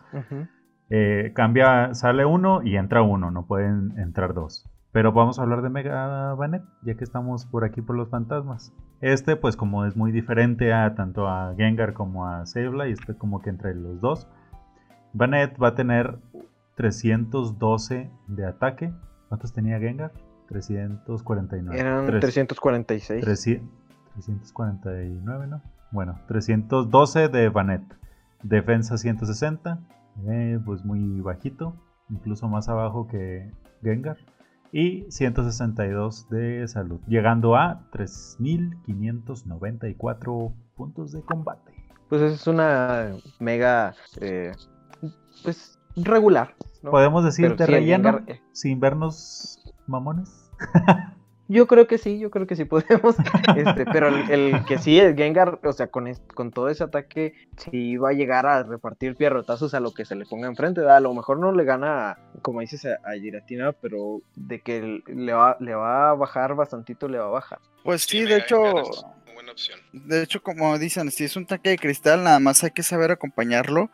eh, 0.89 1.31
cambia, 1.33 1.93
sale 1.93 2.25
uno 2.25 2.61
y 2.63 2.77
entra 2.77 3.01
uno, 3.01 3.31
no 3.31 3.45
pueden 3.45 3.97
entrar 3.97 4.33
dos. 4.33 4.69
Pero 4.91 5.11
vamos 5.11 5.39
a 5.39 5.41
hablar 5.41 5.63
de 5.63 5.69
Mega 5.69 6.35
Banet, 6.35 6.63
ya 6.83 6.93
que 6.93 7.03
estamos 7.03 7.47
por 7.47 7.65
aquí 7.65 7.81
por 7.81 7.95
los 7.95 8.09
fantasmas. 8.09 8.73
Este, 9.01 9.35
pues 9.35 9.57
como 9.57 9.85
es 9.85 9.97
muy 9.97 10.11
diferente 10.11 10.71
a 10.71 10.93
tanto 10.93 11.27
a 11.27 11.55
Gengar 11.57 11.93
como 11.93 12.27
a 12.27 12.45
Sableye, 12.45 12.91
y 12.91 12.93
este 12.93 13.15
como 13.15 13.41
que 13.41 13.49
entre 13.49 13.73
los 13.73 13.99
dos. 14.01 14.27
Banet 15.13 15.57
va 15.61 15.69
a 15.69 15.75
tener 15.75 16.19
312 16.75 18.11
de 18.27 18.45
ataque. 18.45 18.93
¿Cuántos 19.29 19.51
tenía 19.51 19.79
Gengar? 19.79 20.11
349. 20.47 21.79
Eran 21.79 22.05
346. 22.05 23.25
349, 23.25 25.47
¿no? 25.47 25.61
Bueno, 25.93 26.19
312 26.27 27.29
de 27.29 27.47
Banet. 27.49 27.83
Defensa 28.41 28.97
160. 28.97 29.79
Eh, 30.27 30.59
pues 30.65 30.83
muy 30.83 31.21
bajito. 31.21 31.75
Incluso 32.09 32.47
más 32.47 32.67
abajo 32.67 33.07
que 33.07 33.51
Gengar. 33.83 34.17
Y 34.71 35.05
162 35.11 36.29
de 36.29 36.67
salud. 36.67 36.99
Llegando 37.07 37.55
a 37.55 37.87
3594 37.91 40.51
puntos 40.75 41.11
de 41.11 41.21
combate. 41.21 41.71
Pues 42.09 42.23
es 42.23 42.47
una 42.47 43.11
mega. 43.39 43.93
Eh, 44.19 44.51
pues 45.43 45.77
regular. 45.95 46.55
Podemos 46.81 47.23
decir 47.23 47.55
de 47.55 47.67
relleno. 47.67 48.21
Eh. 48.25 48.41
Sin 48.51 48.79
vernos 48.79 49.63
mamones. 49.85 50.49
Yo 51.53 51.67
creo 51.67 51.85
que 51.85 51.99
sí, 51.99 52.17
yo 52.17 52.31
creo 52.31 52.47
que 52.47 52.55
sí 52.55 52.65
podemos. 52.65 53.15
Este, 53.55 53.85
pero 53.85 54.07
el, 54.07 54.65
que 54.65 54.79
sí, 54.79 54.99
es 54.99 55.15
Gengar, 55.15 55.59
o 55.63 55.71
sea, 55.71 55.87
con, 55.87 56.11
con 56.33 56.49
todo 56.49 56.67
ese 56.67 56.83
ataque, 56.83 57.35
sí 57.57 57.95
va 57.95 58.09
a 58.09 58.13
llegar 58.13 58.47
a 58.47 58.63
repartir 58.63 59.15
pierrotazos 59.15 59.75
a 59.75 59.79
lo 59.79 59.93
que 59.93 60.03
se 60.03 60.15
le 60.15 60.25
ponga 60.25 60.47
enfrente. 60.47 60.81
A 60.81 60.99
lo 60.99 61.13
mejor 61.13 61.37
no 61.37 61.51
le 61.51 61.63
gana, 61.63 62.17
como 62.41 62.61
dices, 62.61 62.85
a, 62.85 63.11
Giratina, 63.13 63.71
pero 63.71 64.21
de 64.35 64.61
que 64.61 65.03
le 65.05 65.33
va, 65.33 65.55
le 65.59 65.75
va 65.75 66.09
a 66.09 66.13
bajar 66.15 66.55
bastantito, 66.55 67.07
le 67.07 67.19
va 67.19 67.25
a 67.25 67.29
bajar. 67.29 67.59
Pues 67.83 68.01
sí, 68.01 68.23
de 68.23 68.37
hecho. 68.37 68.59
Buena 69.35 69.51
opción. 69.51 69.79
De 69.91 70.23
hecho, 70.23 70.41
como 70.41 70.79
dicen, 70.79 71.11
si 71.11 71.25
es 71.25 71.35
un 71.35 71.45
tanque 71.45 71.69
de 71.69 71.77
cristal, 71.77 72.23
nada 72.23 72.39
más 72.39 72.63
hay 72.63 72.71
que 72.71 72.81
saber 72.81 73.11
acompañarlo 73.11 73.91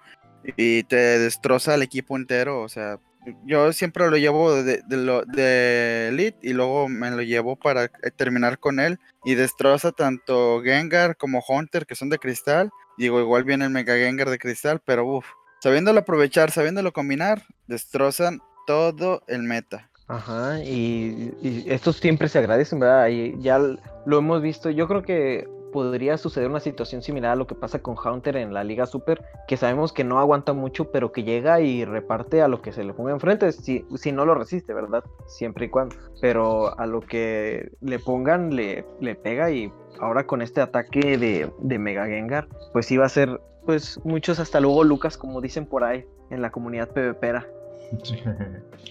y 0.55 0.83
te 0.83 0.95
destroza 0.95 1.73
al 1.73 1.81
equipo 1.81 2.15
entero. 2.15 2.61
O 2.61 2.69
sea, 2.69 2.99
yo 3.45 3.73
siempre 3.73 4.09
lo 4.09 4.17
llevo 4.17 4.53
de, 4.53 4.81
de, 4.87 6.07
Elite 6.09 6.39
y 6.41 6.53
luego 6.53 6.87
me 6.87 7.11
lo 7.11 7.21
llevo 7.21 7.55
para 7.55 7.85
eh, 7.85 8.11
terminar 8.15 8.59
con 8.59 8.79
él 8.79 8.99
y 9.23 9.35
destroza 9.35 9.91
tanto 9.91 10.61
Gengar 10.63 11.17
como 11.17 11.43
Hunter 11.47 11.85
que 11.85 11.95
son 11.95 12.09
de 12.09 12.17
cristal. 12.17 12.69
Digo, 12.97 13.19
igual 13.19 13.43
viene 13.43 13.65
el 13.65 13.71
Mega 13.71 13.95
Gengar 13.95 14.29
de 14.29 14.39
cristal, 14.39 14.81
pero 14.83 15.05
uff, 15.05 15.25
sabiéndolo 15.61 15.99
aprovechar, 15.99 16.51
sabiéndolo 16.51 16.91
combinar, 16.91 17.43
destrozan 17.67 18.41
todo 18.65 19.23
el 19.27 19.43
meta. 19.43 19.89
Ajá, 20.07 20.63
y, 20.63 21.33
y 21.41 21.65
estos 21.67 21.97
siempre 21.97 22.29
se 22.29 22.39
agradecen, 22.39 22.79
¿verdad? 22.79 23.07
Y 23.09 23.39
ya 23.41 23.59
lo 23.59 24.17
hemos 24.17 24.41
visto, 24.41 24.71
yo 24.71 24.87
creo 24.87 25.03
que 25.03 25.47
podría 25.71 26.17
suceder 26.17 26.49
una 26.49 26.59
situación 26.59 27.01
similar 27.01 27.31
a 27.31 27.35
lo 27.35 27.47
que 27.47 27.55
pasa 27.55 27.79
con 27.79 27.95
Hunter 27.97 28.37
en 28.37 28.53
la 28.53 28.63
Liga 28.63 28.85
Super, 28.85 29.23
que 29.47 29.57
sabemos 29.57 29.93
que 29.93 30.03
no 30.03 30.19
aguanta 30.19 30.53
mucho, 30.53 30.91
pero 30.91 31.11
que 31.11 31.23
llega 31.23 31.61
y 31.61 31.85
reparte 31.85 32.41
a 32.41 32.47
lo 32.47 32.61
que 32.61 32.71
se 32.71 32.83
le 32.83 32.93
ponga 32.93 33.11
enfrente, 33.11 33.51
si, 33.51 33.85
si 33.95 34.11
no 34.11 34.25
lo 34.25 34.35
resiste, 34.35 34.73
¿verdad? 34.73 35.03
Siempre 35.27 35.65
y 35.65 35.69
cuando. 35.69 35.95
Pero 36.21 36.77
a 36.79 36.85
lo 36.85 37.01
que 37.01 37.71
le 37.81 37.99
pongan, 37.99 38.55
le, 38.55 38.85
le 38.99 39.15
pega 39.15 39.51
y 39.51 39.71
ahora 39.99 40.25
con 40.25 40.41
este 40.41 40.61
ataque 40.61 41.17
de, 41.17 41.51
de 41.59 41.79
Mega 41.79 42.05
Gengar, 42.05 42.47
pues 42.73 42.91
iba 42.91 43.05
a 43.05 43.09
ser, 43.09 43.39
pues 43.65 43.99
muchos 44.03 44.39
hasta 44.39 44.59
luego 44.59 44.83
Lucas, 44.83 45.17
como 45.17 45.41
dicen 45.41 45.65
por 45.65 45.83
ahí, 45.83 46.05
en 46.29 46.41
la 46.41 46.51
comunidad 46.51 46.89
PvPera. 46.89 47.47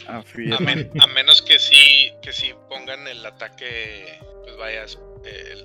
A, 0.09 1.07
menos 1.09 1.43
que 1.43 1.59
sí, 1.59 2.13
que 2.23 2.33
sí 2.33 2.53
pongan 2.69 3.07
el 3.07 3.25
ataque, 3.25 4.21
pues 4.45 4.57
vaya, 4.57 4.85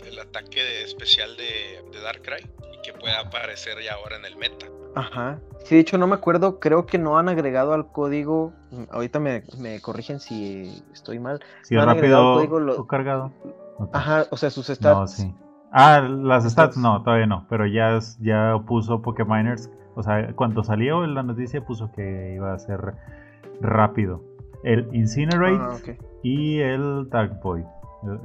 el, 0.07 0.19
ataque 0.19 0.83
especial 0.83 1.35
de, 1.37 1.83
de, 1.91 2.01
Darkrai 2.01 2.43
y 2.73 2.81
que 2.81 2.93
pueda 2.93 3.19
aparecer 3.21 3.77
ya 3.83 3.93
ahora 3.93 4.17
en 4.17 4.25
el 4.25 4.35
meta. 4.37 4.65
Ajá. 4.95 5.39
Sí, 5.63 5.75
de 5.75 5.81
hecho 5.81 5.97
no 5.97 6.07
me 6.07 6.15
acuerdo, 6.15 6.59
creo 6.59 6.85
que 6.85 6.97
no 6.97 7.17
han 7.17 7.29
agregado 7.29 7.73
al 7.73 7.91
código, 7.91 8.53
ahorita 8.91 9.19
me, 9.19 9.43
me 9.57 9.79
corrigen 9.81 10.19
si 10.19 10.83
estoy 10.91 11.19
mal. 11.19 11.39
Si 11.63 11.75
rápido 11.75 12.35
o 12.35 12.87
cargado. 12.87 13.31
Ajá, 13.91 14.25
o 14.29 14.37
sea, 14.37 14.49
sus 14.49 14.67
stats. 14.67 14.83
No, 14.83 15.07
sí. 15.07 15.35
Ah, 15.71 16.01
las 16.01 16.43
stats 16.43 16.77
no, 16.77 17.01
todavía 17.01 17.25
no, 17.25 17.47
pero 17.49 17.65
ya, 17.65 17.97
ya 18.19 18.55
puso 18.67 19.01
Pokémoners, 19.01 19.71
o 19.95 20.03
sea, 20.03 20.33
cuando 20.35 20.63
salió 20.63 21.05
la 21.07 21.23
noticia 21.23 21.65
puso 21.65 21.91
que 21.91 22.33
iba 22.35 22.53
a 22.53 22.59
ser 22.59 22.93
rápido. 23.63 24.21
El 24.63 24.87
Incinerate 24.93 25.91
ah, 25.91 26.05
y 26.21 26.59
el 26.59 27.09
Dark 27.09 27.41
Void. 27.41 27.65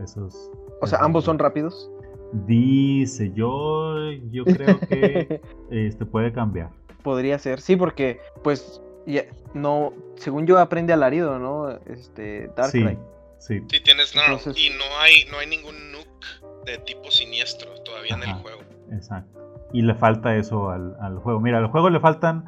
Esos. 0.03 0.51
O 0.81 0.87
sea, 0.87 1.01
ambos 1.01 1.25
son 1.25 1.39
rápidos. 1.39 1.91
Dice 2.33 3.33
yo, 3.33 4.13
yo 4.31 4.45
creo 4.45 4.79
que 4.81 5.41
este 5.71 6.05
puede 6.05 6.33
cambiar. 6.33 6.71
Podría 7.03 7.39
ser, 7.39 7.61
sí, 7.61 7.77
porque 7.77 8.21
pues 8.43 8.83
ya, 9.07 9.23
no, 9.55 9.95
según 10.17 10.47
yo 10.47 10.59
aprende 10.59 10.93
alarido, 10.93 11.39
¿no? 11.39 11.71
Este 11.87 12.51
Darkrai. 12.57 12.99
Sí, 13.39 13.63
sí. 13.69 13.81
tienes 13.83 14.15
no, 14.17 14.23
y 14.57 14.71
no 14.71 14.85
hay 15.01 15.25
no 15.31 15.39
hay 15.39 15.47
ningún 15.47 15.93
nuke 15.93 16.27
de 16.67 16.79
tipo 16.79 17.11
siniestro 17.11 17.71
todavía 17.85 18.17
en 18.17 18.23
el 18.25 18.35
juego. 18.35 18.61
Exacto. 18.93 19.39
Y 19.73 19.83
le 19.83 19.95
falta 19.95 20.37
eso 20.37 20.71
al, 20.71 20.97
al 21.01 21.19
juego. 21.19 21.41
Mira, 21.41 21.59
al 21.59 21.69
juego 21.69 21.89
le 21.89 22.01
faltan 22.01 22.45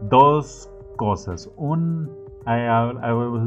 dos 0.00 0.70
cosas. 0.96 1.50
Un 1.56 2.10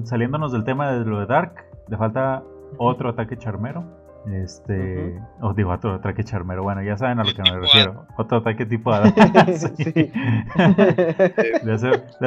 saliéndonos 0.03 0.51
del 0.51 0.63
tema 0.63 0.91
de 0.91 1.05
lo 1.05 1.19
de 1.19 1.27
Dark, 1.27 1.53
le 1.87 1.97
falta 1.97 2.43
otro 2.77 3.09
ataque 3.09 3.37
charmero. 3.37 3.83
Este, 4.31 5.19
os 5.39 5.55
digo 5.55 5.71
otro 5.71 5.93
ataque 5.93 6.23
charmero. 6.23 6.63
Bueno, 6.63 6.81
ya 6.83 6.97
saben 6.97 7.19
a 7.19 7.23
lo 7.23 7.31
que 7.33 7.43
me 7.43 7.59
refiero. 7.59 8.05
Otro 8.17 8.39
ataque 8.39 8.65
tipo 8.65 8.91
hada. 8.91 9.13
le, 11.63 11.73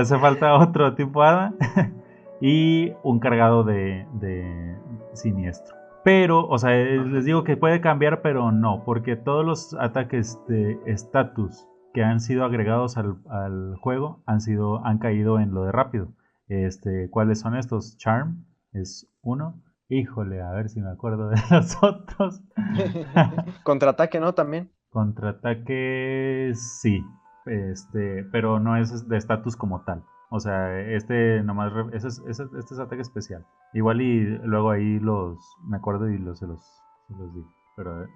hace, 0.01 0.19
falta 0.19 0.55
otro 0.55 0.95
tipo 0.95 1.23
hada 1.23 1.53
y 2.41 2.95
un 3.03 3.21
cargado 3.21 3.65
de, 3.65 4.07
de 4.15 4.79
siniestro. 5.13 5.77
Pero, 6.03 6.49
o 6.49 6.57
sea, 6.57 6.75
eh, 6.75 6.97
les 6.97 7.27
digo 7.27 7.45
que 7.45 7.59
puede 7.59 7.83
cambiar, 7.83 8.23
pero 8.23 8.51
no, 8.53 8.85
porque 8.85 9.17
todos 9.17 9.45
los 9.45 9.75
ataques 9.75 10.41
de 10.49 10.79
estatus 10.87 11.67
que 11.93 12.05
han 12.05 12.21
sido 12.21 12.45
agregados 12.45 12.97
al, 12.97 13.17
al, 13.29 13.77
juego 13.77 14.23
han 14.27 14.41
sido 14.41 14.85
han 14.85 14.99
caído 14.99 15.39
en 15.39 15.55
lo 15.55 15.65
de 15.65 15.73
rápido. 15.73 16.09
Este, 16.49 17.09
¿Cuáles 17.11 17.41
son 17.41 17.57
estos? 17.57 17.97
Charm 17.97 18.45
es 18.73 19.09
uno. 19.23 19.63
Híjole, 19.89 20.41
a 20.41 20.51
ver 20.53 20.69
si 20.69 20.81
me 20.81 20.91
acuerdo 20.91 21.29
de 21.29 21.37
los 21.51 21.83
otros. 21.83 22.43
Contraataque, 23.65 24.21
¿no? 24.21 24.35
También. 24.35 24.71
Contraataque, 24.91 26.53
sí. 26.55 27.05
Este, 27.47 28.25
pero 28.31 28.61
no 28.61 28.77
es 28.77 29.09
de 29.09 29.17
estatus 29.17 29.57
como 29.57 29.83
tal. 29.83 30.05
O 30.31 30.39
sea, 30.39 30.79
este 30.81 31.43
nomás, 31.43 31.73
este 31.93 32.09
es 32.31 32.79
ataque 32.79 33.03
especial. 33.03 33.45
Igual 33.73 34.01
y 34.01 34.39
luego 34.45 34.71
ahí 34.71 35.01
los, 35.01 35.39
me 35.65 35.77
acuerdo 35.77 36.09
y 36.09 36.19
los, 36.19 36.39
se, 36.39 36.47
los, 36.47 36.61
los 37.09 37.35
digo. 37.35 37.49
Pero 37.77 38.05
eh, 38.05 38.09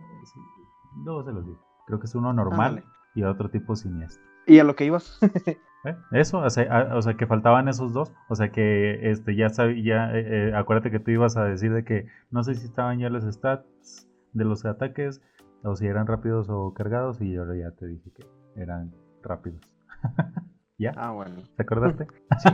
luego 1.05 1.25
se 1.25 1.33
los 1.33 1.45
digo. 1.45 1.59
Creo 1.87 1.99
que 1.99 2.07
es 2.07 2.15
uno 2.15 2.33
normal 2.33 2.85
y 3.15 3.23
otro 3.23 3.51
tipo 3.51 3.77
siniestro. 3.77 4.25
¿Y 4.47 4.59
a 4.59 4.65
lo 4.65 4.75
que 4.77 4.85
ibas? 4.85 5.19
¿Eh? 5.85 5.97
Eso, 6.13 6.39
o 6.39 6.51
sea, 6.51 6.95
o 6.95 7.03
sea, 7.03 7.15
que 7.15 7.27
faltaban 7.27 7.69
esos 7.69 7.93
dos, 7.93 8.13
o 8.29 8.35
sea 8.35 8.51
que 8.51 9.11
este 9.11 9.37
ya 9.37 9.51
sabía, 9.51 10.17
eh, 10.17 10.49
eh, 10.49 10.55
acuérdate 10.55 10.91
que 10.91 10.99
tú 10.99 11.11
ibas 11.11 11.37
a 11.37 11.45
decir 11.45 11.75
de 11.75 11.85
que 11.85 12.07
no 12.31 12.43
sé 12.43 12.55
si 12.55 12.65
estaban 12.65 12.99
ya 12.99 13.11
los 13.11 13.25
stats 13.25 14.09
de 14.33 14.45
los 14.45 14.65
ataques 14.65 15.21
o 15.63 15.77
si 15.77 15.87
eran 15.87 16.07
rápidos 16.07 16.49
o 16.49 16.73
cargados 16.73 17.21
y 17.21 17.33
yo 17.33 17.45
ya 17.55 17.71
te 17.73 17.87
dije 17.87 18.11
que 18.13 18.27
eran 18.57 18.93
rápidos. 19.23 19.61
¿Ya? 20.79 20.93
Ah, 20.97 21.13
bueno. 21.13 21.37
¿Te 21.57 21.63
acordaste? 21.63 22.07
sí. 22.43 22.49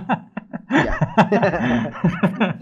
ya. 0.70 2.59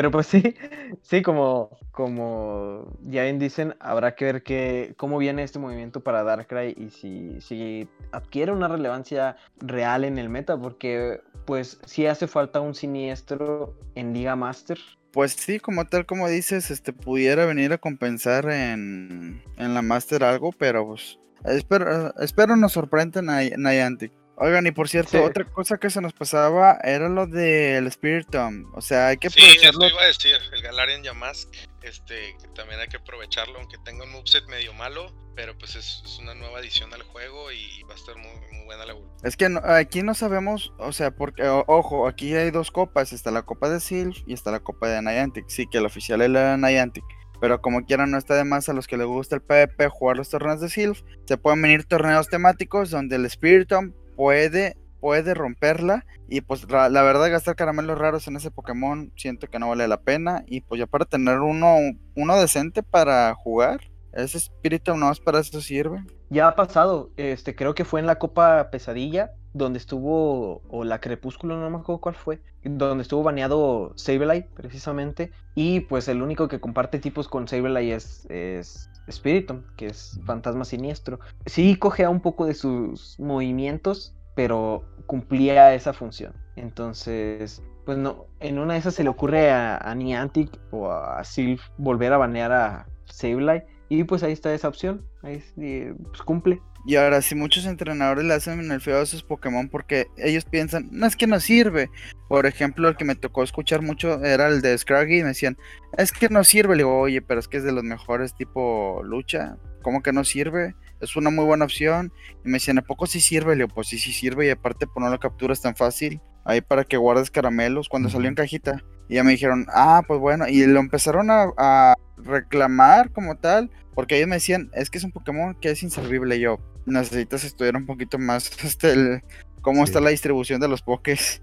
Pero 0.00 0.10
pues 0.10 0.28
sí, 0.28 0.54
sí, 1.02 1.20
como, 1.20 1.76
como 1.92 2.96
ya 3.02 3.24
bien 3.24 3.38
dicen, 3.38 3.74
habrá 3.80 4.14
que 4.14 4.24
ver 4.24 4.42
que, 4.42 4.94
cómo 4.96 5.18
viene 5.18 5.42
este 5.42 5.58
movimiento 5.58 6.00
para 6.00 6.22
Darkrai 6.22 6.74
y 6.74 6.88
si, 6.88 7.38
si 7.42 7.86
adquiere 8.10 8.50
una 8.52 8.66
relevancia 8.66 9.36
real 9.58 10.04
en 10.04 10.16
el 10.16 10.30
meta, 10.30 10.56
porque 10.56 11.20
pues 11.44 11.80
sí 11.84 12.06
hace 12.06 12.28
falta 12.28 12.62
un 12.62 12.74
siniestro 12.74 13.74
en 13.94 14.14
Liga 14.14 14.36
Master. 14.36 14.78
Pues 15.10 15.32
sí, 15.32 15.60
como 15.60 15.84
tal 15.84 16.06
como 16.06 16.30
dices, 16.30 16.70
este 16.70 16.94
pudiera 16.94 17.44
venir 17.44 17.74
a 17.74 17.76
compensar 17.76 18.48
en, 18.50 19.42
en 19.58 19.74
la 19.74 19.82
Master 19.82 20.24
algo, 20.24 20.52
pero 20.52 20.86
pues 20.86 21.18
espero, 21.44 22.14
espero 22.20 22.56
nos 22.56 22.72
sorprendan 22.72 23.26
Niantic. 23.26 24.12
Oigan, 24.42 24.66
y 24.66 24.70
por 24.70 24.88
cierto, 24.88 25.22
otra 25.22 25.44
cosa 25.44 25.76
que 25.76 25.90
se 25.90 26.00
nos 26.00 26.14
pasaba 26.14 26.78
era 26.82 27.10
lo 27.10 27.26
del 27.26 27.86
Spirit 27.88 28.34
O 28.72 28.80
sea, 28.80 29.08
hay 29.08 29.18
que 29.18 29.28
aprovecharlo. 29.28 29.86
Sí, 29.86 29.92
iba 29.92 30.02
a 30.02 30.06
decir, 30.06 30.36
el 30.54 30.62
Galarian 30.62 31.02
Yamask, 31.02 31.54
este, 31.82 32.34
que 32.40 32.48
también 32.54 32.80
hay 32.80 32.88
que 32.88 32.96
aprovecharlo, 32.96 33.58
aunque 33.58 33.76
tenga 33.84 34.04
un 34.04 34.12
moveset 34.12 34.46
medio 34.46 34.72
malo, 34.72 35.12
pero 35.36 35.58
pues 35.58 35.76
es, 35.76 36.18
una 36.22 36.32
nueva 36.32 36.60
adición 36.60 36.94
al 36.94 37.02
juego 37.02 37.52
y 37.52 37.82
va 37.82 37.92
a 37.92 37.96
estar 37.96 38.16
muy, 38.16 38.30
muy 38.50 38.64
buena 38.64 38.86
la 38.86 38.92
evolución. 38.92 39.18
Es 39.22 39.36
que 39.36 39.46
aquí 39.62 40.02
no 40.02 40.14
sabemos, 40.14 40.72
o 40.78 40.92
sea, 40.92 41.10
porque, 41.10 41.46
ojo, 41.46 42.08
aquí 42.08 42.34
hay 42.34 42.50
dos 42.50 42.70
copas, 42.70 43.12
está 43.12 43.30
la 43.30 43.42
copa 43.42 43.68
de 43.68 43.78
Sylph 43.78 44.22
y 44.26 44.32
está 44.32 44.50
la 44.50 44.60
copa 44.60 44.88
de 44.88 45.02
Niantic. 45.02 45.44
Sí, 45.48 45.66
que 45.66 45.82
la 45.82 45.88
oficial 45.88 46.22
es 46.22 46.30
la 46.30 46.56
Niantic. 46.56 47.04
Pero 47.42 47.60
como 47.60 47.84
quieran, 47.84 48.10
no 48.10 48.16
está 48.16 48.36
de 48.36 48.44
más 48.44 48.70
a 48.70 48.72
los 48.72 48.86
que 48.86 48.96
les 48.96 49.06
gusta 49.06 49.36
el 49.36 49.42
PvP 49.42 49.88
jugar 49.88 50.16
los 50.16 50.30
torneos 50.30 50.62
de 50.62 50.70
Sylph. 50.70 51.02
Se 51.26 51.36
pueden 51.36 51.60
venir 51.60 51.84
torneos 51.84 52.28
temáticos 52.28 52.90
donde 52.90 53.16
el 53.16 53.28
Spiritomb 53.28 53.94
puede, 54.20 54.76
puede 55.00 55.32
romperla. 55.32 56.04
Y 56.28 56.42
pues 56.42 56.70
la, 56.70 57.02
verdad, 57.02 57.30
gastar 57.30 57.56
caramelos 57.56 57.98
raros 57.98 58.28
en 58.28 58.36
ese 58.36 58.50
Pokémon 58.50 59.10
siento 59.16 59.46
que 59.46 59.58
no 59.58 59.70
vale 59.70 59.88
la 59.88 60.02
pena. 60.02 60.44
Y 60.46 60.60
pues 60.60 60.78
ya 60.78 60.86
para 60.86 61.06
tener 61.06 61.38
uno, 61.38 61.76
uno 62.14 62.38
decente 62.38 62.82
para 62.82 63.34
jugar, 63.34 63.80
ese 64.12 64.36
espíritu 64.36 64.94
no 64.94 65.10
es 65.10 65.20
para 65.20 65.40
eso 65.40 65.62
sirve. 65.62 66.04
Ya 66.28 66.48
ha 66.48 66.54
pasado, 66.54 67.12
este, 67.16 67.56
creo 67.56 67.74
que 67.74 67.86
fue 67.86 68.00
en 68.00 68.06
la 68.06 68.18
Copa 68.18 68.68
Pesadilla, 68.70 69.32
donde 69.52 69.78
estuvo, 69.78 70.62
o 70.68 70.84
la 70.84 71.00
Crepúsculo, 71.00 71.56
no 71.58 71.70
me 71.70 71.78
acuerdo 71.78 72.00
cuál 72.00 72.14
fue, 72.14 72.40
donde 72.62 73.02
estuvo 73.02 73.22
baneado 73.22 73.92
Sableye, 73.96 74.48
precisamente, 74.54 75.32
y 75.54 75.80
pues 75.80 76.08
el 76.08 76.22
único 76.22 76.48
que 76.48 76.60
comparte 76.60 76.98
tipos 76.98 77.28
con 77.28 77.48
Sableye 77.48 77.94
es, 77.94 78.26
es 78.30 78.90
Spiritomb, 79.10 79.64
que 79.76 79.86
es 79.86 80.20
fantasma 80.24 80.64
siniestro. 80.64 81.20
Sí 81.46 81.76
cogea 81.76 82.10
un 82.10 82.20
poco 82.20 82.46
de 82.46 82.54
sus 82.54 83.18
movimientos, 83.18 84.14
pero 84.34 84.84
cumplía 85.06 85.74
esa 85.74 85.92
función. 85.92 86.32
Entonces, 86.56 87.62
pues 87.84 87.98
no, 87.98 88.26
en 88.38 88.58
una 88.58 88.74
de 88.74 88.80
esas 88.80 88.94
se 88.94 89.02
le 89.02 89.08
ocurre 89.08 89.50
a, 89.50 89.94
Niantic 89.94 90.58
o 90.70 90.90
a 90.90 91.22
Sylph 91.24 91.62
volver 91.78 92.12
a 92.12 92.18
banear 92.18 92.52
a 92.52 92.86
Sableye. 93.06 93.64
Y 93.90 94.04
pues 94.04 94.22
ahí 94.22 94.32
está 94.32 94.54
esa 94.54 94.68
opción, 94.68 95.04
ahí 95.22 95.42
pues 95.56 96.22
cumple. 96.22 96.62
Y 96.86 96.94
ahora, 96.94 97.20
si 97.20 97.34
muchos 97.34 97.66
entrenadores 97.66 98.24
le 98.24 98.32
hacen 98.32 98.70
el 98.70 98.80
feo 98.80 99.00
a 99.00 99.06
sus 99.06 99.22
Pokémon 99.22 99.68
porque 99.68 100.06
ellos 100.16 100.44
piensan, 100.44 100.88
no 100.92 101.06
es 101.06 101.16
que 101.16 101.26
no 101.26 101.40
sirve. 101.40 101.90
Por 102.28 102.46
ejemplo, 102.46 102.88
el 102.88 102.96
que 102.96 103.04
me 103.04 103.16
tocó 103.16 103.42
escuchar 103.42 103.82
mucho 103.82 104.24
era 104.24 104.46
el 104.46 104.62
de 104.62 104.78
Scraggy 104.78 105.18
y 105.18 105.22
me 105.22 105.30
decían, 105.30 105.58
es 105.98 106.12
que 106.12 106.28
no 106.28 106.44
sirve. 106.44 106.76
Le 106.76 106.84
digo, 106.84 106.98
oye, 107.00 107.20
pero 107.20 107.40
es 107.40 107.48
que 107.48 107.58
es 107.58 107.64
de 107.64 107.72
los 107.72 107.84
mejores 107.84 108.34
tipo 108.34 109.02
lucha. 109.04 109.58
¿Cómo 109.82 110.02
que 110.02 110.12
no 110.12 110.24
sirve? 110.24 110.74
Es 111.00 111.16
una 111.16 111.30
muy 111.30 111.44
buena 111.44 111.64
opción. 111.64 112.12
Y 112.44 112.48
me 112.48 112.54
decían, 112.54 112.78
¿a 112.78 112.82
poco 112.82 113.06
sí 113.06 113.20
sirve? 113.20 113.56
Le 113.56 113.64
digo, 113.64 113.74
pues 113.74 113.88
sí, 113.88 113.98
sí 113.98 114.12
sirve. 114.12 114.46
Y 114.46 114.50
aparte, 114.50 114.86
por 114.86 114.94
pues, 114.94 115.04
no 115.04 115.10
lo 115.10 115.18
capturas 115.18 115.60
tan 115.60 115.74
fácil. 115.74 116.20
Ahí 116.44 116.60
para 116.60 116.84
que 116.84 116.96
guardes 116.96 117.30
caramelos 117.30 117.88
cuando 117.88 118.08
salió 118.08 118.28
en 118.28 118.36
cajita. 118.36 118.84
Y 119.08 119.16
ya 119.16 119.24
me 119.24 119.32
dijeron, 119.32 119.66
ah, 119.74 120.02
pues 120.06 120.20
bueno. 120.20 120.46
Y 120.48 120.64
lo 120.64 120.80
empezaron 120.80 121.30
a, 121.30 121.50
a 121.58 121.94
reclamar 122.24 123.12
como 123.12 123.36
tal. 123.36 123.70
Porque 123.94 124.16
ellos 124.16 124.28
me 124.28 124.36
decían, 124.36 124.70
es 124.74 124.90
que 124.90 124.98
es 124.98 125.04
un 125.04 125.12
Pokémon 125.12 125.54
que 125.60 125.70
es 125.70 125.82
inservible. 125.82 126.38
yo, 126.40 126.58
necesitas 126.86 127.44
estudiar 127.44 127.76
un 127.76 127.86
poquito 127.86 128.18
más 128.18 128.50
este, 128.64 129.22
cómo 129.62 129.84
está 129.84 130.00
la 130.00 130.10
distribución 130.10 130.60
de 130.60 130.68
los 130.68 130.82
pokés. 130.82 131.42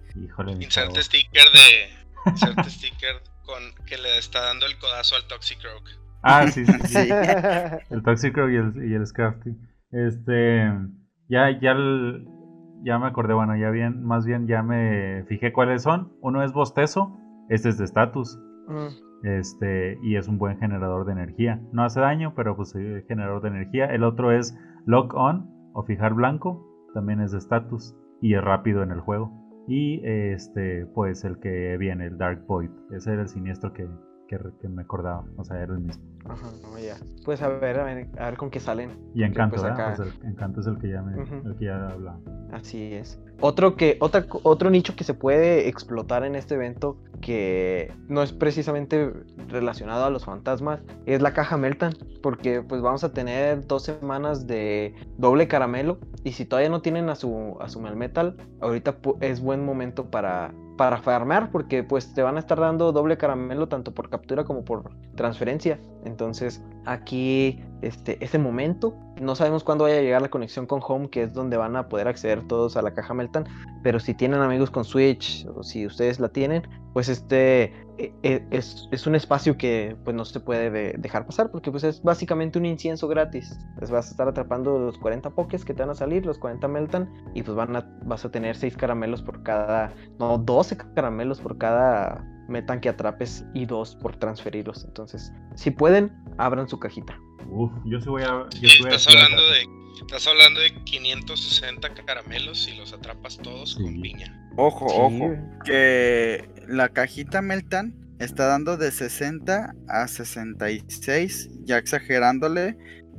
Inserte 0.60 1.04
sticker 1.04 1.46
de. 1.54 1.90
Inserte 2.32 2.70
sticker 2.70 3.22
con 3.46 3.86
que 3.86 3.98
le 3.98 4.18
está 4.18 4.42
dando 4.42 4.66
el 4.66 4.78
codazo 4.78 5.16
al 5.16 5.26
Toxic 5.28 5.60
Rogue. 5.64 6.08
Ah, 6.22 6.48
sí, 6.48 6.66
sí, 6.66 6.74
sí. 6.86 6.98
el 7.90 8.04
Toxicroak 8.04 8.52
y 8.52 8.56
el, 8.56 8.92
y 8.92 8.96
el 8.96 9.06
Scrafty. 9.08 9.52
Este, 9.92 10.70
ya, 11.30 11.52
ya, 11.62 11.76
ya 12.84 13.00
me 13.00 13.08
acordé, 13.08 13.34
bueno, 13.34 13.56
ya 13.56 13.70
bien, 13.70 14.04
más 14.04 14.26
bien 14.26 14.48
ya 14.48 14.64
me 14.64 15.24
fijé 15.30 15.54
cuáles 15.54 15.84
son. 15.84 16.12
Uno 16.22 16.44
es 16.44 16.52
Bostezo, 16.52 17.18
este 17.50 17.70
es 17.70 17.78
de 17.78 17.86
status. 17.86 18.38
Mm. 18.68 19.07
Este, 19.24 19.98
y 20.04 20.16
es 20.16 20.28
un 20.28 20.38
buen 20.38 20.58
generador 20.60 21.06
de 21.06 21.14
energía. 21.14 21.62
No 21.72 21.84
hace 21.84 22.00
daño, 22.00 22.34
pero 22.36 22.56
pues 22.56 22.76
es 22.76 23.06
generador 23.08 23.42
de 23.42 23.50
energía. 23.50 23.86
El 23.86 24.04
otro 24.04 24.32
es 24.32 24.58
Lock 24.86 25.14
On 25.16 25.50
o 25.74 25.84
Fijar 25.84 26.14
Blanco, 26.14 26.66
también 26.94 27.22
es 27.22 27.32
de 27.32 27.40
status 27.40 27.96
y 28.22 28.36
es 28.36 28.44
rápido 28.44 28.84
en 28.84 28.92
el 28.92 29.00
juego. 29.00 29.32
Y 29.68 30.02
este, 30.06 30.86
pues 30.94 31.26
el 31.26 31.40
que 31.40 31.78
viene, 31.78 32.06
el 32.06 32.18
Dark 32.18 32.46
Void, 32.48 32.70
ese 32.92 33.14
era 33.14 33.24
el 33.24 33.28
siniestro 33.28 33.74
que, 33.74 33.88
que, 34.28 34.68
me 34.70 34.82
acordaba, 34.82 35.26
o 35.36 35.44
sea, 35.44 35.62
era 35.62 35.74
el 35.74 35.82
mismo. 35.82 36.04
Ajá, 36.26 36.48
no, 36.62 36.80
ya. 36.80 36.96
Pues 37.26 37.42
a 37.42 37.50
ver, 37.50 37.80
a 37.80 37.84
ver, 37.84 38.38
con 38.38 38.50
qué 38.50 38.60
salen. 38.60 38.92
Y 39.14 39.24
Encanto, 39.24 39.58
pues, 39.58 39.74
pues 39.98 40.00
el 40.00 40.30
Encanto 40.30 40.62
es 40.62 40.68
el 40.68 40.78
que 40.78 40.90
ya, 40.90 41.02
me, 41.02 41.22
el 41.22 41.56
que 41.58 41.66
ya 41.66 41.90
hablaba. 41.90 42.20
Así 42.52 42.94
es. 42.94 43.22
Otro, 43.40 43.76
que, 43.76 43.98
otro 44.00 44.70
nicho 44.70 44.96
que 44.96 45.04
se 45.04 45.14
puede 45.14 45.68
explotar 45.68 46.24
en 46.24 46.36
este 46.36 46.56
evento, 46.56 46.98
que 47.22 47.94
no 48.08 48.24
es 48.24 48.34
precisamente 48.34 49.14
relacionado 49.48 50.06
a 50.06 50.10
los 50.10 50.26
fantasmas, 50.26 50.82
es 51.06 51.22
la 51.22 51.34
caja 51.34 51.58
Meltan, 51.58 51.96
porque 52.24 52.62
pues 52.62 52.82
vamos 52.82 53.04
a 53.04 53.14
tener 53.14 53.68
dos 53.68 53.84
semanas 53.84 54.48
de 54.48 54.96
doble 55.18 55.48
caramelo, 55.48 56.00
y 56.24 56.32
si 56.32 56.46
todavía 56.46 56.70
no 56.70 56.82
tienen 56.82 57.10
a 57.10 57.16
su, 57.16 57.58
a 57.62 57.70
su 57.70 57.80
Melmetal, 57.80 58.38
ahorita 58.60 58.98
es 59.22 59.40
buen 59.40 59.64
momento 59.64 60.10
para 60.10 60.52
para 60.78 61.50
porque 61.52 61.84
pues 61.84 62.14
te 62.14 62.22
van 62.22 62.38
a 62.38 62.40
estar 62.40 62.60
dando 62.60 62.92
doble 62.92 63.18
caramelo 63.18 63.68
tanto 63.68 63.94
por 63.94 64.10
captura 64.10 64.46
como 64.46 64.64
por 64.64 64.92
transferencia. 65.16 65.80
Entonces 66.08 66.64
aquí 66.86 67.62
este, 67.82 68.24
ese 68.24 68.40
momento, 68.40 68.96
no 69.22 69.36
sabemos 69.36 69.64
cuándo 69.64 69.84
vaya 69.84 69.98
a 69.98 70.02
llegar 70.02 70.22
la 70.22 70.30
conexión 70.30 70.66
con 70.66 70.80
Home, 70.84 71.10
que 71.10 71.24
es 71.24 71.34
donde 71.34 71.58
van 71.58 71.76
a 71.76 71.90
poder 71.90 72.08
acceder 72.08 72.48
todos 72.48 72.76
a 72.76 72.82
la 72.82 72.94
caja 72.94 73.14
Meltan, 73.14 73.46
pero 73.84 74.00
si 74.00 74.16
tienen 74.16 74.42
amigos 74.42 74.72
con 74.72 74.84
Switch 74.84 75.46
o 75.56 75.62
si 75.62 75.86
ustedes 75.86 76.20
la 76.20 76.30
tienen, 76.30 76.68
pues 76.94 77.10
este 77.10 77.66
e, 78.00 78.14
e, 78.24 78.48
es, 78.50 79.06
un 79.06 79.16
espacio 79.16 79.58
que 79.58 79.96
pues 80.04 80.16
no 80.16 80.26
se 80.26 80.40
puede 80.40 80.94
dejar 80.98 81.26
pasar 81.26 81.52
porque 81.52 81.70
pues 81.72 81.84
es 81.84 82.02
básicamente 82.02 82.58
un 82.58 82.66
incienso 82.66 83.08
gratis. 83.08 83.60
Pues 83.78 83.92
vas 83.92 84.08
a 84.08 84.12
estar 84.12 84.28
atrapando 84.28 84.80
los 84.80 84.98
40 84.98 85.30
pokés 85.32 85.64
que 85.64 85.74
te 85.74 85.84
van 85.84 85.92
a 85.92 85.96
salir, 85.96 86.26
los 86.26 86.40
40 86.40 86.68
meltan 86.68 87.14
y 87.36 87.44
pues 87.44 87.56
van 87.56 87.76
a, 87.76 87.88
vas 88.06 88.26
a 88.26 88.32
tener 88.32 88.56
6 88.56 88.76
caramelos 88.76 89.22
por 89.22 89.44
cada, 89.44 89.94
no, 90.20 90.40
12 90.40 90.78
caramelos 90.96 91.42
por 91.42 91.58
cada 91.58 92.26
metan 92.48 92.80
que 92.80 92.90
atrapes 92.90 93.46
y 93.54 93.66
2 93.66 93.98
por 93.98 94.16
transferirlos. 94.18 94.84
Entonces, 94.86 95.32
si 95.56 95.72
pueden, 95.72 96.12
abran 96.38 96.68
su 96.68 96.80
cajita. 96.80 97.18
Uf, 97.50 97.72
yo 97.86 98.00
sí 98.02 98.10
voy 98.10 98.24
a... 98.24 98.46
estás, 98.62 99.08
hablando 99.08 99.42
de, 99.50 99.66
estás 100.02 100.28
hablando 100.28 100.60
de 100.60 100.74
560 100.84 101.94
caramelos 102.06 102.68
y 102.68 102.78
los 102.78 102.94
atrapas 102.94 103.38
todos 103.38 103.76
con 103.76 104.02
piña. 104.02 104.34
Ojo, 104.58 104.86
ojo, 104.86 105.36
que 105.64 106.50
la 106.68 106.90
cajita 106.90 107.42
Meltan 107.42 107.96
está 108.20 108.48
dando 108.48 108.78
de 108.78 108.92
60 108.92 109.76
a 109.88 110.08
66, 110.08 111.50
ya 111.64 111.78
exagerándole, 111.78 112.78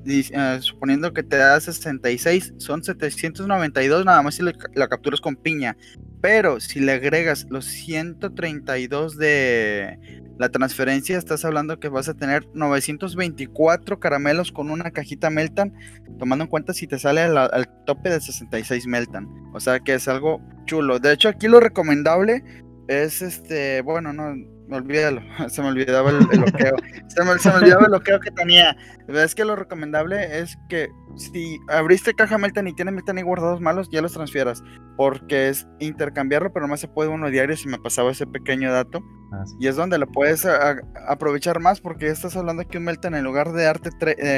eh, 0.08 0.58
suponiendo 0.60 1.12
que 1.12 1.22
te 1.22 1.36
da 1.36 1.60
66, 1.60 2.54
son 2.56 2.82
792 2.82 4.04
nada 4.04 4.22
más 4.22 4.36
si 4.36 4.42
la 4.42 4.88
capturas 4.88 5.20
con 5.20 5.36
piña. 5.36 5.76
Pero 6.20 6.58
si 6.60 6.80
le 6.80 6.92
agregas 6.92 7.46
los 7.48 7.64
132 7.66 9.16
de 9.16 9.98
la 10.38 10.48
transferencia, 10.48 11.18
estás 11.18 11.44
hablando 11.44 11.78
que 11.78 11.88
vas 11.88 12.08
a 12.08 12.14
tener 12.14 12.46
924 12.54 14.00
caramelos 14.00 14.52
con 14.52 14.70
una 14.70 14.90
cajita 14.90 15.30
Meltan, 15.30 15.74
tomando 16.18 16.44
en 16.44 16.50
cuenta 16.50 16.72
si 16.72 16.86
te 16.86 16.98
sale 16.98 17.20
al, 17.20 17.68
tope 17.86 18.10
de 18.10 18.20
66 18.20 18.86
Meltan. 18.86 19.28
O 19.52 19.60
sea 19.60 19.80
que 19.80 19.94
es 19.94 20.08
algo 20.08 20.40
chulo. 20.64 20.98
De 20.98 21.12
hecho, 21.12 21.28
aquí 21.28 21.48
lo 21.48 21.60
recomendable 21.60 22.42
es 22.88 23.22
este, 23.22 23.82
bueno, 23.82 24.12
no, 24.12 24.34
olvídalo, 24.70 25.22
se 25.48 25.62
me 25.62 25.68
olvidaba 25.68 26.10
el, 26.10 26.18
bloqueo. 26.18 26.76
se, 27.08 27.24
me, 27.24 27.38
se 27.38 27.48
me 27.50 27.56
olvidaba 27.56 27.82
el 27.82 27.88
bloqueo 27.88 28.20
que 28.20 28.30
tenía. 28.30 28.76
Es 29.08 29.34
que 29.34 29.46
lo 29.46 29.56
recomendable 29.56 30.38
es 30.38 30.58
que 30.68 30.90
si 31.16 31.58
abriste 31.68 32.12
caja 32.12 32.36
Meltan 32.36 32.68
y 32.68 32.74
tienes 32.74 32.92
Meltan 32.92 33.18
y 33.18 33.22
guardados 33.22 33.58
malos, 33.58 33.88
ya 33.90 34.02
los 34.02 34.12
transfieras. 34.12 34.62
Porque 34.98 35.48
es 35.48 35.66
intercambiarlo, 35.78 36.52
pero 36.52 36.66
nomás 36.66 36.80
se 36.80 36.88
puede 36.88 37.08
uno 37.08 37.30
diario 37.30 37.56
si 37.56 37.68
me 37.68 37.78
pasaba 37.78 38.10
ese 38.10 38.26
pequeño 38.26 38.70
dato. 38.70 39.00
Ah, 39.32 39.44
y 39.58 39.66
es 39.66 39.76
donde 39.76 39.98
lo 39.98 40.06
puedes 40.06 40.46
aprovechar 41.06 41.60
más 41.60 41.80
porque 41.80 42.08
estás 42.08 42.36
hablando 42.36 42.66
que 42.66 42.78
un 42.78 42.84
Meltan 42.84 43.14
en 43.14 43.24
lugar 43.24 43.52
de 43.52 43.64
darte 43.64 43.90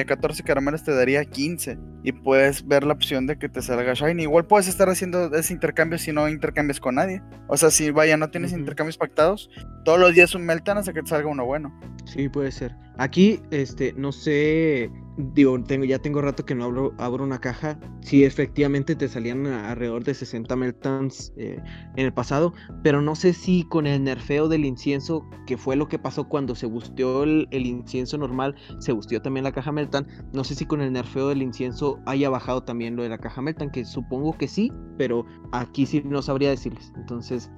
14 0.07 0.43
eh, 0.43 0.45
caramelos 0.45 0.85
te 0.85 0.95
daría 0.95 1.25
15. 1.25 1.77
Y 2.05 2.13
puedes 2.13 2.65
ver 2.67 2.85
la 2.85 2.93
opción 2.93 3.27
de 3.27 3.39
que 3.39 3.49
te 3.49 3.63
salga 3.63 3.95
Shiny. 3.95 4.23
Igual 4.23 4.47
puedes 4.47 4.69
estar 4.69 4.89
haciendo 4.89 5.35
ese 5.35 5.53
intercambio 5.53 5.99
si 5.99 6.13
no 6.13 6.29
intercambias 6.29 6.79
con 6.79 6.95
nadie. 6.95 7.23
O 7.49 7.57
sea, 7.57 7.71
si 7.71 7.91
vaya, 7.91 8.17
no 8.17 8.31
tienes 8.31 8.53
intercambios 8.53 8.97
pactados, 8.97 9.51
todos 9.85 9.99
los 9.99 10.15
días 10.15 10.35
un 10.37 10.47
Meltan 10.47 10.79
hasta 10.79 10.93
que 10.93 11.03
te 11.03 11.09
salga 11.09 11.29
uno 11.29 11.45
bueno. 11.45 11.77
Sí, 12.05 12.29
puede 12.29 12.53
ser. 12.53 12.77
Aquí, 13.01 13.41
este, 13.51 13.95
no 13.95 14.13
sé 14.13 14.91
digo, 15.35 15.63
tengo, 15.65 15.85
ya 15.85 15.99
tengo 15.99 16.21
rato 16.21 16.45
que 16.45 16.55
no 16.55 16.93
abro, 16.99 17.25
una 17.25 17.41
caja. 17.41 17.79
Si 18.01 18.25
efectivamente 18.25 18.95
te 18.95 19.09
salían 19.09 19.47
alrededor 19.47 20.05
de 20.05 20.15
60 20.15 20.55
meltons 20.57 21.33
eh, 21.37 21.59
en 21.97 22.05
el 22.05 22.13
pasado, 22.13 22.53
pero 22.83 23.03
no 23.03 23.15
sé 23.15 23.33
si 23.33 23.65
con 23.65 23.87
el 23.87 24.05
nerfeo 24.05 24.49
del 24.49 24.65
incienso, 24.65 25.29
que 25.47 25.57
fue 25.57 25.77
lo 25.77 25.89
que 25.89 25.99
pasó 25.99 26.29
cuando 26.29 26.55
se 26.55 26.67
busteó 26.67 27.25
el, 27.25 27.49
incienso 27.53 28.19
normal, 28.19 28.55
se 28.79 28.93
busteó 28.93 29.21
también 29.21 29.45
la 29.45 29.53
caja 29.53 29.73
meltan. 29.73 30.07
No 30.33 30.45
sé 30.45 30.55
si 30.55 30.67
con 30.67 30.81
el 30.81 30.93
nerfeo 30.93 31.29
del 31.29 31.43
incienso 31.43 31.99
haya 32.07 32.31
bajado 32.31 32.63
también 32.63 32.97
lo 32.97 33.03
de 33.03 33.09
la 33.09 33.19
caja 33.19 33.43
meltan, 33.43 33.71
que 33.71 33.85
supongo 33.85 34.37
que 34.37 34.49
sí, 34.49 34.73
pero 34.97 35.25
aquí 35.53 35.87
sí 35.87 36.03
no 36.05 36.23
sabría 36.23 36.51
decirles. 36.51 36.93
Entonces, 36.97 37.51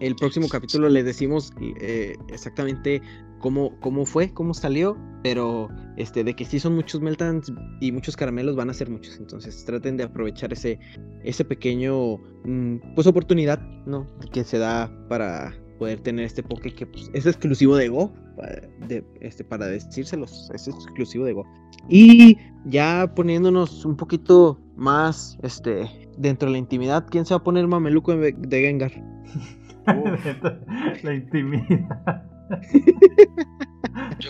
el 0.00 0.16
próximo 0.16 0.48
capítulo 0.48 0.88
les 0.88 1.04
decimos 1.04 1.52
eh, 1.60 2.16
exactamente 2.28 3.00
cómo, 3.40 3.78
cómo 3.80 4.06
fue, 4.06 4.32
cómo 4.32 4.54
salió, 4.54 4.96
pero 5.22 5.68
este, 5.96 6.22
de 6.22 6.34
que 6.34 6.44
sí 6.44 6.60
son 6.60 6.74
muchos 6.74 7.00
meltans 7.00 7.52
y 7.80 7.90
muchos 7.90 8.16
caramelos 8.16 8.54
van 8.54 8.70
a 8.70 8.74
ser 8.74 8.88
muchos. 8.88 9.18
Entonces 9.18 9.64
traten 9.64 9.96
de 9.96 10.04
aprovechar 10.04 10.52
ese, 10.52 10.78
ese 11.24 11.44
pequeño, 11.44 12.18
mm, 12.44 12.94
pues 12.94 13.06
oportunidad, 13.06 13.60
¿no? 13.86 14.06
Que 14.32 14.44
se 14.44 14.58
da 14.58 14.90
para 15.08 15.52
poder 15.78 16.00
tener 16.00 16.26
este 16.26 16.42
poke 16.42 16.74
que 16.74 16.86
pues, 16.86 17.10
es 17.14 17.26
exclusivo 17.26 17.74
de 17.74 17.88
Go, 17.88 18.12
para, 18.36 18.60
de, 18.86 19.04
este, 19.20 19.42
para 19.42 19.66
decírselos, 19.66 20.50
es 20.54 20.68
exclusivo 20.68 21.24
de 21.24 21.32
Go. 21.32 21.44
Y 21.88 22.36
ya 22.66 23.10
poniéndonos 23.16 23.84
un 23.84 23.96
poquito 23.96 24.60
más 24.76 25.38
este, 25.42 25.88
dentro 26.18 26.46
de 26.48 26.52
la 26.52 26.58
intimidad, 26.58 27.06
¿quién 27.10 27.24
se 27.24 27.34
va 27.34 27.38
a 27.38 27.44
poner 27.44 27.66
mameluco 27.66 28.14
de 28.14 28.60
Gengar? 28.60 28.92
la 31.02 31.14
intimidad. 31.14 32.39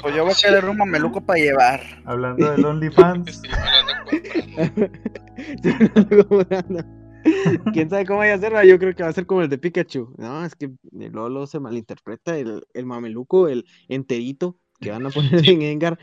Pues 0.02 0.14
yo 0.14 0.24
voy 0.24 0.32
a 0.32 0.34
querer 0.34 0.64
un 0.64 0.76
mameluco 0.76 1.20
para 1.20 1.38
llevar. 1.38 1.80
Hablando 2.04 2.50
del 2.50 2.64
OnlyFans. 2.64 3.42
¿Quién 7.72 7.90
sabe 7.90 8.06
cómo 8.06 8.20
vaya 8.20 8.34
a 8.34 8.38
ser? 8.38 8.52
Yo 8.66 8.78
creo 8.78 8.94
que 8.94 9.02
va 9.02 9.10
a 9.10 9.12
ser 9.12 9.26
como 9.26 9.42
el 9.42 9.48
de 9.48 9.58
Pikachu. 9.58 10.14
No, 10.16 10.44
es 10.44 10.54
que 10.54 10.70
Lolo 10.92 11.46
se 11.46 11.60
malinterpreta 11.60 12.36
el, 12.36 12.62
el 12.72 12.86
mameluco, 12.86 13.48
el 13.48 13.66
enterito 13.88 14.56
que 14.80 14.90
van 14.90 15.06
a 15.06 15.10
poner 15.10 15.48
en 15.48 15.62
Engar. 15.62 15.98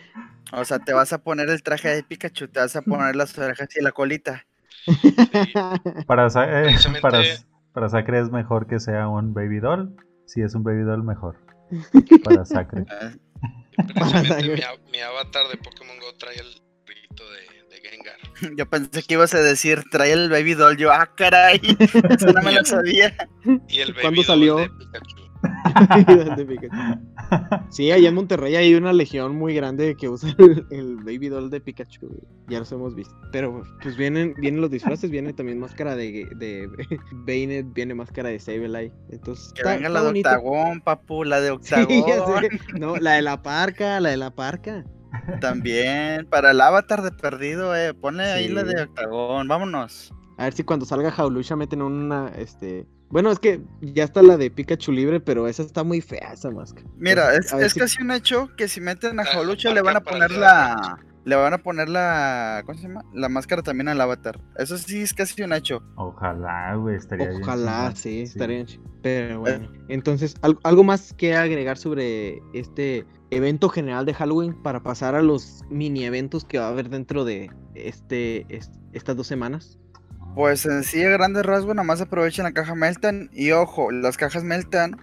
O 0.53 0.63
sea, 0.63 0.79
te 0.79 0.93
vas 0.93 1.11
a 1.13 1.23
poner 1.23 1.49
el 1.49 1.63
traje 1.63 1.89
de 1.89 2.03
Pikachu, 2.03 2.47
te 2.47 2.59
vas 2.59 2.75
a 2.75 2.81
poner 2.81 3.15
las 3.15 3.37
orejas 3.37 3.69
y 3.75 3.83
la 3.83 3.91
colita. 3.91 4.45
Para, 6.05 6.27
eh, 6.27 6.75
para, 7.01 7.21
para 7.73 7.89
Sacre 7.89 8.19
es 8.19 8.31
mejor 8.31 8.67
que 8.67 8.79
sea 8.79 9.09
un 9.09 9.33
baby 9.33 9.59
doll. 9.59 9.95
Si 10.25 10.41
es 10.41 10.55
un 10.55 10.63
baby 10.63 10.83
doll, 10.83 11.03
mejor. 11.03 11.37
Para 12.23 12.45
Sacre. 12.45 12.85
mi, 14.91 14.99
avatar 14.99 15.47
de 15.49 15.57
Pokémon 15.57 15.99
Go 15.99 16.13
trae 16.17 16.35
el 16.35 16.61
grito 16.85 17.23
de, 17.31 17.57
Gengar. 17.77 18.55
Yo 18.57 18.65
pensé 18.67 19.03
que 19.03 19.13
ibas 19.13 19.33
a 19.33 19.39
decir, 19.39 19.83
trae 19.91 20.11
el 20.11 20.29
baby 20.29 20.55
doll. 20.55 20.77
Yo, 20.77 20.91
ah, 20.91 21.13
caray, 21.15 21.61
eso 22.09 22.33
no 22.33 22.41
me 22.41 22.53
lo 22.53 22.65
sabía. 22.65 23.15
Y 23.67 23.79
el 23.79 23.93
baby 23.93 24.01
¿Cuándo 24.01 24.23
salió? 24.23 24.57
sí, 27.69 27.91
allá 27.91 28.09
en 28.09 28.15
Monterrey 28.15 28.55
hay 28.55 28.75
una 28.75 28.93
legión 28.93 29.35
muy 29.35 29.53
grande 29.53 29.95
que 29.95 30.09
usa 30.09 30.33
el, 30.71 30.97
baby 30.97 31.29
doll 31.29 31.49
de 31.49 31.61
Pikachu. 31.61 32.09
Ya 32.47 32.59
los 32.59 32.71
hemos 32.71 32.95
visto. 32.95 33.15
Pero 33.31 33.63
pues 33.81 33.97
vienen, 33.97 34.33
vienen 34.37 34.61
los 34.61 34.71
disfraces, 34.71 35.09
viene 35.09 35.33
también 35.33 35.59
máscara 35.59 35.95
de, 35.95 36.27
de 36.35 36.67
Bainet, 37.11 37.71
viene 37.73 37.93
máscara 37.93 38.29
de 38.29 38.39
Sableye. 38.39 38.93
Entonces, 39.09 39.53
que 39.53 39.63
venga 39.63 39.89
la 39.89 40.03
de 40.03 40.19
Octagón, 40.19 40.81
papu, 40.81 41.23
la 41.23 41.41
de 41.41 41.51
Octagón. 41.51 42.43
no, 42.79 42.97
la 42.97 43.13
de 43.13 43.21
la 43.21 43.41
parca, 43.41 43.99
la 43.99 44.09
de 44.09 44.17
la 44.17 44.31
parca. 44.31 44.85
También, 45.41 46.27
para 46.29 46.51
el 46.51 46.61
avatar 46.61 47.01
de 47.01 47.11
perdido, 47.11 47.75
eh, 47.75 47.93
ponle 47.93 48.23
ahí 48.23 48.49
la 48.49 48.63
de 48.63 48.83
Octagón, 48.83 49.47
vámonos. 49.47 50.13
A 50.37 50.43
ver 50.43 50.53
si 50.53 50.63
cuando 50.63 50.85
salga 50.85 51.11
Jaulusha 51.11 51.55
meten 51.55 51.81
una, 51.81 52.31
este, 52.37 52.85
Bueno, 53.09 53.31
es 53.31 53.39
que 53.39 53.61
ya 53.81 54.03
está 54.03 54.21
la 54.21 54.35
de 54.37 54.51
Pikachu 54.51 54.91
libre, 54.91 55.19
pero 55.19 55.47
esa 55.47 55.63
está 55.63 55.83
muy 55.83 56.01
fea, 56.01 56.31
esa 56.33 56.51
máscara. 56.51 56.85
Mira, 56.97 57.33
es, 57.35 57.53
es 57.53 57.73
si- 57.73 57.79
casi 57.79 58.01
un 58.03 58.11
hecho 58.11 58.49
que 58.57 58.67
si 58.67 58.81
meten 58.81 59.19
a 59.19 59.23
la 59.23 59.29
Jaulucho 59.29 59.73
le 59.73 59.81
van 59.81 59.95
a 59.97 60.01
poner 60.01 60.31
la. 60.31 60.99
Le 61.23 61.35
van 61.35 61.53
a 61.53 61.57
poner 61.57 61.89
la. 61.89 62.63
¿Cómo 62.65 62.77
se 62.79 62.87
llama? 62.87 63.03
La 63.13 63.27
máscara 63.27 63.61
también 63.61 63.89
al 63.89 63.99
avatar. 63.99 64.39
Eso 64.57 64.77
sí 64.77 65.01
es 65.01 65.13
casi 65.13 65.41
un 65.41 65.51
hecho. 65.51 65.83
Ojalá, 65.95 66.73
güey, 66.75 66.95
estaría 66.95 67.27
bien 67.27 67.41
Ojalá, 67.43 67.93
sí, 67.95 68.21
estaría 68.21 68.61
ch- 68.63 68.79
Pero 69.03 69.41
bueno, 69.41 69.69
entonces, 69.89 70.35
¿al- 70.41 70.57
¿algo 70.63 70.85
más 70.85 71.13
que 71.13 71.35
agregar 71.35 71.77
sobre 71.77 72.41
este 72.53 73.05
evento 73.29 73.67
general 73.67 74.05
de 74.05 74.13
Halloween 74.13 74.53
para 74.63 74.81
pasar 74.83 75.15
a 75.15 75.21
los 75.21 75.63
mini 75.69 76.05
eventos 76.05 76.45
que 76.45 76.59
va 76.59 76.67
a 76.67 76.69
haber 76.69 76.89
dentro 76.89 77.25
de 77.25 77.51
este, 77.75 78.45
es- 78.49 78.71
estas 78.93 79.15
dos 79.17 79.27
semanas? 79.27 79.77
Pues 80.37 80.67
en 80.67 80.83
sí, 80.83 81.03
a 81.03 81.09
grandes 81.09 81.43
rasgos, 81.47 81.73
nada 81.73 81.83
más 81.83 81.99
aprovechen 81.99 82.43
la 82.43 82.51
caja 82.51 82.75
Meltan. 82.75 83.27
Y 83.33 83.53
ojo, 83.53 83.89
las 83.89 84.17
cajas 84.17 84.43
Meltan, 84.43 84.95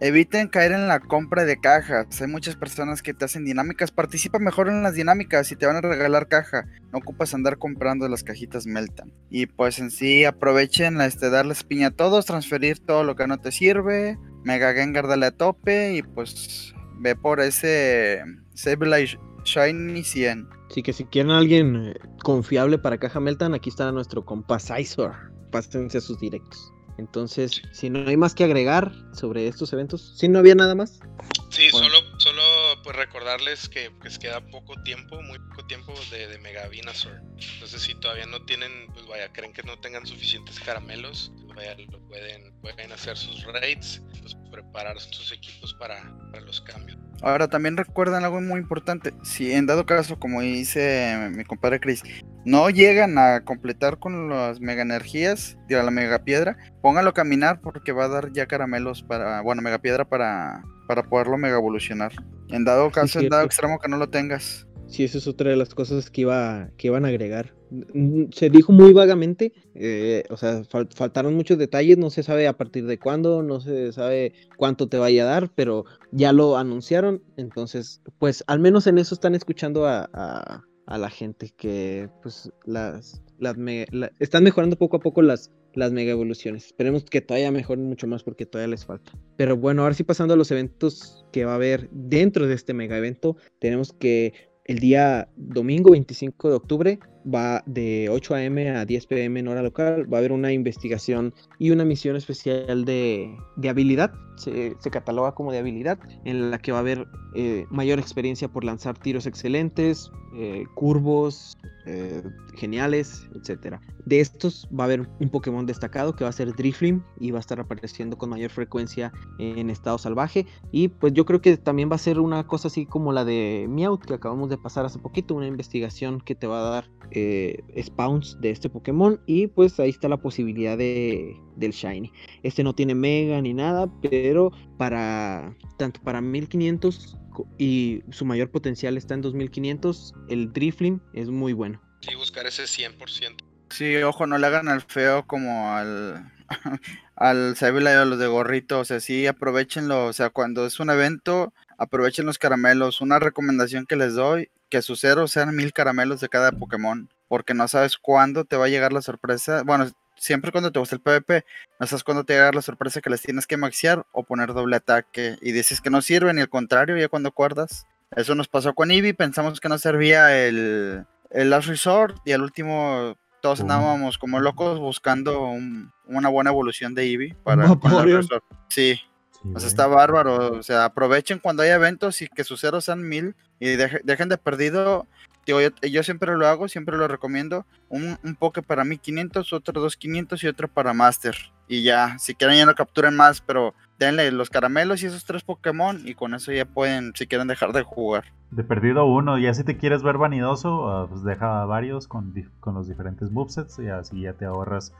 eviten 0.00 0.48
caer 0.48 0.72
en 0.72 0.88
la 0.88 0.98
compra 0.98 1.44
de 1.44 1.60
cajas. 1.60 2.20
Hay 2.20 2.26
muchas 2.26 2.56
personas 2.56 3.00
que 3.00 3.14
te 3.14 3.24
hacen 3.24 3.44
dinámicas. 3.44 3.92
Participa 3.92 4.40
mejor 4.40 4.68
en 4.68 4.82
las 4.82 4.94
dinámicas 4.94 5.52
y 5.52 5.54
te 5.54 5.66
van 5.66 5.76
a 5.76 5.80
regalar 5.80 6.26
caja. 6.26 6.66
No 6.90 6.98
ocupas 6.98 7.34
andar 7.34 7.56
comprando 7.56 8.08
las 8.08 8.24
cajitas 8.24 8.66
Meltan. 8.66 9.12
Y 9.30 9.46
pues 9.46 9.78
en 9.78 9.92
sí, 9.92 10.24
aprovechen 10.24 11.00
este, 11.00 11.30
darles 11.30 11.62
piña 11.62 11.86
a 11.86 11.92
todos, 11.92 12.26
transferir 12.26 12.80
todo 12.80 13.04
lo 13.04 13.14
que 13.14 13.28
no 13.28 13.38
te 13.38 13.52
sirve. 13.52 14.18
Mega 14.42 14.74
Gengar 14.74 15.06
dale 15.06 15.26
a 15.26 15.30
tope 15.30 15.94
y 15.94 16.02
pues 16.02 16.74
ve 16.98 17.14
por 17.14 17.38
ese 17.38 18.24
Sableye 18.54 19.20
Shiny 19.44 20.02
100. 20.02 20.59
Así 20.70 20.84
que 20.84 20.92
si 20.92 21.04
quieren 21.04 21.32
a 21.32 21.38
alguien 21.38 21.88
eh, 21.88 21.94
confiable 22.22 22.78
para 22.78 22.98
Caja 22.98 23.18
Meltan, 23.18 23.54
aquí 23.54 23.70
está 23.70 23.90
nuestro 23.90 24.24
compa 24.24 24.60
Sizor. 24.60 25.32
Pásense 25.50 25.98
a 25.98 26.00
sus 26.00 26.20
directos. 26.20 26.72
Entonces, 26.96 27.60
si 27.72 27.90
no 27.90 28.08
hay 28.08 28.16
más 28.16 28.34
que 28.34 28.44
agregar 28.44 28.92
sobre 29.12 29.48
estos 29.48 29.72
eventos, 29.72 30.16
si 30.16 30.28
no 30.28 30.38
había 30.38 30.54
nada 30.54 30.74
más. 30.76 31.00
Sí, 31.48 31.68
Bueno. 31.72 31.88
solo, 31.88 32.18
solo 32.18 32.42
pues 32.84 32.94
recordarles 32.94 33.68
que 33.68 33.90
pues 33.90 34.18
queda 34.18 34.40
poco 34.46 34.74
tiempo, 34.84 35.20
muy 35.22 35.38
poco 35.38 35.66
tiempo 35.66 35.92
de, 36.12 36.28
de 36.28 36.38
Mega 36.38 36.68
Venusaur. 36.68 37.20
Entonces 37.54 37.82
si 37.82 37.94
todavía 37.96 38.26
no 38.26 38.44
tienen, 38.44 38.86
pues 38.92 39.06
vaya, 39.08 39.32
creen 39.32 39.52
que 39.52 39.62
no 39.64 39.76
tengan 39.80 40.06
suficientes 40.06 40.60
caramelos, 40.60 41.32
pues 41.42 41.56
vaya, 41.56 41.74
lo 41.90 41.98
pueden, 42.06 42.54
pueden 42.60 42.92
hacer 42.92 43.16
sus 43.16 43.42
raids, 43.44 44.02
pues 44.20 44.36
preparar 44.52 45.00
sus 45.00 45.32
equipos 45.32 45.74
para, 45.74 46.00
para 46.30 46.42
los 46.42 46.60
cambios. 46.60 46.98
Ahora 47.22 47.48
también 47.48 47.76
recuerdan 47.76 48.24
algo 48.24 48.40
muy 48.40 48.60
importante. 48.60 49.12
Si 49.22 49.52
en 49.52 49.66
dado 49.66 49.86
caso, 49.86 50.18
como 50.18 50.40
dice 50.40 51.30
mi 51.34 51.44
compadre 51.44 51.80
Chris, 51.80 52.02
no 52.44 52.70
llegan 52.70 53.18
a 53.18 53.44
completar 53.44 53.98
con 53.98 54.28
las 54.28 54.60
mega 54.60 54.82
energías, 54.82 55.58
digo, 55.68 55.82
la 55.82 55.90
mega 55.90 56.24
piedra, 56.24 56.56
póngalo 56.82 57.10
a 57.10 57.14
caminar 57.14 57.60
porque 57.60 57.92
va 57.92 58.04
a 58.04 58.08
dar 58.08 58.32
ya 58.32 58.46
caramelos 58.46 59.02
para, 59.02 59.42
bueno, 59.42 59.60
mega 59.62 59.78
piedra 59.78 60.06
para, 60.06 60.62
para 60.88 61.02
poderlo 61.02 61.36
mega 61.36 61.56
evolucionar. 61.56 62.12
En 62.48 62.64
dado 62.64 62.90
caso, 62.90 63.20
en 63.20 63.28
dado 63.28 63.44
extremo 63.44 63.78
que 63.78 63.88
no 63.88 63.96
lo 63.96 64.08
tengas. 64.08 64.66
Sí, 64.90 65.04
esa 65.04 65.18
es 65.18 65.28
otra 65.28 65.50
de 65.50 65.56
las 65.56 65.72
cosas 65.72 66.10
que 66.10 66.22
iba 66.22 66.70
que 66.76 66.88
iban 66.88 67.04
a 67.04 67.08
agregar. 67.08 67.54
Mm, 67.70 68.24
Se 68.32 68.50
dijo 68.50 68.72
muy 68.72 68.92
vagamente, 68.92 69.52
eh, 69.76 70.24
o 70.30 70.36
sea, 70.36 70.62
fal- 70.64 70.92
faltaron 70.92 71.34
muchos 71.36 71.58
detalles, 71.58 71.96
no 71.96 72.10
se 72.10 72.24
sabe 72.24 72.48
a 72.48 72.56
partir 72.56 72.84
de 72.86 72.98
cuándo, 72.98 73.44
no 73.44 73.60
se 73.60 73.92
sabe 73.92 74.32
cuánto 74.56 74.88
te 74.88 74.98
vaya 74.98 75.22
a 75.22 75.26
dar, 75.26 75.52
pero 75.54 75.84
ya 76.10 76.32
lo 76.32 76.56
anunciaron, 76.58 77.22
entonces, 77.36 78.02
pues 78.18 78.42
al 78.48 78.58
menos 78.58 78.88
en 78.88 78.98
eso 78.98 79.14
están 79.14 79.36
escuchando 79.36 79.86
a, 79.86 80.10
a- 80.12 80.64
la 80.98 81.08
gente 81.08 81.52
que, 81.56 82.08
pues, 82.20 82.50
las, 82.64 83.22
las 83.38 83.56
me- 83.56 83.86
están 84.18 84.42
mejorando 84.42 84.74
poco 84.74 84.96
a 84.96 85.00
poco 85.00 85.22
las, 85.22 85.52
las 85.72 85.92
mega 85.92 86.10
evoluciones. 86.10 86.66
Esperemos 86.66 87.04
que 87.04 87.20
todavía 87.20 87.52
mejoren 87.52 87.84
mucho 87.86 88.08
más 88.08 88.24
porque 88.24 88.44
todavía 88.44 88.72
les 88.72 88.84
falta. 88.86 89.12
Pero 89.36 89.56
bueno, 89.56 89.82
ahora 89.82 89.94
sí 89.94 90.02
pasando 90.02 90.34
a 90.34 90.36
los 90.36 90.50
eventos 90.50 91.24
que 91.30 91.44
va 91.44 91.52
a 91.52 91.54
haber 91.54 91.88
dentro 91.92 92.48
de 92.48 92.54
este 92.54 92.74
mega 92.74 92.98
evento, 92.98 93.36
tenemos 93.60 93.92
que 93.92 94.49
el 94.70 94.78
día 94.78 95.28
domingo 95.34 95.90
25 95.90 96.48
de 96.48 96.54
octubre 96.54 96.98
va 97.24 97.62
de 97.66 98.08
8 98.10 98.34
a.m. 98.34 98.70
a 98.70 98.84
10 98.84 99.06
p.m. 99.06 99.40
en 99.40 99.48
hora 99.48 99.62
local. 99.62 100.12
Va 100.12 100.18
a 100.18 100.20
haber 100.20 100.32
una 100.32 100.52
investigación 100.52 101.34
y 101.58 101.70
una 101.70 101.84
misión 101.84 102.16
especial 102.16 102.84
de, 102.84 103.36
de 103.56 103.68
habilidad. 103.68 104.12
Se, 104.36 104.74
cataloga 104.90 105.32
como 105.32 105.52
de 105.52 105.58
habilidad, 105.58 105.98
en 106.24 106.50
la 106.50 106.58
que 106.58 106.72
va 106.72 106.78
a 106.78 106.80
haber 106.80 107.06
eh, 107.34 107.66
mayor 107.70 107.98
experiencia 107.98 108.48
por 108.48 108.64
lanzar 108.64 108.98
tiros 108.98 109.26
excelentes, 109.26 110.10
eh, 110.34 110.64
curvos 110.74 111.58
eh, 111.86 112.22
geniales, 112.54 113.28
etcétera. 113.34 113.80
De 114.06 114.20
estos 114.20 114.68
va 114.68 114.84
a 114.84 114.86
haber 114.86 115.08
un 115.18 115.28
Pokémon 115.28 115.66
destacado 115.66 116.14
que 116.14 116.24
va 116.24 116.30
a 116.30 116.32
ser 116.32 116.54
Driflim 116.54 117.02
y 117.18 117.32
va 117.32 117.38
a 117.38 117.40
estar 117.40 117.60
apareciendo 117.60 118.16
con 118.16 118.30
mayor 118.30 118.50
frecuencia 118.50 119.12
en 119.38 119.70
estado 119.70 119.98
salvaje. 119.98 120.46
Y 120.72 120.88
pues 120.88 121.12
yo 121.12 121.24
creo 121.24 121.40
que 121.40 121.56
también 121.56 121.90
va 121.90 121.96
a 121.96 121.98
ser 121.98 122.20
una 122.20 122.46
cosa 122.46 122.68
así 122.68 122.86
como 122.86 123.12
la 123.12 123.24
de 123.24 123.66
Meowth 123.68 124.04
que 124.04 124.14
acabamos 124.14 124.48
de 124.48 124.58
pasar 124.58 124.84
hace 124.84 124.98
poquito, 124.98 125.34
una 125.34 125.46
investigación 125.46 126.20
que 126.20 126.34
te 126.34 126.46
va 126.46 126.60
a 126.60 126.70
dar 126.70 126.90
eh, 127.12 127.62
spawns 127.82 128.38
de 128.40 128.50
este 128.50 128.68
Pokémon 128.70 129.20
y 129.26 129.46
pues 129.48 129.78
ahí 129.80 129.90
está 129.90 130.08
la 130.08 130.16
posibilidad 130.16 130.76
de, 130.78 131.36
del 131.56 131.72
Shiny. 131.72 132.12
Este 132.42 132.62
no 132.64 132.74
tiene 132.74 132.94
Mega 132.94 133.40
ni 133.40 133.54
nada, 133.54 133.88
pero 134.10 134.52
para 134.78 135.54
tanto 135.78 136.00
para 136.02 136.20
1500 136.20 137.16
co- 137.32 137.46
y 137.58 138.02
su 138.10 138.24
mayor 138.24 138.50
potencial 138.50 138.96
está 138.96 139.14
en 139.14 139.22
2500, 139.22 140.14
el 140.28 140.52
Driflim 140.52 141.00
es 141.12 141.28
muy 141.28 141.52
bueno. 141.52 141.80
Sí, 142.00 142.14
buscar 142.14 142.46
ese 142.46 142.66
100%. 142.66 143.44
Sí, 143.70 143.96
ojo, 143.96 144.26
no 144.26 144.36
le 144.38 144.46
hagan 144.46 144.68
al 144.68 144.80
feo 144.80 145.26
como 145.26 145.70
al 145.72 146.32
al 147.16 147.56
Sableye 147.56 147.98
o 147.98 148.04
los 148.04 148.18
de 148.18 148.26
gorrito, 148.26 148.80
o 148.80 148.84
sea, 148.84 148.98
sí, 149.00 149.26
aprovechenlo, 149.26 150.06
o 150.06 150.12
sea, 150.12 150.30
cuando 150.30 150.66
es 150.66 150.80
un 150.80 150.90
evento, 150.90 151.52
aprovechen 151.80 152.26
los 152.26 152.38
caramelos. 152.38 153.00
Una 153.00 153.18
recomendación 153.18 153.86
que 153.86 153.96
les 153.96 154.14
doy, 154.14 154.50
que 154.68 154.82
sus 154.82 155.00
ceros 155.00 155.32
sean 155.32 155.56
mil 155.56 155.72
caramelos 155.72 156.20
de 156.20 156.28
cada 156.28 156.52
Pokémon, 156.52 157.08
porque 157.26 157.54
no 157.54 157.66
sabes 157.66 157.96
cuándo 157.96 158.44
te 158.44 158.56
va 158.56 158.66
a 158.66 158.68
llegar 158.68 158.92
la 158.92 159.02
sorpresa. 159.02 159.62
Bueno, 159.64 159.90
siempre 160.16 160.52
cuando 160.52 160.70
te 160.70 160.78
gusta 160.78 160.94
el 160.94 161.00
PvP, 161.00 161.44
no 161.80 161.86
sabes 161.86 162.04
cuándo 162.04 162.22
te 162.24 162.34
va 162.34 162.36
a 162.36 162.40
llegar 162.42 162.54
la 162.54 162.62
sorpresa 162.62 163.00
que 163.00 163.10
les 163.10 163.22
tienes 163.22 163.46
que 163.46 163.56
maxear 163.56 164.04
o 164.12 164.22
poner 164.22 164.52
doble 164.52 164.76
ataque 164.76 165.38
y 165.40 165.52
dices 165.52 165.80
que 165.80 165.90
no 165.90 166.02
sirven 166.02 166.38
y 166.38 166.42
al 166.42 166.50
contrario, 166.50 166.96
ya 166.96 167.08
cuando 167.08 167.30
acuerdas. 167.30 167.86
Eso 168.14 168.34
nos 168.34 168.46
pasó 168.48 168.74
con 168.74 168.90
Eevee, 168.90 169.14
pensamos 169.14 169.60
que 169.60 169.68
no 169.68 169.78
servía 169.78 170.36
el, 170.46 171.06
el 171.30 171.50
Last 171.50 171.68
Resort 171.68 172.18
y 172.26 172.32
al 172.32 172.42
último 172.42 173.16
todos 173.40 173.62
andábamos 173.62 174.18
como 174.18 174.38
locos 174.40 174.78
buscando 174.78 175.40
un- 175.44 175.90
una 176.04 176.28
buena 176.28 176.50
evolución 176.50 176.94
de 176.94 177.04
Eevee 177.04 177.34
para 177.42 177.62
con 177.62 177.70
el 177.72 177.78
Last 177.78 177.82
Vaporeon. 177.84 178.22
Resort. 178.22 178.44
Sí, 178.68 179.00
Sí, 179.42 179.52
o 179.54 179.58
sea, 179.60 179.68
está 179.68 179.86
bárbaro. 179.86 180.52
O 180.58 180.62
sea, 180.62 180.84
aprovechen 180.84 181.38
cuando 181.38 181.62
hay 181.62 181.70
eventos 181.70 182.20
y 182.22 182.28
que 182.28 182.44
sus 182.44 182.60
ceros 182.60 182.84
sean 182.84 183.06
mil 183.08 183.34
y 183.58 183.68
deje- 183.76 184.00
dejen 184.04 184.28
de 184.28 184.38
perdido. 184.38 185.06
Digo, 185.46 185.60
yo, 185.60 185.70
yo 185.88 186.02
siempre 186.02 186.36
lo 186.36 186.46
hago, 186.46 186.68
siempre 186.68 186.96
lo 186.96 187.08
recomiendo. 187.08 187.64
Un, 187.88 188.18
un 188.22 188.34
poke 188.36 188.62
para 188.62 188.84
1500, 188.84 189.52
otro 189.52 189.80
2500 189.80 190.42
y 190.44 190.48
otro 190.48 190.68
para 190.68 190.92
Master. 190.92 191.34
Y 191.66 191.82
ya, 191.82 192.18
si 192.18 192.34
quieren 192.34 192.56
ya 192.58 192.66
no 192.66 192.74
capturen 192.74 193.16
más, 193.16 193.40
pero 193.40 193.74
denle 193.98 194.30
los 194.32 194.50
caramelos 194.50 195.02
y 195.02 195.06
esos 195.06 195.24
tres 195.24 195.42
Pokémon 195.42 196.00
y 196.04 196.14
con 196.14 196.34
eso 196.34 196.52
ya 196.52 196.64
pueden, 196.64 197.12
si 197.14 197.26
quieren 197.26 197.48
dejar 197.48 197.72
de 197.72 197.82
jugar. 197.82 198.24
De 198.50 198.64
perdido 198.64 199.04
uno, 199.06 199.38
ya 199.38 199.54
si 199.54 199.62
te 199.62 199.76
quieres 199.76 200.02
ver 200.02 200.18
vanidoso, 200.18 200.88
ah, 200.90 201.06
pues 201.08 201.22
deja 201.22 201.64
varios 201.66 202.08
con, 202.08 202.34
con 202.60 202.74
los 202.74 202.88
diferentes 202.88 203.30
movesets 203.30 203.78
y 203.78 203.88
así 203.88 204.22
ya 204.22 204.32
te 204.32 204.44
ahorras. 204.46 204.92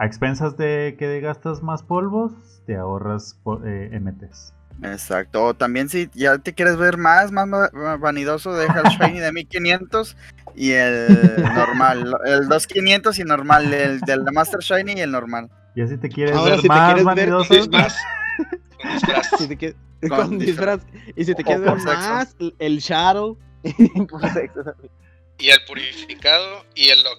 A 0.00 0.06
expensas 0.06 0.56
de 0.56 0.96
que 0.98 1.20
gastas 1.20 1.62
más 1.62 1.82
polvos, 1.82 2.32
te 2.64 2.74
ahorras 2.74 3.38
eh, 3.66 4.00
MTs. 4.00 4.54
Exacto. 4.82 5.44
O 5.44 5.52
también 5.52 5.90
si 5.90 6.08
ya 6.14 6.38
te 6.38 6.54
quieres 6.54 6.78
ver 6.78 6.96
más, 6.96 7.32
más 7.32 7.46
vanidoso, 8.00 8.54
deja 8.54 8.80
el 8.80 8.86
Shiny 8.86 9.20
de 9.20 9.30
1500 9.30 10.16
y 10.56 10.70
el 10.70 11.06
normal. 11.54 12.14
El 12.24 12.48
2500 12.48 13.18
y 13.18 13.24
normal. 13.24 13.74
El 13.74 14.00
del 14.00 14.22
Master 14.32 14.60
Shiny 14.60 14.92
y 14.92 15.00
el 15.00 15.10
normal. 15.10 15.50
Ya 15.76 15.86
si 15.86 15.98
te 15.98 16.08
quieres 16.08 16.34
Ahora, 16.34 16.52
ver 16.52 16.60
si 16.60 16.62
te 16.62 16.68
más 16.68 16.94
quieres 16.94 17.04
ver 17.04 17.30
vanidoso, 17.30 17.48
Con 17.48 17.58
disfraz. 17.58 17.96
Con 18.80 18.92
disfraz. 18.92 19.30
Si 19.36 19.48
te 19.48 19.76
Con 20.00 20.08
con 20.08 20.38
disfraz. 20.38 20.80
Y 21.14 21.24
si 21.26 21.34
te 21.34 21.44
quieres 21.44 21.62
por 21.62 21.74
ver 21.74 21.80
sexo. 21.82 22.10
más, 22.10 22.36
el 22.58 22.78
Shadow. 22.78 23.38
Y 25.38 25.48
el 25.48 25.58
purificado 25.66 26.64
y 26.74 26.88
el 26.88 27.02
lock. 27.02 27.18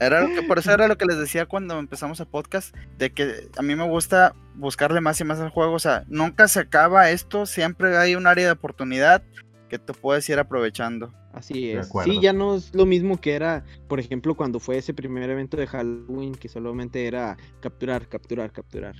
Era 0.00 0.22
lo 0.22 0.34
que, 0.34 0.42
por 0.42 0.58
eso 0.58 0.72
era 0.72 0.88
lo 0.88 0.98
que 0.98 1.06
les 1.06 1.18
decía 1.18 1.46
cuando 1.46 1.78
empezamos 1.78 2.20
el 2.20 2.26
podcast, 2.26 2.74
de 2.98 3.12
que 3.12 3.48
a 3.56 3.62
mí 3.62 3.74
me 3.76 3.88
gusta 3.88 4.34
buscarle 4.54 5.00
más 5.00 5.20
y 5.20 5.24
más 5.24 5.40
al 5.40 5.50
juego. 5.50 5.74
O 5.74 5.78
sea, 5.78 6.04
nunca 6.08 6.48
se 6.48 6.60
acaba 6.60 7.10
esto, 7.10 7.46
siempre 7.46 7.96
hay 7.96 8.14
un 8.14 8.26
área 8.26 8.46
de 8.46 8.52
oportunidad 8.52 9.22
que 9.68 9.78
te 9.78 9.92
puedes 9.92 10.28
ir 10.28 10.38
aprovechando. 10.38 11.12
Así 11.34 11.72
es. 11.72 11.90
Sí, 12.04 12.20
ya 12.20 12.32
no 12.32 12.54
es 12.54 12.72
lo 12.74 12.86
mismo 12.86 13.20
que 13.20 13.32
era, 13.32 13.64
por 13.88 13.98
ejemplo, 13.98 14.36
cuando 14.36 14.60
fue 14.60 14.78
ese 14.78 14.94
primer 14.94 15.28
evento 15.28 15.56
de 15.56 15.66
Halloween, 15.66 16.32
que 16.32 16.48
solamente 16.48 17.08
era 17.08 17.36
capturar, 17.60 18.06
capturar, 18.08 18.52
capturar. 18.52 18.94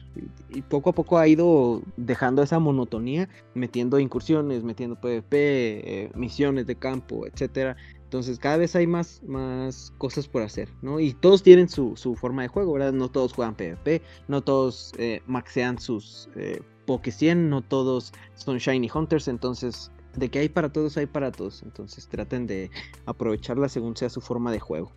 Y, 0.50 0.58
y 0.58 0.62
poco 0.62 0.90
a 0.90 0.92
poco 0.92 1.16
ha 1.16 1.28
ido 1.28 1.82
dejando 1.96 2.42
esa 2.42 2.58
monotonía, 2.58 3.28
metiendo 3.54 4.00
incursiones, 4.00 4.64
metiendo 4.64 5.00
PvP, 5.00 5.32
eh, 5.36 6.10
misiones 6.16 6.66
de 6.66 6.74
campo, 6.74 7.24
etcétera. 7.24 7.76
Entonces 8.14 8.38
cada 8.38 8.58
vez 8.58 8.76
hay 8.76 8.86
más, 8.86 9.20
más 9.26 9.92
cosas 9.98 10.28
por 10.28 10.42
hacer, 10.42 10.68
¿no? 10.82 11.00
Y 11.00 11.14
todos 11.14 11.42
tienen 11.42 11.68
su, 11.68 11.96
forma 12.14 12.42
de 12.42 12.48
juego, 12.48 12.74
¿verdad? 12.74 12.92
No 12.92 13.10
todos 13.10 13.32
juegan 13.32 13.56
PvP, 13.56 14.02
no 14.28 14.40
todos 14.40 14.92
eh, 14.98 15.20
maxean 15.26 15.80
sus 15.80 16.28
eh, 16.36 16.62
Poke 16.86 17.10
100, 17.10 17.50
no 17.50 17.60
todos 17.62 18.12
son 18.36 18.58
Shiny 18.58 18.88
Hunters, 18.94 19.26
entonces 19.26 19.90
de 20.14 20.28
que 20.28 20.38
hay 20.38 20.48
para 20.48 20.70
todos, 20.70 20.96
hay 20.96 21.06
para 21.06 21.32
todos. 21.32 21.64
Entonces 21.64 22.06
traten 22.06 22.46
de 22.46 22.70
aprovecharla 23.06 23.68
según 23.68 23.96
sea 23.96 24.08
su 24.08 24.20
forma 24.20 24.52
de 24.52 24.60
juego. 24.60 24.92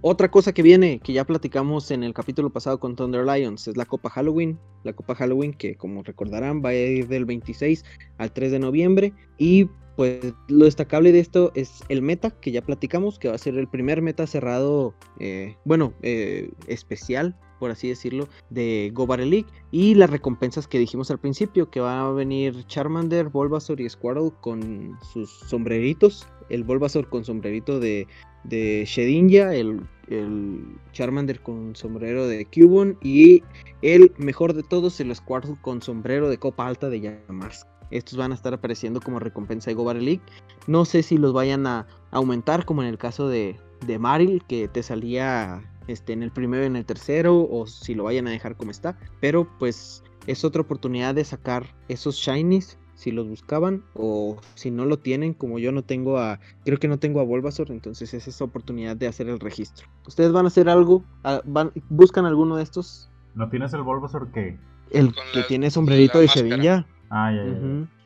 Otra 0.00 0.30
cosa 0.30 0.52
que 0.52 0.62
viene, 0.62 1.00
que 1.00 1.12
ya 1.12 1.24
platicamos 1.24 1.90
en 1.90 2.04
el 2.04 2.14
capítulo 2.14 2.50
pasado 2.50 2.78
con 2.78 2.94
Thunder 2.94 3.24
Lions, 3.26 3.66
es 3.66 3.76
la 3.76 3.86
Copa 3.86 4.08
Halloween. 4.10 4.56
La 4.84 4.92
Copa 4.92 5.16
Halloween 5.16 5.52
que 5.52 5.74
como 5.74 6.04
recordarán 6.04 6.62
va 6.64 6.68
a 6.68 6.74
ir 6.74 7.08
del 7.08 7.24
26 7.24 7.84
al 8.18 8.32
3 8.32 8.52
de 8.52 8.58
noviembre. 8.60 9.12
Y 9.36 9.68
pues 9.96 10.32
lo 10.48 10.64
destacable 10.64 11.12
de 11.12 11.20
esto 11.20 11.52
es 11.54 11.82
el 11.88 12.02
meta 12.02 12.30
que 12.30 12.50
ya 12.50 12.62
platicamos, 12.62 13.18
que 13.18 13.28
va 13.28 13.34
a 13.34 13.38
ser 13.38 13.56
el 13.58 13.68
primer 13.68 14.02
meta 14.02 14.26
cerrado, 14.26 14.94
eh, 15.18 15.56
bueno, 15.64 15.92
eh, 16.02 16.50
especial, 16.66 17.36
por 17.58 17.70
así 17.70 17.88
decirlo, 17.88 18.28
de 18.50 18.90
Go 18.94 19.06
League. 19.16 19.46
Y 19.70 19.94
las 19.94 20.10
recompensas 20.10 20.66
que 20.66 20.78
dijimos 20.78 21.10
al 21.10 21.18
principio, 21.18 21.70
que 21.70 21.80
va 21.80 22.08
a 22.08 22.12
venir 22.12 22.64
Charmander, 22.66 23.28
Bulbasaur 23.28 23.80
y 23.80 23.88
Squirtle 23.88 24.32
con 24.40 24.98
sus 25.12 25.30
sombreritos. 25.30 26.26
El 26.48 26.64
Bulbasaur 26.64 27.08
con 27.08 27.24
sombrerito 27.24 27.78
de, 27.78 28.06
Shedinja, 28.50 29.54
el, 29.54 29.80
el 30.08 30.64
Charmander 30.92 31.40
con 31.40 31.76
sombrero 31.76 32.26
de 32.26 32.46
Cubone 32.46 32.96
y 33.02 33.42
el 33.82 34.12
mejor 34.16 34.54
de 34.54 34.62
todos, 34.62 34.98
el 35.00 35.14
Squirtle 35.14 35.56
con 35.60 35.82
sombrero 35.82 36.28
de 36.28 36.38
copa 36.38 36.66
alta 36.66 36.88
de 36.88 37.00
Yamask. 37.00 37.66
Estos 37.92 38.16
van 38.16 38.32
a 38.32 38.34
estar 38.34 38.54
apareciendo 38.54 39.00
como 39.00 39.18
recompensa 39.18 39.70
de 39.70 39.74
Go 39.74 39.92
League. 39.92 40.22
No 40.66 40.84
sé 40.84 41.02
si 41.02 41.18
los 41.18 41.32
vayan 41.32 41.66
a 41.66 41.86
aumentar, 42.10 42.64
como 42.64 42.82
en 42.82 42.88
el 42.88 42.98
caso 42.98 43.28
de, 43.28 43.56
de 43.86 43.98
Maril, 43.98 44.42
que 44.48 44.68
te 44.68 44.82
salía 44.82 45.62
este, 45.86 46.12
en 46.12 46.22
el 46.22 46.30
primero 46.30 46.62
y 46.62 46.66
en 46.66 46.76
el 46.76 46.84
tercero, 46.84 47.46
o 47.50 47.66
si 47.66 47.94
lo 47.94 48.04
vayan 48.04 48.26
a 48.26 48.30
dejar 48.30 48.56
como 48.56 48.70
está. 48.70 48.98
Pero 49.20 49.48
pues 49.58 50.02
es 50.26 50.44
otra 50.44 50.62
oportunidad 50.62 51.14
de 51.14 51.24
sacar 51.24 51.66
esos 51.88 52.16
shinies 52.16 52.78
si 52.94 53.10
los 53.10 53.28
buscaban 53.28 53.82
o 53.94 54.36
si 54.54 54.70
no 54.70 54.84
lo 54.84 54.98
tienen, 54.98 55.34
como 55.34 55.58
yo 55.58 55.72
no 55.72 55.82
tengo 55.82 56.18
a, 56.18 56.38
creo 56.64 56.78
que 56.78 56.86
no 56.86 56.98
tengo 56.98 57.20
a 57.20 57.24
Bulbasaur, 57.24 57.72
entonces 57.72 58.14
es 58.14 58.28
esa 58.28 58.44
oportunidad 58.44 58.96
de 58.96 59.08
hacer 59.08 59.28
el 59.28 59.40
registro. 59.40 59.88
¿Ustedes 60.06 60.30
van 60.30 60.44
a 60.44 60.48
hacer 60.48 60.68
algo? 60.68 61.02
Ah, 61.24 61.42
¿Van, 61.44 61.72
¿Buscan 61.88 62.26
alguno 62.26 62.56
de 62.56 62.62
estos? 62.62 63.10
¿No 63.34 63.48
tienes 63.48 63.72
el 63.72 63.82
Bulbasaur 63.82 64.30
qué? 64.30 64.56
El 64.92 65.12
que 65.32 65.42
tiene 65.48 65.70
sombrerito 65.70 66.20
de 66.20 66.28
Sevilla. 66.28 66.86
Ah, 67.14 67.30
ya, 67.30 67.44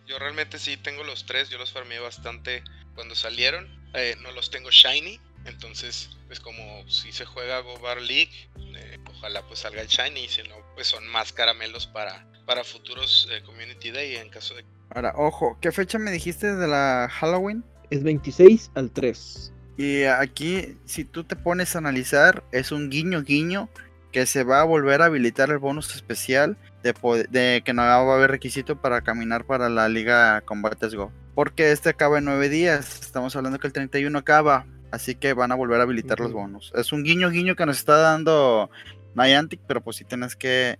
Yo 0.08 0.18
realmente 0.18 0.58
sí 0.58 0.76
tengo 0.76 1.04
los 1.04 1.26
tres, 1.26 1.48
yo 1.48 1.58
los 1.58 1.72
farmeé 1.72 2.00
bastante 2.00 2.64
cuando 2.96 3.14
salieron. 3.14 3.68
Eh, 3.94 4.16
no 4.20 4.32
los 4.32 4.50
tengo 4.50 4.68
shiny, 4.70 5.20
entonces 5.44 6.10
pues 6.26 6.40
como 6.40 6.86
si 6.88 7.12
se 7.12 7.24
juega 7.24 7.60
Go 7.60 7.78
Bar 7.78 8.02
League, 8.02 8.50
eh, 8.74 8.98
ojalá 9.08 9.42
pues 9.46 9.60
salga 9.60 9.80
el 9.80 9.86
shiny 9.86 10.24
y 10.24 10.28
si 10.28 10.42
no 10.42 10.56
pues 10.74 10.88
son 10.88 11.06
más 11.06 11.32
caramelos 11.32 11.86
para, 11.86 12.26
para 12.44 12.64
futuros 12.64 13.28
eh, 13.30 13.42
Community 13.44 13.92
Day 13.92 14.16
en 14.16 14.28
caso 14.28 14.56
de... 14.56 14.64
Ahora, 14.90 15.14
ojo, 15.16 15.56
¿qué 15.60 15.70
fecha 15.70 15.98
me 16.00 16.10
dijiste 16.10 16.56
de 16.56 16.66
la 16.66 17.08
Halloween? 17.08 17.64
Es 17.90 18.02
26 18.02 18.72
al 18.74 18.90
3. 18.90 19.52
Y 19.78 20.02
aquí, 20.02 20.76
si 20.84 21.04
tú 21.04 21.22
te 21.22 21.36
pones 21.36 21.76
a 21.76 21.78
analizar, 21.78 22.42
es 22.50 22.72
un 22.72 22.90
guiño 22.90 23.22
guiño 23.22 23.68
que 24.10 24.26
se 24.26 24.42
va 24.42 24.62
a 24.62 24.64
volver 24.64 25.02
a 25.02 25.06
habilitar 25.06 25.50
el 25.50 25.58
bonus 25.58 25.94
especial 25.94 26.56
de, 26.92 27.62
que 27.64 27.72
no 27.72 27.82
va 27.82 27.94
a 27.94 28.14
haber 28.14 28.30
requisito 28.30 28.80
para 28.80 29.02
caminar 29.02 29.44
para 29.44 29.68
la 29.68 29.88
Liga 29.88 30.40
Combates 30.42 30.94
Go. 30.94 31.12
Porque 31.34 31.72
este 31.72 31.90
acaba 31.90 32.18
en 32.18 32.24
nueve 32.24 32.48
días. 32.48 33.00
Estamos 33.00 33.36
hablando 33.36 33.58
que 33.58 33.66
el 33.66 33.72
31 33.72 34.18
acaba. 34.18 34.66
Así 34.90 35.14
que 35.14 35.32
van 35.34 35.52
a 35.52 35.56
volver 35.56 35.80
a 35.80 35.82
habilitar 35.82 36.20
los 36.20 36.32
bonos. 36.32 36.72
Es 36.74 36.92
un 36.92 37.02
guiño 37.02 37.30
guiño 37.30 37.56
que 37.56 37.66
nos 37.66 37.78
está 37.78 37.96
dando 37.96 38.70
Niantic, 39.14 39.60
pero 39.66 39.82
pues 39.82 39.96
sí 39.96 40.04
tienes 40.04 40.36
que 40.36 40.78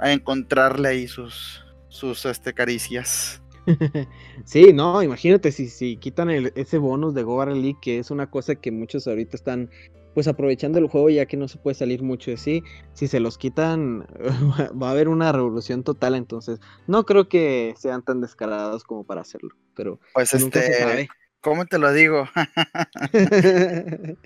encontrarle 0.00 0.88
ahí 0.88 1.08
sus, 1.08 1.64
sus 1.88 2.24
este, 2.26 2.52
caricias. 2.52 3.42
sí, 4.44 4.72
no, 4.72 5.02
imagínate 5.02 5.50
si, 5.52 5.68
si 5.68 5.96
quitan 5.96 6.30
ese 6.30 6.78
bonus 6.78 7.14
de 7.14 7.22
Go 7.22 7.44
League, 7.46 7.78
que 7.80 7.98
es 7.98 8.10
una 8.10 8.30
cosa 8.30 8.54
que 8.54 8.70
muchos 8.70 9.06
ahorita 9.06 9.36
están 9.36 9.70
pues 10.16 10.28
aprovechando 10.28 10.78
el 10.78 10.86
juego 10.86 11.10
ya 11.10 11.26
que 11.26 11.36
no 11.36 11.46
se 11.46 11.58
puede 11.58 11.74
salir 11.74 12.02
mucho 12.02 12.30
de 12.30 12.38
sí, 12.38 12.64
si 12.94 13.06
se 13.06 13.20
los 13.20 13.36
quitan 13.36 14.06
va 14.82 14.88
a 14.88 14.90
haber 14.92 15.08
una 15.08 15.30
revolución 15.30 15.82
total, 15.82 16.14
entonces 16.14 16.58
no 16.86 17.04
creo 17.04 17.28
que 17.28 17.74
sean 17.76 18.02
tan 18.02 18.22
descarados 18.22 18.82
como 18.82 19.04
para 19.04 19.20
hacerlo, 19.20 19.50
pero 19.74 20.00
pues 20.14 20.32
nunca 20.40 20.60
se 20.62 20.66
este, 20.68 20.82
sabe. 20.82 21.08
¿Cómo 21.42 21.66
te 21.66 21.78
lo 21.78 21.92
digo? 21.92 22.26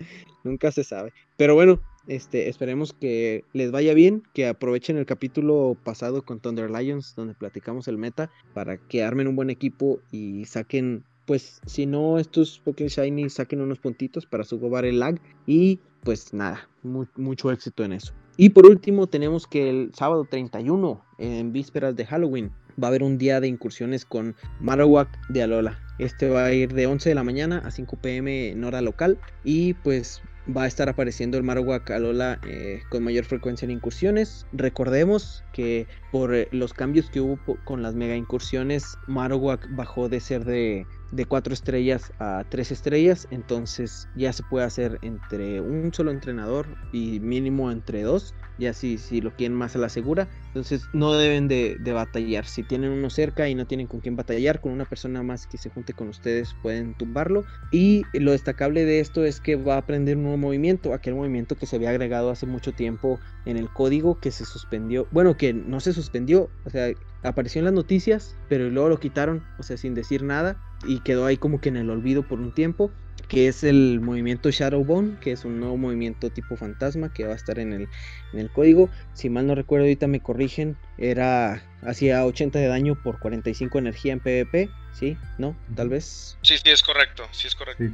nunca 0.45 0.70
se 0.70 0.84
sabe. 0.84 1.12
Pero 1.36 1.57
bueno, 1.57 1.80
este, 2.07 2.49
esperemos 2.49 2.93
que 2.93 3.45
les 3.53 3.72
vaya 3.72 3.93
bien, 3.93 4.22
que 4.32 4.47
aprovechen 4.47 4.97
el 4.97 5.07
capítulo 5.07 5.76
pasado 5.82 6.22
con 6.22 6.38
Thunder 6.38 6.70
Lions, 6.70 7.16
donde 7.16 7.34
platicamos 7.34 7.88
el 7.88 7.99
meta, 7.99 8.30
para 8.55 8.76
que 8.76 9.03
armen 9.03 9.26
un 9.26 9.34
buen 9.34 9.51
equipo 9.51 9.99
y 10.12 10.45
saquen 10.45 11.05
pues 11.31 11.61
si 11.64 11.87
no 11.87 12.18
estos 12.18 12.59
Pokémon 12.59 12.89
Shiny 12.89 13.31
saquen 13.31 13.61
unos 13.61 13.78
puntitos 13.78 14.26
para 14.26 14.43
subovar 14.43 14.85
el 14.85 14.99
lag 14.99 15.20
y 15.47 15.78
pues 16.03 16.35
nada, 16.35 16.68
mucho 16.83 17.53
éxito 17.53 17.85
en 17.85 17.93
eso. 17.93 18.12
Y 18.37 18.49
por 18.49 18.66
último 18.66 19.07
tenemos 19.07 19.47
que 19.47 19.70
el 19.70 19.93
sábado 19.95 20.26
31, 20.28 21.01
en 21.18 21.53
vísperas 21.53 21.95
de 21.95 22.05
Halloween, 22.05 22.51
va 22.83 22.89
a 22.89 22.91
haber 22.91 23.05
un 23.05 23.16
día 23.16 23.41
de 23.41 23.47
incursiones 23.47 24.05
con 24.05 24.35
Marowak 24.59 25.09
de 25.28 25.45
Alola. 25.45 25.78
Este 26.01 26.28
va 26.28 26.47
a 26.47 26.53
ir 26.53 26.74
de 26.74 26.89
11 26.89 27.11
de 27.11 27.14
la 27.14 27.22
mañana 27.22 27.59
a 27.59 27.70
5 27.70 27.99
pm 28.03 28.49
en 28.49 28.64
hora 28.64 28.81
local 28.81 29.16
y 29.45 29.74
pues 29.74 30.22
va 30.57 30.64
a 30.64 30.66
estar 30.66 30.89
apareciendo 30.89 31.37
el 31.37 31.45
Marowak 31.45 31.93
Alola 31.93 32.41
eh, 32.49 32.81
con 32.91 33.05
mayor 33.05 33.24
frecuencia 33.24 33.66
en 33.66 33.70
incursiones. 33.70 34.49
Recordemos 34.53 35.45
que 35.53 35.86
por 36.12 36.34
eh, 36.34 36.48
los 36.53 36.72
cambios 36.72 37.11
que 37.11 37.20
hubo 37.20 37.38
con 37.64 37.82
las 37.82 37.94
mega 37.94 38.16
incursiones, 38.16 38.96
Marowak 39.07 39.66
bajó 39.70 40.09
de 40.09 40.20
ser 40.20 40.44
de 40.44 40.86
de 41.12 41.24
4 41.24 41.53
estrellas 41.53 42.12
a 42.18 42.44
3 42.48 42.70
estrellas, 42.70 43.26
entonces 43.30 44.09
ya 44.14 44.32
se 44.32 44.42
puede 44.44 44.64
hacer 44.64 44.98
entre 45.03 45.61
un 45.61 45.92
solo 45.92 46.11
entrenador 46.11 46.66
y 46.92 47.20
mínimo 47.20 47.70
entre 47.70 48.03
dos, 48.03 48.34
ya 48.59 48.72
si, 48.72 48.98
si 48.98 49.20
lo 49.20 49.34
quieren 49.34 49.57
más 49.57 49.74
a 49.74 49.78
la 49.78 49.88
segura, 49.88 50.28
entonces 50.48 50.88
no 50.92 51.14
deben 51.14 51.48
de, 51.48 51.78
batallar, 51.92 52.44
si 52.44 52.62
tienen 52.62 52.90
uno 52.90 53.11
cerca 53.11 53.48
y 53.48 53.55
no 53.55 53.66
tienen 53.66 53.86
con 53.86 54.01
quién 54.01 54.16
batallar, 54.16 54.61
con 54.61 54.72
una 54.72 54.84
persona 54.84 55.22
más 55.22 55.46
que 55.46 55.59
se 55.59 55.70
junte 55.70 55.92
con 55.92 56.09
ustedes 56.09 56.55
pueden 56.62 56.94
tumbarlo, 56.94 57.44
y 57.72 58.05
lo 58.12 58.32
destacable 58.32 58.84
de 58.84 59.01
esto 59.01 59.24
es 59.24 59.40
que 59.40 59.57
va 59.57 59.74
a 59.74 59.78
aprender 59.78 60.16
un 60.16 60.24
nuevo 60.24 60.38
movimiento, 60.38 60.94
aquel 60.94 61.14
movimiento 61.14 61.57
que 61.57 61.66
se 61.66 61.76
había 61.76 61.90
agregado 61.90 62.30
hace 62.30 62.46
mucho 62.46 62.72
tiempo 62.72 63.18
en 63.46 63.57
el 63.57 63.68
código 63.70 64.20
que 64.20 64.30
se 64.30 64.44
suspendió, 64.44 65.09
bueno 65.11 65.36
que 65.41 65.55
no 65.55 65.80
se 65.80 65.95
suspendió, 65.95 66.51
o 66.66 66.70
sea, 66.70 66.93
apareció 67.22 67.61
en 67.61 67.64
las 67.64 67.72
noticias, 67.72 68.36
pero 68.51 68.68
luego 68.68 68.91
lo 68.91 69.01
quitaron, 69.01 69.43
o 69.59 69.62
sea, 69.62 69.78
sin 69.78 69.95
decir 69.95 70.22
nada, 70.22 70.62
y 70.86 71.01
quedó 71.01 71.24
ahí 71.24 71.38
como 71.38 71.62
que 71.62 71.70
en 71.70 71.78
el 71.78 71.88
olvido 71.88 72.28
por 72.28 72.41
un 72.41 72.53
tiempo, 72.53 72.93
que 73.26 73.49
es 73.49 73.64
el 73.64 74.03
movimiento 74.03 74.51
Shadowbone, 74.51 75.18
que 75.18 75.32
es 75.32 75.47
un 75.47 75.59
nuevo 75.59 75.78
movimiento 75.78 76.28
tipo 76.28 76.57
fantasma 76.57 77.11
que 77.11 77.24
va 77.24 77.32
a 77.32 77.36
estar 77.36 77.59
en 77.59 77.72
el, 77.72 77.88
en 78.34 78.38
el 78.38 78.51
código. 78.51 78.91
Si 79.14 79.30
mal 79.30 79.47
no 79.47 79.55
recuerdo, 79.55 79.84
ahorita 79.84 80.09
me 80.09 80.20
corrigen, 80.20 80.76
era 80.99 81.62
hacía 81.86 82.26
80 82.26 82.59
de 82.59 82.66
daño 82.66 83.03
por 83.03 83.18
45 83.18 83.78
energía 83.78 84.12
en 84.12 84.20
PvP, 84.20 84.68
¿sí? 84.93 85.16
¿No? 85.38 85.57
Tal 85.74 85.88
vez. 85.88 86.36
Sí, 86.43 86.59
sí, 86.59 86.70
es 86.70 86.82
correcto, 86.82 87.22
sí 87.32 87.47
es 87.47 87.55
correcto. 87.55 87.84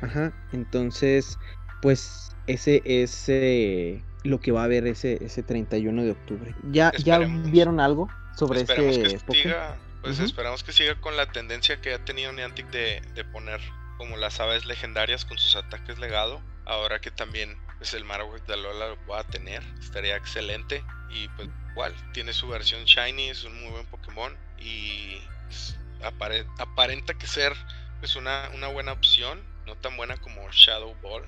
Ajá, 0.00 0.34
entonces, 0.52 1.38
pues 1.82 2.32
ese 2.48 2.82
es 2.84 3.28
eh, 3.28 4.02
lo 4.26 4.40
que 4.40 4.52
va 4.52 4.62
a 4.62 4.64
haber 4.64 4.86
ese, 4.86 5.24
ese 5.24 5.42
31 5.42 6.02
de 6.02 6.10
octubre. 6.10 6.54
¿Ya, 6.70 6.92
¿Ya 6.98 7.18
vieron 7.18 7.80
algo 7.80 8.08
sobre 8.36 8.60
este 8.60 9.18
pues 10.02 10.20
esperamos 10.20 10.62
que 10.62 10.72
siga 10.72 10.94
con 11.00 11.16
la 11.16 11.32
tendencia 11.32 11.80
que 11.80 11.92
ha 11.92 12.04
tenido 12.04 12.32
Niantic 12.32 12.70
de, 12.70 13.02
de 13.14 13.24
poner 13.24 13.60
como 13.98 14.16
las 14.16 14.40
aves 14.40 14.64
legendarias 14.64 15.24
con 15.24 15.38
sus 15.38 15.56
ataques 15.56 15.98
legado. 15.98 16.40
Ahora 16.64 17.00
que 17.00 17.10
también 17.10 17.58
pues, 17.78 17.94
el 17.94 18.04
Marowak 18.04 18.46
de 18.46 18.54
Alola 18.54 18.88
lo 18.88 18.96
pueda 19.06 19.24
tener, 19.24 19.62
estaría 19.80 20.16
excelente. 20.16 20.84
Y 21.10 21.28
pues 21.30 21.48
igual, 21.70 21.94
tiene 22.12 22.32
su 22.32 22.48
versión 22.48 22.84
Shiny, 22.84 23.30
es 23.30 23.44
un 23.44 23.60
muy 23.60 23.70
buen 23.70 23.86
Pokémon. 23.86 24.36
Y 24.58 25.18
pues, 25.46 25.78
aparenta 26.58 27.14
que 27.14 27.26
ser 27.26 27.52
pues 28.00 28.16
una, 28.16 28.50
una 28.54 28.68
buena 28.68 28.92
opción, 28.92 29.42
no 29.66 29.76
tan 29.76 29.96
buena 29.96 30.16
como 30.16 30.48
Shadow 30.50 30.94
Ball. 31.02 31.24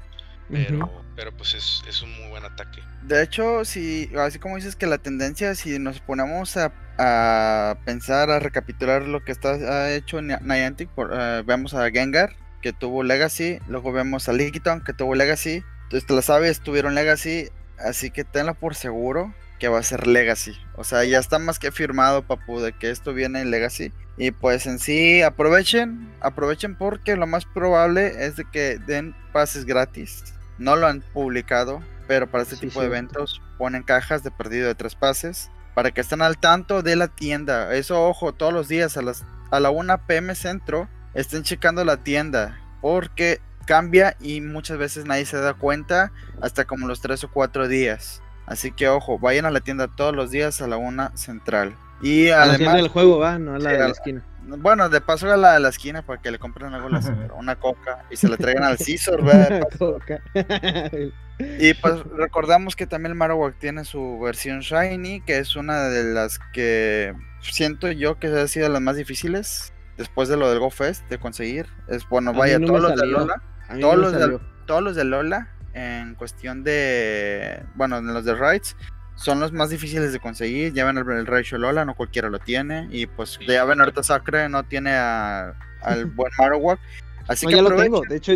Pero, 0.50 1.04
pero 1.14 1.36
pues 1.36 1.54
es, 1.54 1.82
es, 1.86 2.02
un 2.02 2.10
muy 2.18 2.28
buen 2.30 2.44
ataque. 2.44 2.82
De 3.02 3.22
hecho, 3.22 3.64
si, 3.64 4.10
así 4.18 4.38
como 4.38 4.56
dices 4.56 4.76
que 4.76 4.86
la 4.86 4.98
tendencia, 4.98 5.54
si 5.54 5.78
nos 5.78 6.00
ponemos 6.00 6.56
a 6.56 6.72
a 6.98 7.78
pensar, 7.84 8.30
a 8.30 8.40
recapitular 8.40 9.02
lo 9.02 9.24
que 9.24 9.32
está 9.32 9.50
ha 9.50 9.92
hecho 9.92 10.20
Niantic. 10.20 10.90
Por, 10.90 11.12
uh, 11.12 11.44
vemos 11.44 11.74
a 11.74 11.90
Gengar, 11.90 12.34
que 12.60 12.72
tuvo 12.72 13.02
Legacy. 13.02 13.60
Luego 13.68 13.92
vemos 13.92 14.28
a 14.28 14.32
Lickitung, 14.32 14.82
que 14.82 14.92
tuvo 14.92 15.14
Legacy. 15.14 15.62
Entonces, 15.84 16.10
las 16.10 16.28
aves 16.28 16.60
tuvieron 16.60 16.94
Legacy. 16.94 17.50
Así 17.78 18.10
que 18.10 18.24
tenla 18.24 18.54
por 18.54 18.74
seguro 18.74 19.32
que 19.60 19.68
va 19.68 19.78
a 19.78 19.84
ser 19.84 20.06
Legacy. 20.06 20.56
O 20.74 20.84
sea, 20.84 21.04
ya 21.04 21.18
está 21.18 21.38
más 21.38 21.58
que 21.58 21.70
firmado, 21.72 22.26
papu, 22.26 22.60
de 22.60 22.72
que 22.72 22.90
esto 22.90 23.14
viene 23.14 23.40
en 23.40 23.50
Legacy. 23.50 23.92
Y 24.16 24.32
pues 24.32 24.66
en 24.66 24.80
sí, 24.80 25.22
aprovechen, 25.22 26.12
aprovechen 26.20 26.74
porque 26.76 27.14
lo 27.14 27.28
más 27.28 27.44
probable 27.44 28.26
es 28.26 28.34
de 28.34 28.44
que 28.50 28.78
den 28.78 29.14
pases 29.32 29.64
gratis. 29.64 30.34
No 30.58 30.76
lo 30.76 30.86
han 30.86 31.00
publicado, 31.00 31.82
pero 32.06 32.30
para 32.30 32.42
este 32.42 32.56
tipo 32.56 32.80
de 32.80 32.86
eventos 32.86 33.40
ponen 33.58 33.82
cajas 33.82 34.22
de 34.22 34.30
perdido 34.30 34.66
de 34.66 34.74
tres 34.74 34.94
pases 34.94 35.50
para 35.74 35.92
que 35.92 36.00
estén 36.00 36.22
al 36.22 36.38
tanto 36.38 36.82
de 36.82 36.96
la 36.96 37.08
tienda. 37.08 37.72
Eso, 37.74 38.08
ojo, 38.08 38.32
todos 38.32 38.52
los 38.52 38.68
días 38.68 38.96
a 38.96 39.02
las 39.02 39.24
a 39.50 39.60
la 39.60 39.70
1 39.70 40.06
pm 40.06 40.34
centro 40.34 40.88
estén 41.14 41.42
checando 41.42 41.84
la 41.84 41.98
tienda 41.98 42.60
porque 42.82 43.40
cambia 43.66 44.16
y 44.20 44.40
muchas 44.40 44.78
veces 44.78 45.04
nadie 45.04 45.26
se 45.26 45.38
da 45.38 45.54
cuenta 45.54 46.12
hasta 46.40 46.64
como 46.64 46.86
los 46.86 47.00
3 47.00 47.24
o 47.24 47.30
4 47.30 47.68
días. 47.68 48.22
Así 48.46 48.72
que 48.72 48.88
ojo, 48.88 49.18
vayan 49.18 49.44
a 49.44 49.50
la 49.50 49.60
tienda 49.60 49.88
todos 49.88 50.14
los 50.14 50.30
días 50.30 50.60
a 50.62 50.66
la 50.66 50.78
1 50.78 51.16
central. 51.16 51.76
Y 52.00 52.28
a 52.28 52.42
además, 52.42 52.76
del 52.76 52.88
juego, 52.88 53.18
va, 53.18 53.38
no 53.38 53.54
a 53.54 53.58
la 53.58 53.72
de 53.72 53.78
la 53.78 53.88
esquina. 53.88 54.22
Bueno, 54.42 54.88
de 54.88 55.00
paso 55.00 55.30
a 55.30 55.36
la 55.36 55.54
de 55.54 55.60
la 55.60 55.68
esquina 55.68 56.02
para 56.02 56.22
que 56.22 56.30
le 56.30 56.38
compren 56.38 56.72
algo 56.72 56.88
una 57.36 57.56
coca 57.56 58.04
y 58.10 58.16
se 58.16 58.28
la 58.28 58.36
traigan 58.36 58.64
al 58.64 58.78
Caesar, 58.78 59.20
y 61.60 61.74
pues 61.74 62.02
recordamos 62.16 62.74
que 62.74 62.86
también 62.86 63.12
el 63.12 63.18
Marowak 63.18 63.58
tiene 63.58 63.84
su 63.84 64.18
versión 64.20 64.60
Shiny, 64.60 65.20
que 65.20 65.38
es 65.38 65.54
una 65.54 65.88
de 65.88 66.04
las 66.14 66.38
que 66.52 67.14
siento 67.40 67.90
yo 67.92 68.18
que 68.18 68.28
ha 68.28 68.48
sido 68.48 68.68
las 68.68 68.80
más 68.80 68.96
difíciles 68.96 69.72
después 69.96 70.28
de 70.28 70.36
lo 70.36 70.48
del 70.48 70.60
Go 70.60 70.70
Fest 70.70 71.06
de 71.10 71.18
conseguir. 71.18 71.66
Es 71.88 72.08
bueno, 72.08 72.32
vaya, 72.32 72.58
todos 72.58 72.80
los 72.80 72.96
de 72.96 73.06
Lola, 73.06 73.42
todos, 73.80 73.98
los 73.98 74.12
de, 74.12 74.40
todos 74.66 74.82
los 74.82 74.96
de 74.96 75.04
Lola 75.04 75.48
en 75.74 76.14
cuestión 76.14 76.64
de, 76.64 77.62
bueno, 77.74 77.98
en 77.98 78.12
los 78.14 78.24
de 78.24 78.34
Rides 78.34 78.76
son 79.18 79.40
los 79.40 79.52
más 79.52 79.70
difíciles 79.70 80.12
de 80.12 80.20
conseguir. 80.20 80.72
Ya 80.72 80.84
ven 80.84 80.96
el, 80.96 81.10
el 81.10 81.26
Raichu 81.26 81.58
Lola, 81.58 81.84
no 81.84 81.94
cualquiera 81.94 82.30
lo 82.30 82.38
tiene. 82.38 82.88
Y 82.90 83.06
pues 83.06 83.38
ya 83.46 83.64
ven 83.64 83.80
ahorita 83.80 84.02
Sacre 84.02 84.48
no 84.48 84.62
tiene 84.62 84.92
al 84.92 85.54
buen 86.14 86.32
Marowak. 86.38 86.78
Así 87.26 87.46
que 87.46 87.56
ya 87.56 87.62
lo 87.62 87.76
tengo, 87.76 88.00
de 88.08 88.16
hecho, 88.16 88.32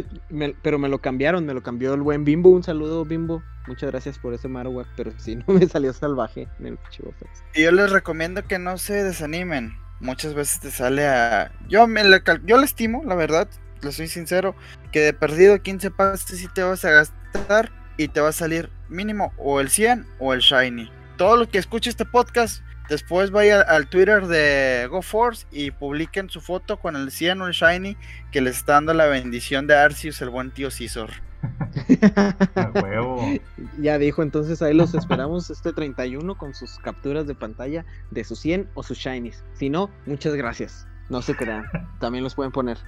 pero 0.61 0.79
me 0.79 0.87
lo 0.91 0.99
cambiaron, 0.99 1.47
me 1.47 1.55
lo 1.55 1.63
cambió 1.63 1.95
el 1.95 2.03
buen 2.03 2.25
Bimbo. 2.25 2.51
Un 2.51 2.63
saludo, 2.63 3.07
Bimbo. 3.07 3.43
Muchas 3.67 3.91
gracias 3.91 4.19
por 4.19 4.35
ese 4.35 4.49
Marowak, 4.49 4.87
pero 4.97 5.13
si 5.19 5.37
no 5.37 5.45
me 5.47 5.67
salió 5.67 5.93
salvaje 5.93 6.49
en 6.59 6.67
el 6.67 6.79
Chivo 6.91 7.15
Y 7.55 7.63
yo 7.63 7.73
les 7.73 7.91
recomiendo 7.91 8.47
que 8.47 8.59
no 8.59 8.77
se 8.77 9.03
desanimen. 9.03 9.75
Muchas 10.01 10.35
veces 10.35 10.61
te 10.61 10.71
sale 10.71 11.07
a. 11.07 11.53
Yo, 11.69 11.87
me 11.87 12.05
le, 12.05 12.23
yo 12.45 12.59
le 12.59 12.65
estimo, 12.65 13.03
la 13.05 13.15
verdad, 13.15 13.49
le 13.83 13.93
soy 13.93 14.09
sincero, 14.09 14.57
que 14.91 15.01
de 15.01 15.13
perdido 15.15 15.63
15 15.63 15.93
pases 15.93 16.39
sí 16.39 16.49
te 16.53 16.63
vas 16.63 16.85
a 16.85 16.91
gastar 16.91 17.71
y 17.97 18.09
te 18.09 18.21
va 18.21 18.29
a 18.29 18.33
salir 18.33 18.69
mínimo 18.93 19.33
o 19.39 19.61
el 19.61 19.69
100 19.69 20.07
o 20.19 20.33
el 20.33 20.41
Shiny. 20.41 20.91
Todo 21.17 21.37
lo 21.37 21.49
que 21.49 21.59
escuche 21.59 21.91
este 21.91 22.05
podcast, 22.05 22.63
después 22.89 23.31
vaya 23.31 23.61
al 23.61 23.89
Twitter 23.89 24.27
de 24.27 24.87
GoForce 24.91 25.47
y 25.51 25.71
publiquen 25.71 26.31
su 26.31 26.41
foto 26.41 26.79
con 26.79 26.97
el 26.97 27.11
100 27.11 27.43
o 27.43 27.47
el 27.47 27.53
Shiny 27.53 27.97
que 28.31 28.41
les 28.41 28.59
está 28.59 28.75
dando 28.75 28.95
la 28.95 29.07
bendición 29.07 29.67
de 29.67 29.77
Arceus, 29.77 30.23
el 30.23 30.31
buen 30.31 30.51
tío 30.51 30.71
Scizor. 30.71 31.11
ya 33.79 33.99
dijo, 33.99 34.23
entonces 34.23 34.63
ahí 34.63 34.75
los 34.75 34.95
esperamos 34.95 35.51
este 35.51 35.73
31 35.73 36.37
con 36.37 36.55
sus 36.55 36.79
capturas 36.79 37.27
de 37.27 37.35
pantalla 37.35 37.85
de 38.11 38.25
sus 38.25 38.39
100 38.41 38.69
o 38.75 38.83
sus 38.83 38.99
shinies. 38.99 39.43
Si 39.55 39.71
no, 39.71 39.91
muchas 40.07 40.35
gracias. 40.35 40.87
No 41.09 41.21
se 41.21 41.35
crean, 41.35 41.65
también 41.99 42.25
los 42.25 42.35
pueden 42.35 42.53
poner. 42.53 42.79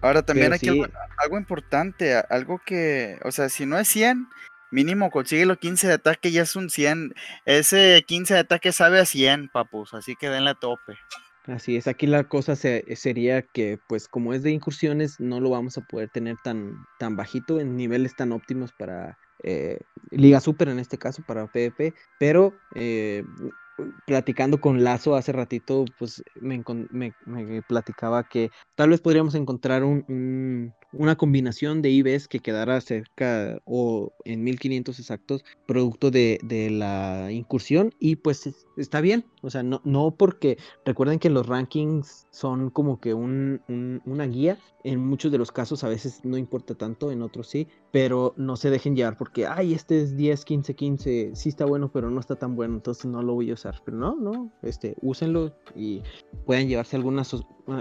Ahora 0.00 0.22
también 0.22 0.52
hay 0.52 0.60
algo, 1.16 1.38
importante, 1.38 2.14
algo 2.30 2.60
que, 2.64 3.18
o 3.24 3.32
sea, 3.32 3.48
si 3.48 3.66
no 3.66 3.78
es 3.78 3.88
100, 3.88 4.28
mínimo 4.70 5.10
consigue 5.10 5.46
los 5.46 5.58
15 5.58 5.88
de 5.88 5.94
ataque, 5.94 6.30
ya 6.30 6.42
es 6.42 6.56
un 6.56 6.70
100. 6.70 7.14
Ese 7.44 8.04
15 8.06 8.34
de 8.34 8.40
ataque 8.40 8.72
sabe 8.72 9.00
a 9.00 9.04
100, 9.04 9.48
papus, 9.48 9.94
así 9.94 10.14
que 10.16 10.28
denle 10.28 10.50
a 10.50 10.54
tope. 10.54 10.94
Así 11.46 11.76
es, 11.76 11.88
aquí 11.88 12.06
la 12.06 12.24
cosa 12.24 12.56
sería 12.56 13.40
que, 13.40 13.78
pues 13.88 14.06
como 14.06 14.34
es 14.34 14.42
de 14.42 14.50
incursiones, 14.50 15.18
no 15.18 15.40
lo 15.40 15.48
vamos 15.48 15.78
a 15.78 15.80
poder 15.80 16.10
tener 16.10 16.36
tan, 16.44 16.84
tan 16.98 17.16
bajito 17.16 17.58
en 17.58 17.74
niveles 17.74 18.14
tan 18.16 18.32
óptimos 18.32 18.72
para 18.72 19.16
eh, 19.42 19.78
Liga 20.10 20.40
Super, 20.40 20.68
en 20.68 20.78
este 20.78 20.98
caso, 20.98 21.22
para 21.26 21.46
PvP, 21.46 21.94
pero 22.18 22.54
eh, 22.74 23.24
platicando 24.06 24.60
con 24.60 24.82
Lazo 24.84 25.14
hace 25.14 25.32
ratito, 25.32 25.84
pues 25.98 26.22
me, 26.40 26.62
platicaba 27.66 28.28
que 28.28 28.50
tal 28.74 28.90
vez 28.90 29.00
podríamos 29.00 29.34
encontrar 29.34 29.84
un, 29.84 30.72
una 30.92 31.16
combinación 31.16 31.82
de 31.82 31.90
IBs 31.90 32.28
que 32.28 32.40
quedara 32.40 32.80
cerca 32.80 33.60
o 33.64 34.12
en 34.24 34.44
1500 34.44 34.98
exactos, 34.98 35.44
producto 35.66 36.10
de, 36.10 36.38
de 36.42 36.70
la 36.70 37.30
incursión, 37.30 37.94
y 37.98 38.16
pues 38.16 38.48
está 38.76 39.00
bien, 39.00 39.24
o 39.42 39.50
sea, 39.50 39.62
no, 39.62 39.80
no 39.84 40.14
porque 40.16 40.58
recuerden 40.84 41.18
que 41.18 41.30
los 41.30 41.46
rankings 41.46 42.26
son 42.30 42.70
como 42.70 43.00
que 43.00 43.14
un, 43.14 43.60
una 44.04 44.26
guía. 44.26 44.58
En 44.84 45.00
muchos 45.00 45.32
de 45.32 45.38
los 45.38 45.52
casos 45.52 45.84
a 45.84 45.88
veces 45.88 46.20
no 46.24 46.38
importa 46.38 46.74
tanto, 46.74 47.10
en 47.10 47.22
otros 47.22 47.48
sí, 47.48 47.66
pero 47.90 48.32
no 48.36 48.56
se 48.56 48.70
dejen 48.70 48.94
llevar 48.96 49.16
porque, 49.16 49.46
ay, 49.46 49.74
este 49.74 50.00
es 50.00 50.16
10, 50.16 50.44
15, 50.44 50.74
15, 50.74 51.30
sí 51.34 51.48
está 51.48 51.64
bueno, 51.66 51.90
pero 51.92 52.10
no 52.10 52.20
está 52.20 52.36
tan 52.36 52.54
bueno, 52.54 52.74
entonces 52.74 53.06
no 53.06 53.22
lo 53.22 53.34
voy 53.34 53.50
a 53.50 53.54
usar. 53.54 53.67
Pero 53.84 53.96
no, 53.96 54.16
no, 54.16 54.52
este, 54.62 54.94
úsenlo 55.00 55.54
y 55.74 56.02
pueden 56.46 56.68
llevarse 56.68 56.96
algunas, 56.96 57.34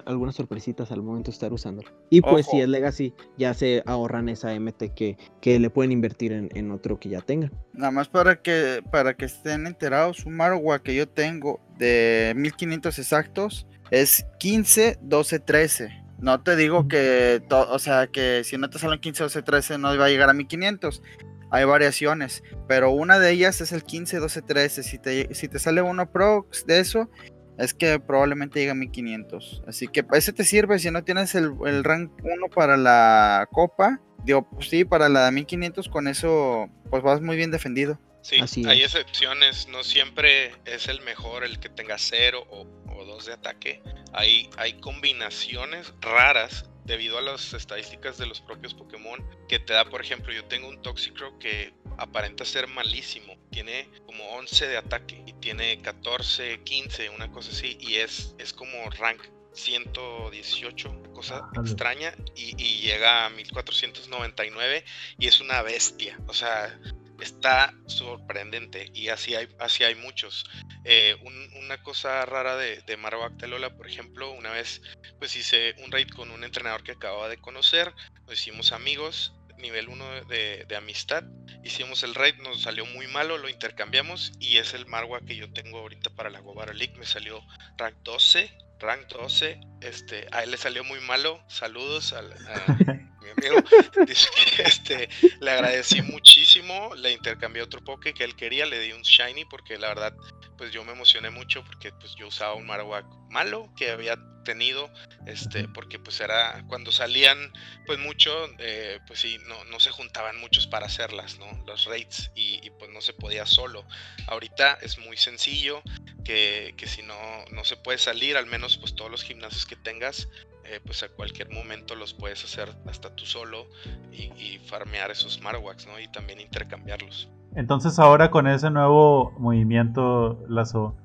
algunas 0.06 0.36
sorpresitas 0.36 0.92
al 0.92 1.02
momento 1.02 1.32
de 1.32 1.36
estar 1.36 1.54
usándolo. 1.54 1.90
Y 2.10 2.22
pues 2.22 2.46
si 2.46 2.62
es 2.62 2.68
Legacy, 2.68 3.14
ya 3.38 3.54
se 3.54 3.84
ahorran 3.86 4.30
esa 4.30 4.58
MT 4.58 4.94
que, 4.96 5.18
que 5.42 5.60
le 5.60 5.70
pueden 5.70 5.92
invertir 5.92 6.32
en, 6.34 6.50
en 6.54 6.72
otro 6.72 7.00
que 7.00 7.10
ya 7.10 7.22
tengan. 7.22 7.52
Nada 7.74 7.92
más 7.92 8.08
para 8.10 8.42
que, 8.42 8.84
para 8.92 9.16
que 9.16 9.26
estén 9.26 9.68
enterados, 9.68 10.26
un 10.26 10.36
Marowak 10.36 10.84
que 10.84 10.96
yo 10.96 11.08
tengo 11.08 11.60
de 11.78 12.34
1500 12.36 13.00
exactos 13.00 13.68
es 13.92 14.26
15, 14.40 15.00
12, 15.02 15.40
13. 15.40 16.04
No 16.20 16.42
te 16.42 16.56
digo 16.56 16.88
que, 16.88 17.44
o 17.52 17.80
sea, 17.80 18.08
que 18.08 18.44
si 18.44 18.58
no 18.58 18.70
te 18.70 18.80
salen 18.80 19.00
15, 19.00 19.24
12, 19.24 19.42
13 19.44 19.78
no 19.78 19.96
va 19.98 20.06
a 20.06 20.10
llegar 20.10 20.30
a 20.30 20.34
1500. 20.34 21.04
Hay 21.50 21.66
variaciones, 21.66 22.43
pero 22.68 22.91
una 22.91 23.20
de 23.20 23.32
ellas 23.32 23.62
es 23.62 23.72
el 23.72 23.84
15, 23.84 24.18
12, 24.18 24.41
13. 24.41 24.84
Si 24.84 25.00
te, 25.00 25.34
si 25.34 25.48
te 25.48 25.60
sale 25.60 25.82
uno 25.82 26.12
prox 26.12 26.66
de 26.66 26.80
eso, 26.80 27.10
es 27.58 27.74
que 27.74 28.00
probablemente 28.00 28.60
llegue 28.60 28.72
a 28.72 28.76
1500. 28.76 29.64
Así 29.68 29.88
que 29.88 30.06
ese 30.14 30.34
te 30.34 30.43
sirve 30.43 30.80
si 30.80 30.91
no 30.91 31.04
tienes 31.04 31.36
el, 31.36 31.54
el 31.66 31.84
rank 31.84 32.12
1 32.24 32.48
para 32.54 32.78
la 32.78 33.48
copa. 33.52 34.02
Digo, 34.24 34.50
pues 34.50 34.70
sí, 34.70 34.84
para 34.84 35.10
la 35.10 35.26
de 35.26 35.32
1500, 35.32 35.89
con 35.89 36.08
eso 36.08 36.70
pues 36.89 37.02
vas 37.02 37.22
muy 37.22 37.38
bien 37.38 37.52
defendido. 37.52 38.00
Sí, 38.22 38.66
hay 38.68 38.84
excepciones, 38.84 39.70
no 39.70 39.86
siempre 39.86 40.52
es 40.66 40.89
el 40.89 41.00
mejor 41.02 41.45
el 41.45 41.60
que 41.60 41.70
tenga 41.70 41.98
cero 41.98 42.45
o, 42.50 42.66
dos 43.06 43.26
de 43.26 43.34
ataque. 43.34 43.82
Hay, 44.12 44.50
hay 44.58 44.74
combinaciones 44.82 45.93
raras 46.02 46.70
debido 46.88 47.18
a 47.18 47.22
las 47.22 47.54
estadísticas 47.54 48.18
de 48.18 48.26
los 48.26 48.42
propios 48.42 48.74
Pokémon 48.74 49.24
que 49.48 49.60
te 49.60 49.74
da, 49.74 49.86
por 49.86 50.02
ejemplo, 50.02 50.34
yo 50.34 50.46
tengo 50.46 50.70
un 50.70 50.82
Toxicroak 50.82 51.38
que 51.38 51.74
aparenta 51.98 52.46
ser 52.46 52.68
malísimo, 52.68 53.38
tiene 53.52 53.90
como 54.06 54.24
11 54.38 54.68
de 54.68 54.78
ataque 54.78 55.22
y 55.26 55.34
tiene 55.34 55.82
14, 55.82 56.64
15, 56.64 57.10
una 57.10 57.30
cosa 57.32 57.52
así, 57.52 57.78
y 57.80 57.96
es, 57.96 58.36
es 58.40 58.54
como 58.54 58.90
rank 58.92 59.22
118, 59.54 61.04
cosa 61.14 61.50
extraña, 61.56 62.16
y, 62.36 62.56
y, 62.62 62.82
llega 62.82 63.26
a 63.26 63.30
1499 63.32 64.86
y 65.18 65.28
es 65.28 65.42
una 65.42 65.62
bestia. 65.64 66.18
O 66.28 66.34
sea, 66.34 66.80
está 67.20 67.74
sorprendente 67.88 68.89
y 68.93 69.09
así 69.09 69.36
hay, 69.36 69.47
así 69.59 69.84
hay 69.84 69.95
muchos. 69.95 70.45
Eh, 70.84 71.15
una 71.57 71.82
cosa 71.84 72.26
rara 72.26 72.55
de, 72.55 72.82
de 72.82 72.97
Telola, 73.38 73.76
por 73.76 73.88
ejemplo, 73.88 74.32
una 74.32 74.51
vez 74.51 74.82
pues 75.20 75.36
hice 75.36 75.76
un 75.84 75.91
raid 75.91 76.09
con 76.09 76.32
un 76.32 76.43
entrenador 76.43 76.84
que 76.84 76.93
acababa 76.93 77.30
de 77.30 77.38
conocer, 77.38 77.93
nos 78.26 78.34
hicimos 78.34 78.72
amigos, 78.72 79.34
nivel 79.57 79.89
1 79.89 80.26
de, 80.26 80.65
de, 80.68 80.76
amistad, 80.76 81.24
hicimos 81.63 82.03
el 82.03 82.15
raid, 82.15 82.36
nos 82.36 82.61
salió 82.61 82.86
muy 82.86 83.07
malo, 83.07 83.38
lo 83.38 83.49
intercambiamos 83.49 84.32
y 84.39 84.57
es 84.57 84.74
el 84.74 84.86
Marwa 84.86 85.22
que 85.22 85.36
yo 85.36 85.51
tengo 85.51 85.80
ahorita 85.80 86.11
para 86.11 86.30
la 86.30 86.39
Gobara 86.39 86.74
League, 86.74 86.95
me 86.97 87.05
salió 87.05 87.41
rank 87.78 87.95
12, 88.03 88.55
rank 88.80 89.07
12, 89.07 89.59
este, 89.82 90.28
a 90.32 90.44
él 90.44 90.52
le 90.52 90.58
salió 90.58 90.84
muy 90.84 91.00
malo, 91.02 91.44
saludos 91.48 92.14
al, 92.14 92.34
a, 92.34 92.66
amigo. 93.38 93.64
Dice 94.06 94.30
que 94.56 94.62
este, 94.64 95.10
le 95.40 95.52
agradecí 95.52 96.02
muchísimo, 96.02 96.94
le 96.96 97.12
intercambié 97.12 97.62
otro 97.62 97.84
poke 97.84 98.14
que 98.14 98.24
él 98.24 98.36
quería, 98.36 98.66
le 98.66 98.80
di 98.80 98.92
un 98.92 99.02
shiny 99.02 99.46
porque 99.46 99.78
la 99.78 99.90
verdad, 99.90 100.14
pues 100.58 100.72
yo 100.72 100.84
me 100.84 100.94
emocioné 100.94 101.30
mucho 101.30 101.64
porque 101.64 101.92
pues 101.92 102.16
yo 102.16 102.28
usaba 102.28 102.54
un 102.56 102.66
Marowak 102.66 103.06
malo 103.30 103.70
que 103.76 103.92
había 103.92 104.18
tenido, 104.48 104.90
este, 105.26 105.68
porque 105.68 106.00
pues 106.00 106.22
era 106.22 106.64
cuando 106.70 106.90
salían 106.94 107.52
pues 107.86 108.00
mucho, 108.00 108.32
eh, 108.60 108.98
pues 109.06 109.20
sí, 109.20 109.38
no, 109.46 109.62
no 109.66 109.82
se 109.82 109.92
juntaban 109.92 110.40
muchos 110.40 110.68
para 110.68 110.86
hacerlas, 110.86 111.38
¿no? 111.38 111.48
Los 111.66 111.84
raids 111.84 112.32
y, 112.34 112.66
y, 112.66 112.70
pues 112.70 112.90
no 112.92 113.02
se 113.02 113.12
podía 113.12 113.46
solo. 113.46 113.86
Ahorita 114.28 114.78
es 114.82 115.00
muy 115.00 115.18
sencillo 115.18 115.82
que, 116.24 116.74
que 116.78 116.88
si 116.88 117.02
no, 117.02 117.16
no 117.52 117.66
se 117.66 117.76
puede 117.76 117.98
salir, 117.98 118.38
al 118.38 118.46
menos 118.46 118.78
pues 118.78 118.96
todos 118.96 119.12
los 119.12 119.22
gimnasios 119.22 119.66
que 119.68 119.76
tengas, 119.76 120.30
eh, 120.65 120.80
pues 120.86 121.03
a 121.03 121.09
cualquier 121.09 121.49
momento 121.51 121.95
los 121.95 122.13
puedes 122.13 122.43
hacer 122.43 122.70
hasta 122.88 123.15
tú 123.15 123.26
solo 123.26 123.68
y, 124.11 124.57
farmear 124.65 125.11
esos 125.11 125.39
Marowaks, 125.41 125.88
¿no? 125.88 125.99
Y 125.99 126.07
también 126.09 126.39
intercambiarlos. 126.41 127.30
Entonces 127.55 127.99
ahora 127.99 128.30
con 128.32 128.47
ese 128.47 128.70
nuevo 128.70 129.32
movimiento, 129.39 130.43
Lazo, 130.49 130.95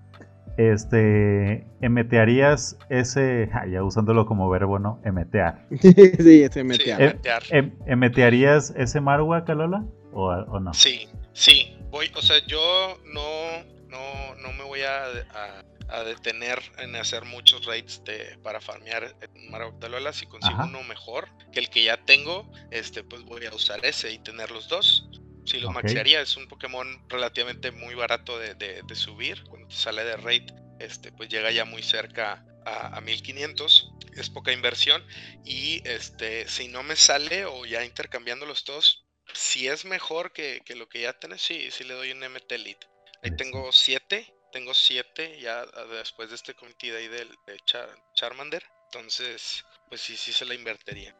este, 0.56 1.64
emetearías 1.80 2.76
ese, 2.88 3.50
ya 3.70 3.82
usándolo 3.82 4.26
como 4.26 4.48
verbo, 4.50 4.78
¿no? 4.78 5.00
Emetear. 5.04 5.64
sí, 5.80 6.42
ese 6.42 6.64
metear. 6.64 6.98
Sí, 6.98 7.04
Eh, 7.04 7.14
metear. 7.14 7.42
Em- 7.50 7.72
¿Emetearías 7.86 8.72
ese 8.76 9.00
Marowak, 9.00 9.48
Alola? 9.48 9.84
¿O, 10.12 10.26
o 10.26 10.60
no? 10.60 10.74
Sí, 10.74 11.08
sí, 11.32 11.76
voy, 11.90 12.10
o 12.16 12.22
sea, 12.22 12.36
yo 12.46 12.98
no, 13.14 13.64
no, 13.88 14.34
no 14.42 14.52
me 14.54 14.64
voy 14.64 14.80
a, 14.82 15.04
a- 15.04 15.62
a 15.93 16.05
detener 16.05 16.61
en 16.78 16.97
hacer 16.97 17.24
muchos 17.24 17.64
raids 17.66 18.03
de, 18.05 18.38
para 18.43 18.61
farmear 18.61 19.16
en 19.20 19.51
Marowak 19.51 19.78
de 19.78 19.86
Alola. 19.86 20.12
Si 20.12 20.26
consigo 20.26 20.61
Ajá. 20.61 20.68
uno 20.68 20.82
mejor 20.84 21.28
que 21.53 21.61
el 21.61 21.70
que 21.70 21.84
ya 21.84 22.05
tengo, 22.05 22.51
este, 22.70 23.05
pues 23.05 23.22
voy 23.22 23.45
a 23.47 23.55
usar 23.55 23.84
ese 23.84 24.11
y 24.12 24.18
tener 24.18 24.51
los 24.51 24.68
dos. 24.68 25.09
Si 25.45 25.59
lo 25.61 25.68
Ok. 25.68 25.74
maxearía, 25.74 26.20
es 26.20 26.36
un 26.36 26.47
Pokémon 26.49 26.86
relativamente 27.09 27.70
muy 27.72 27.95
barato 27.95 28.38
de, 28.38 28.55
de- 28.55 28.82
de 28.82 28.95
subir. 28.95 29.43
Cuando 29.45 29.68
te 29.68 29.74
sale 29.74 30.05
de 30.05 30.16
raid, 30.16 30.51
este, 30.78 31.12
pues 31.12 31.28
llega 31.28 31.51
ya 31.51 31.64
muy 31.64 31.82
cerca 31.82 32.45
a, 32.64 32.97
a 32.97 33.01
1500. 33.01 33.93
Es 34.16 34.30
poca 34.30 34.53
inversión. 34.53 35.05
Y 35.45 35.86
este, 35.88 36.47
si 36.49 36.68
no 36.68 36.82
me 36.82 36.97
sale 36.97 37.45
o 37.47 37.64
ya 37.66 37.84
intercambiando 37.84 38.47
los 38.47 38.64
dos, 38.64 39.05
si 39.34 39.66
es 39.68 39.84
mejor 39.84 40.32
que, 40.32 40.61
que 40.64 40.74
lo 40.76 40.88
que 40.88 41.01
ya 41.03 41.12
tenés, 41.18 41.43
sí, 41.43 41.70
sí 41.70 41.84
le 41.84 41.95
doy 41.95 42.12
un 42.12 42.22
MT 42.22 42.55
Elite. 42.55 42.86
Ahí 43.22 43.34
tengo 43.36 43.70
siete, 43.72 44.34
tengo 44.53 44.74
siete 44.74 45.40
ya 45.40 45.62
ah, 45.62 45.84
después 45.90 46.28
de 46.28 46.36
este 46.36 46.55
comité 46.55 46.92
de 46.92 46.98
ahí 46.98 47.09
del 47.09 47.28
de 47.46 47.57
Char- 47.66 47.88
Charmander. 48.14 48.62
Entonces, 48.94 49.64
pues 49.88 50.03
sí, 50.03 50.16
sí 50.16 50.32
se 50.32 50.44
la 50.44 50.55
invertiría. 50.55 51.16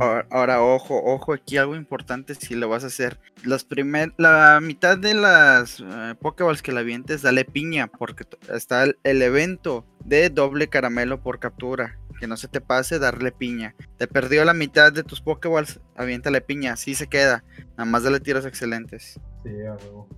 Ahora, 0.00 0.26
ahora, 0.30 0.62
ojo, 0.62 0.98
ojo, 1.04 1.34
aquí 1.34 1.58
algo 1.58 1.76
importante 1.76 2.34
si 2.34 2.54
lo 2.54 2.70
vas 2.70 2.84
a 2.84 2.86
hacer. 2.86 3.20
Las 3.44 3.64
primer, 3.64 4.14
la 4.16 4.58
mitad 4.62 4.96
de 4.96 5.12
las 5.12 5.80
eh, 5.80 6.14
Pokéballs 6.18 6.62
que 6.62 6.72
la 6.72 6.80
avientes, 6.80 7.20
dale 7.20 7.44
piña, 7.44 7.86
porque 7.86 8.24
está 8.50 8.82
el, 8.84 8.98
el 9.04 9.20
evento 9.20 9.86
de 10.06 10.30
doble 10.30 10.68
caramelo 10.68 11.22
por 11.22 11.38
captura. 11.38 11.98
Que 12.18 12.26
no 12.26 12.38
se 12.38 12.48
te 12.48 12.62
pase 12.62 12.98
darle 12.98 13.30
piña. 13.30 13.74
Te 13.98 14.06
perdió 14.06 14.42
la 14.46 14.54
mitad 14.54 14.90
de 14.90 15.02
tus 15.02 15.20
Pokéballs, 15.20 15.80
aviéntale 15.96 16.40
piña, 16.40 16.72
así 16.72 16.94
se 16.94 17.08
queda. 17.08 17.44
Nada 17.76 17.84
más 17.84 18.04
dale 18.04 18.20
tiros 18.20 18.46
excelentes. 18.46 19.20
Sí, 19.44 19.50
a 19.66 19.74
huevo. 19.74 20.08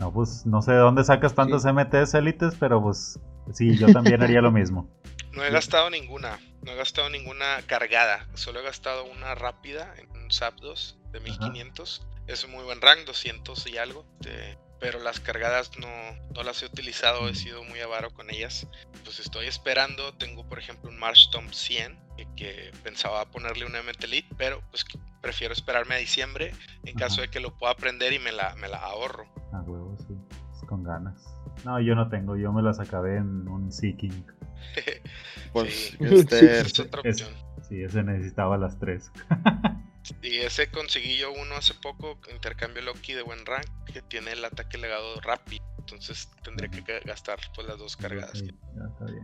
No, 0.00 0.10
pues 0.12 0.46
no 0.46 0.62
sé 0.62 0.72
de 0.72 0.78
dónde 0.78 1.04
sacas 1.04 1.34
tantos 1.34 1.64
MTs 1.66 2.14
élites, 2.14 2.54
pero 2.58 2.82
pues 2.82 3.20
sí, 3.52 3.76
yo 3.76 3.92
también 3.92 4.22
haría 4.22 4.40
lo 4.40 4.50
mismo. 4.50 4.88
No 5.32 5.44
he 5.44 5.50
gastado 5.52 5.90
ninguna, 5.90 6.40
no 6.62 6.72
he 6.72 6.74
gastado 6.74 7.08
ninguna 7.08 7.62
cargada, 7.68 8.26
solo 8.34 8.58
he 8.58 8.62
gastado 8.64 9.04
una 9.04 9.36
rápida 9.36 9.94
en 9.96 10.10
un 10.10 10.32
Zapdos 10.32 10.98
de 11.12 11.20
1500. 11.20 12.04
Es 12.26 12.42
un 12.42 12.50
muy 12.50 12.64
buen 12.64 12.80
rank, 12.80 13.06
200 13.06 13.64
y 13.68 13.78
algo. 13.78 14.04
este, 14.20 14.58
pero 14.80 14.98
las 14.98 15.20
cargadas 15.20 15.70
no, 15.78 15.88
no 16.34 16.42
las 16.42 16.62
he 16.62 16.66
utilizado, 16.66 17.28
he 17.28 17.34
sido 17.34 17.62
muy 17.62 17.80
avaro 17.80 18.10
con 18.10 18.30
ellas. 18.30 18.66
Pues 19.04 19.20
estoy 19.20 19.46
esperando, 19.46 20.14
tengo 20.14 20.48
por 20.48 20.58
ejemplo 20.58 20.90
un 20.90 20.98
Marshtomp 20.98 21.52
100 21.52 21.96
que, 22.16 22.26
que 22.34 22.72
pensaba 22.82 23.24
ponerle 23.26 23.66
un 23.66 23.72
MT 23.72 24.04
Elite, 24.04 24.34
pero 24.36 24.62
pues 24.70 24.84
prefiero 25.20 25.52
esperarme 25.52 25.94
a 25.94 25.98
diciembre 25.98 26.54
en 26.84 26.94
caso 26.96 27.16
Ajá. 27.16 27.22
de 27.22 27.28
que 27.28 27.40
lo 27.40 27.56
pueda 27.56 27.72
aprender 27.72 28.12
y 28.12 28.18
me 28.18 28.32
la, 28.32 28.54
me 28.56 28.68
la 28.68 28.78
ahorro. 28.78 29.26
Sí. 29.52 29.89
Con 30.70 30.82
ganas. 30.84 31.22
No, 31.66 31.78
yo 31.80 31.94
no 31.94 32.08
tengo, 32.08 32.36
yo 32.36 32.50
me 32.52 32.62
las 32.62 32.80
acabé 32.80 33.16
en 33.18 33.46
un 33.48 33.70
Seeking. 33.70 34.24
Pues, 35.52 35.72
Sí. 35.72 35.96
este, 36.00 36.60
Es 36.60 36.78
otra 36.80 37.02
Es- 37.04 37.22
opción. 37.22 37.34
sí, 37.68 37.82
ese 37.82 38.02
necesitaba 38.04 38.56
las 38.56 38.78
tres. 38.78 39.10
Y 40.22 40.36
ese 40.38 40.70
conseguí 40.70 41.18
yo 41.18 41.32
uno 41.32 41.56
hace 41.56 41.74
poco, 41.74 42.18
intercambio 42.32 42.82
Loki 42.82 43.12
de 43.14 43.22
buen 43.22 43.44
rank, 43.44 43.66
que 43.92 44.00
tiene 44.02 44.32
el 44.32 44.44
ataque 44.44 44.78
legado 44.78 45.20
rápido. 45.20 45.64
Entonces 45.78 46.30
tendré 46.44 46.70
que 46.70 46.84
ga- 46.84 47.04
gastar 47.04 47.38
pues 47.54 47.66
las 47.66 47.78
dos 47.78 47.96
cargadas. 47.96 48.38
Sí. 48.38 48.50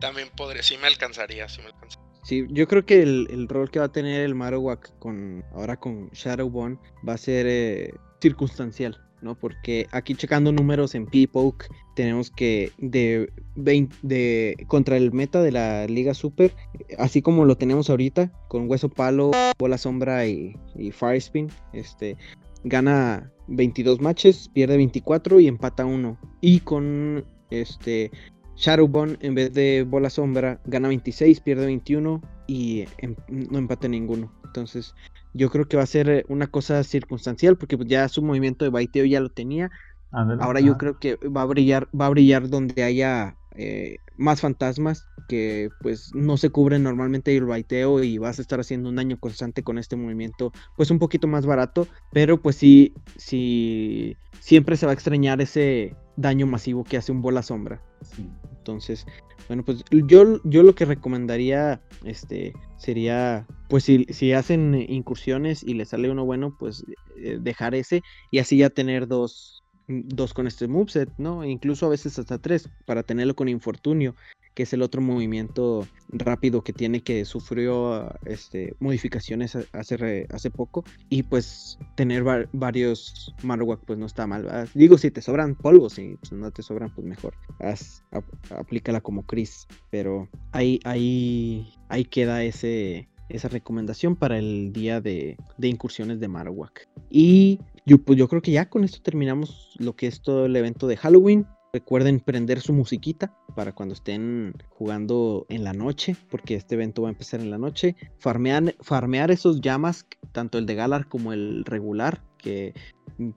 También 0.01 0.29
podría, 0.37 0.63
sí 0.63 0.77
me 0.79 0.89
alcanzaría, 0.89 1.49
sí 1.49 1.61
me 1.61 1.69
alcanzaría. 1.69 2.07
Sí, 2.25 2.45
yo 2.51 2.67
creo 2.67 2.85
que 2.85 3.03
el, 3.03 3.29
el 3.31 3.47
rol 3.49 3.71
que 3.71 3.79
va 3.79 3.85
a 3.85 3.93
tener 3.93 4.23
el 4.23 4.35
Marowak 4.35 4.99
con 4.99 5.45
ahora 5.55 5.77
con 5.77 6.11
Shadowbone 6.11 6.77
va 7.09 7.13
a 7.15 7.19
ser 7.19 7.47
eh, 7.49 7.95
circunstancial, 8.21 9.01
¿no? 9.23 9.35
Porque 9.35 9.87
aquí 9.93 10.15
checando 10.15 10.53
números 10.53 10.95
en 10.95 11.07
P-Poke 11.07 11.67
tenemos 11.95 12.31
que 12.31 12.73
de, 12.79 13.31
20 13.57 13.97
de 14.03 14.57
contra 14.69 14.97
el 14.97 15.13
meta 15.13 15.43
de 15.43 15.53
la 15.53 15.87
Liga 15.87 16.15
Super, 16.15 16.55
así 16.99 17.23
como 17.23 17.45
lo 17.45 17.57
tenemos 17.57 17.91
ahorita 17.91 18.33
con 18.49 18.69
Hueso 18.69 18.89
Palo, 18.89 19.31
Bola 19.59 19.79
Sombra 19.79 20.27
y, 20.27 20.57
y 20.77 20.91
Fire 20.91 21.17
Spin, 21.17 21.49
este 21.73 22.17
gana 22.65 23.31
22 23.49 24.01
matches, 24.01 24.49
pierde 24.49 24.77
24 24.77 25.41
y 25.41 25.49
empata 25.49 25.85
1. 25.85 26.19
Y 26.41 26.61
con 26.61 27.25
este 27.51 28.11
Shadowbone 28.57 29.17
en 29.21 29.35
vez 29.35 29.53
de 29.53 29.85
bola 29.89 30.11
sombra 30.11 30.61
gana 30.65 30.89
26, 30.89 31.41
pierde 31.41 31.67
21 31.67 32.21
y 32.47 32.85
em- 32.99 33.17
no 33.29 33.59
empate 33.59 33.89
ninguno. 33.89 34.33
Entonces 34.45 34.95
yo 35.37 35.51
creo 35.51 35.67
que 35.67 35.77
va 35.77 35.83
a 35.85 35.87
ser 35.87 36.09
eh, 36.09 36.25
una 36.29 36.47
cosa 36.49 36.83
circunstancial 36.83 37.57
porque 37.57 37.77
pues, 37.77 37.89
ya 37.89 38.09
su 38.09 38.23
movimiento 38.23 38.65
de 38.65 38.71
baiteo 38.71 39.05
ya 39.05 39.21
lo 39.21 39.31
tenía. 39.31 39.71
Ándale, 40.11 40.43
Ahora 40.43 40.61
yo 40.61 40.77
creo 40.79 40.99
que 40.99 41.17
va 41.17 41.43
a 41.43 41.47
brillar, 41.47 41.89
va 41.99 42.07
a 42.07 42.11
brillar 42.11 42.49
donde 42.49 42.83
haya 42.83 43.37
eh, 43.57 43.97
más 44.17 44.41
fantasmas 44.41 45.07
que 45.29 45.71
pues 45.81 46.15
no 46.15 46.37
se 46.37 46.51
cubren 46.51 46.83
normalmente 46.83 47.37
el 47.37 47.45
baiteo 47.45 48.03
y 48.03 48.19
vas 48.19 48.39
a 48.39 48.43
estar 48.43 48.61
haciendo 48.61 48.89
un 48.89 48.97
daño 48.97 49.19
constante 49.19 49.63
con 49.63 49.79
este 49.79 49.97
movimiento 49.97 50.53
pues 50.77 50.91
un 50.91 50.99
poquito 50.99 51.27
más 51.27 51.47
barato, 51.47 51.87
pero 52.13 52.41
pues 52.41 52.57
sí, 52.57 52.95
sí, 53.17 54.17
siempre 54.41 54.77
se 54.77 54.87
va 54.87 54.93
a 54.93 54.95
extrañar 54.95 55.41
ese 55.41 55.95
daño 56.17 56.47
masivo 56.47 56.85
que 56.85 56.97
hace 56.97 57.13
un 57.13 57.23
bola 57.23 57.43
sombra. 57.43 57.83
Sí. 58.03 58.29
Entonces, 58.59 59.07
bueno, 59.47 59.65
pues 59.65 59.85
yo, 59.91 60.41
yo 60.43 60.63
lo 60.65 60.75
que 60.75 60.85
recomendaría 60.85 61.81
este, 62.05 62.53
sería, 62.79 63.47
pues 63.69 63.85
si, 63.85 64.05
si 64.11 64.33
hacen 64.33 64.75
incursiones 64.89 65.63
y 65.63 65.75
les 65.75 65.91
sale 65.91 66.11
uno 66.11 66.25
bueno, 66.25 66.57
pues 66.59 66.85
eh, 67.17 67.39
dejar 67.41 67.77
ese 67.77 68.03
y 68.33 68.41
así 68.41 68.59
ya 68.59 68.71
tener 68.71 69.07
dos, 69.07 69.63
dos 69.89 70.35
con 70.35 70.47
este 70.47 70.67
moveset, 70.69 71.11
¿no? 71.19 71.43
E 71.45 71.49
incluso 71.49 71.87
a 71.87 71.91
veces 71.91 72.19
hasta 72.19 72.39
tres 72.39 72.69
para 72.85 73.03
tenerlo 73.03 73.35
con 73.37 73.49
infortunio, 73.49 74.15
que 74.55 74.63
es 74.63 74.73
el 74.73 74.83
otro 74.83 75.03
movimiento 75.03 75.87
rápido 76.09 76.63
que 76.63 76.73
tiene 76.73 77.03
que 77.03 77.25
sufrió 77.27 78.11
este, 78.25 78.75
modificaciones 78.81 79.55
hace, 79.73 80.27
hace 80.31 80.51
poco 80.51 80.83
y 81.11 81.23
pues 81.25 81.79
tener 81.95 82.27
va- 82.27 82.47
varios 82.53 83.35
Marowak 83.43 83.81
pues 83.85 83.99
no 83.99 84.07
está 84.07 84.27
mal. 84.27 84.69
Digo, 84.75 84.97
si 84.99 85.11
te 85.11 85.21
sobran 85.21 85.55
polvos 85.55 85.99
y 85.99 86.17
pues, 86.17 86.33
no 86.33 86.51
te 86.51 86.63
sobran 86.63 86.91
pues 86.95 87.07
mejor, 87.07 87.35
haz, 87.61 88.03
ap- 88.13 88.25
aplícala 88.53 89.01
como 89.03 89.25
Chris, 89.27 89.67
pero 89.91 90.29
ahí, 90.53 90.81
ahí, 90.85 91.75
ahí 91.91 92.05
queda 92.07 92.43
ese, 92.43 93.09
esa 93.29 93.49
recomendación 93.49 94.17
para 94.17 94.39
el 94.39 94.73
día 94.73 95.01
de, 95.03 95.37
de 95.59 95.69
incursiones 95.69 96.19
de 96.19 96.29
Marowak. 96.29 96.89
Y 97.11 97.61
yo, 97.87 97.99
pues 97.99 98.19
yo 98.19 98.29
creo 98.29 98.43
que 98.43 98.51
ya 98.51 98.69
con 98.69 98.83
esto 98.83 99.01
terminamos 99.01 99.77
lo 99.79 99.95
que 99.95 100.09
es 100.09 100.21
todo 100.21 100.47
el 100.47 100.57
evento 100.57 100.89
de 100.89 100.97
Halloween. 100.97 101.47
Recuerden 101.73 102.21
prender 102.21 102.61
su 102.61 102.73
musiquita 102.73 103.37
para 103.55 103.73
cuando 103.73 103.95
estén 103.95 104.55
jugando 104.71 105.47
en 105.49 105.63
la 105.63 105.73
noche, 105.73 106.17
porque 106.29 106.57
este 106.57 106.75
evento 106.75 107.03
va 107.03 107.09
a 107.09 107.13
empezar 107.13 107.41
en 107.41 107.51
la 107.51 107.59
noche. 107.59 107.95
Farmear, 108.19 108.75
farmear 108.81 109.31
esos 109.31 109.61
llamas, 109.61 110.07
tanto 110.33 110.59
el 110.59 110.67
de 110.67 110.75
Galar 110.75 111.09
como 111.09 111.33
el 111.33 111.65
regular, 111.65 112.25
que 112.39 112.75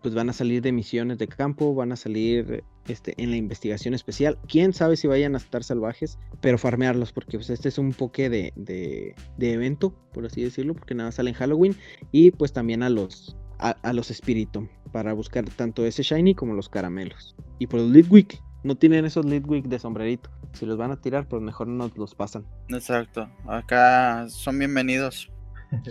pues 0.01 0.15
van 0.15 0.29
a 0.29 0.33
salir 0.33 0.61
de 0.63 0.71
misiones 0.71 1.19
de 1.19 1.27
campo, 1.27 1.75
van 1.75 1.91
a 1.91 1.95
salir 1.95 2.63
este, 2.87 3.13
en 3.21 3.29
la 3.29 3.37
investigación 3.37 3.93
especial. 3.93 4.39
Quién 4.47 4.73
sabe 4.73 4.97
si 4.97 5.07
vayan 5.07 5.35
a 5.35 5.37
estar 5.37 5.63
salvajes, 5.63 6.17
pero 6.41 6.57
farmearlos, 6.57 7.11
porque 7.11 7.37
pues, 7.37 7.51
este 7.51 7.69
es 7.69 7.77
un 7.77 7.93
poke 7.93 8.29
de, 8.29 8.53
de, 8.55 9.15
de 9.37 9.53
evento, 9.53 9.93
por 10.11 10.25
así 10.25 10.41
decirlo, 10.41 10.73
porque 10.73 10.95
nada 10.95 11.11
sale 11.11 11.29
en 11.29 11.35
Halloween. 11.35 11.75
Y 12.11 12.31
pues 12.31 12.51
también 12.51 12.83
a 12.83 12.89
los, 12.89 13.35
a, 13.59 13.71
a 13.81 13.93
los 13.93 14.07
Spiritomb, 14.07 14.69
para 14.91 15.13
buscar 15.13 15.45
tanto 15.49 15.85
ese 15.85 16.03
Shiny 16.03 16.33
como 16.35 16.53
los 16.53 16.69
caramelos. 16.69 17.35
Y 17.59 17.67
por 17.67 17.79
los 17.81 17.89
Litwick, 17.89 18.41
no 18.63 18.75
tienen 18.75 19.05
esos 19.05 19.25
Litwick 19.25 19.65
de 19.65 19.79
sombrerito. 19.79 20.29
Si 20.53 20.65
los 20.65 20.77
van 20.77 20.91
a 20.91 20.99
tirar, 20.99 21.27
pues 21.27 21.41
mejor 21.41 21.67
no 21.67 21.91
los 21.95 22.15
pasan. 22.15 22.45
exacto. 22.69 23.29
Acá 23.47 24.27
son 24.29 24.57
bienvenidos. 24.59 25.29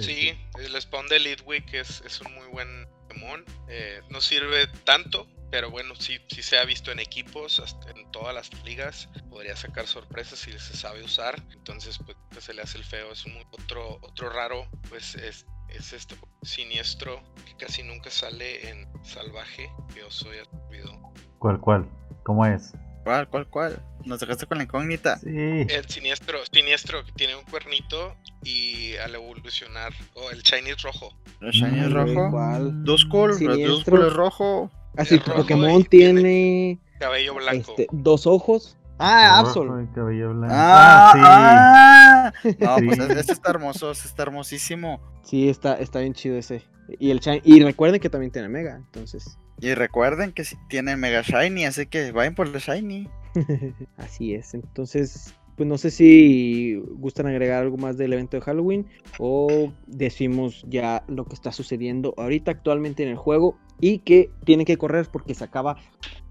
Sí, 0.00 0.30
el 0.58 0.80
spawn 0.82 1.06
de 1.06 1.20
Lidwick 1.20 1.72
es, 1.72 2.02
es 2.04 2.20
un 2.20 2.34
muy 2.34 2.48
buen 2.48 2.66
Pokémon. 3.08 3.44
eh, 3.68 4.00
no 4.10 4.20
sirve 4.20 4.66
tanto, 4.82 5.28
pero 5.52 5.70
bueno, 5.70 5.94
sí, 5.94 6.18
sí 6.28 6.42
se 6.42 6.58
ha 6.58 6.64
visto 6.64 6.90
en 6.90 6.98
equipos, 6.98 7.60
hasta 7.60 7.88
en 7.92 8.10
todas 8.10 8.34
las 8.34 8.50
ligas. 8.64 9.08
Podría 9.30 9.54
sacar 9.54 9.86
sorpresas 9.86 10.40
si 10.40 10.50
se 10.50 10.76
sabe 10.76 11.04
usar. 11.04 11.40
Entonces, 11.52 11.96
pues 12.04 12.16
se 12.44 12.54
le 12.54 12.62
hace 12.62 12.78
el 12.78 12.82
feo. 12.84 13.12
Es 13.12 13.24
un 13.24 13.34
muy- 13.34 13.46
otro, 13.52 13.98
otro 14.02 14.30
raro, 14.30 14.66
pues 14.88 15.14
es, 15.14 15.46
es 15.70 15.92
este 15.92 16.14
siniestro 16.42 17.20
que 17.46 17.64
casi 17.66 17.82
nunca 17.82 18.10
sale 18.10 18.68
en 18.70 18.86
salvaje. 19.04 19.70
Que 19.94 20.00
yo 20.00 20.10
soy 20.10 20.38
atrevido. 20.38 20.92
¿Cuál, 21.38 21.60
cuál? 21.60 21.86
¿Cómo 22.24 22.44
es? 22.46 22.72
¿Cuál, 23.04 23.28
cuál, 23.28 23.46
cuál? 23.48 23.82
Nos 24.04 24.20
dejaste 24.20 24.46
con 24.46 24.58
la 24.58 24.64
incógnita. 24.64 25.18
Sí. 25.18 25.28
El 25.68 25.84
siniestro, 25.88 26.38
siniestro 26.52 27.04
que 27.04 27.12
tiene 27.12 27.36
un 27.36 27.44
cuernito 27.44 28.14
y 28.42 28.96
al 28.96 29.14
evolucionar, 29.14 29.92
o 30.14 30.30
el 30.30 30.42
shiny 30.42 30.72
rojo. 30.82 31.14
El 31.40 31.50
shiny 31.50 31.80
Mm, 31.88 31.92
rojo. 31.92 32.60
Duskull, 32.84 33.30
el 33.32 33.36
Siniestro. 33.36 33.68
Duskull 33.76 34.06
es 34.06 34.12
rojo. 34.12 34.70
Así, 34.96 35.18
Pokémon 35.18 35.84
tiene 35.84 36.78
Cabello 36.98 37.34
blanco. 37.34 37.70
este, 37.70 37.86
dos 37.92 38.26
ojos, 38.26 38.76
Ah, 38.98 39.38
Absol. 39.40 39.82
y 39.82 39.86
cabello 39.94 40.34
blanco. 40.34 40.54
Ah, 40.56 41.12
Ah, 41.14 42.32
ah. 42.34 42.50
No, 42.58 42.78
Sí. 42.78 42.86
pues 42.86 42.98
este 42.98 43.32
está 43.32 43.50
hermoso, 43.50 43.90
este 43.90 44.08
está 44.08 44.22
hermosísimo. 44.24 45.00
Sí, 45.22 45.48
está, 45.48 45.74
está 45.78 46.00
bien 46.00 46.14
chido 46.14 46.36
ese. 46.36 46.62
Y 46.98 47.10
el 47.10 47.20
Shiny- 47.20 47.42
Y 47.44 47.62
recuerden 47.62 48.00
que 48.00 48.10
también 48.10 48.32
tiene 48.32 48.48
Mega, 48.48 48.76
entonces. 48.76 49.38
Y 49.60 49.74
recuerden 49.74 50.32
que 50.32 50.44
si 50.44 50.56
tienen 50.68 50.98
Mega 51.00 51.22
Shiny, 51.22 51.64
así 51.66 51.86
que 51.86 52.12
vayan 52.12 52.34
por 52.34 52.46
el 52.46 52.54
Shiny. 52.54 53.08
Así 53.96 54.34
es. 54.34 54.54
Entonces, 54.54 55.34
pues 55.56 55.68
no 55.68 55.76
sé 55.78 55.90
si 55.90 56.76
gustan 56.96 57.26
agregar 57.26 57.62
algo 57.62 57.76
más 57.76 57.96
del 57.98 58.12
evento 58.12 58.36
de 58.36 58.40
Halloween 58.42 58.86
o 59.18 59.72
decimos 59.86 60.64
ya 60.68 61.04
lo 61.08 61.24
que 61.26 61.34
está 61.34 61.52
sucediendo 61.52 62.14
ahorita 62.16 62.52
actualmente 62.52 63.02
en 63.02 63.10
el 63.10 63.16
juego 63.16 63.58
y 63.80 63.98
que 63.98 64.30
tienen 64.44 64.64
que 64.66 64.76
correr 64.78 65.08
porque 65.12 65.34
se 65.34 65.44
acaba 65.44 65.76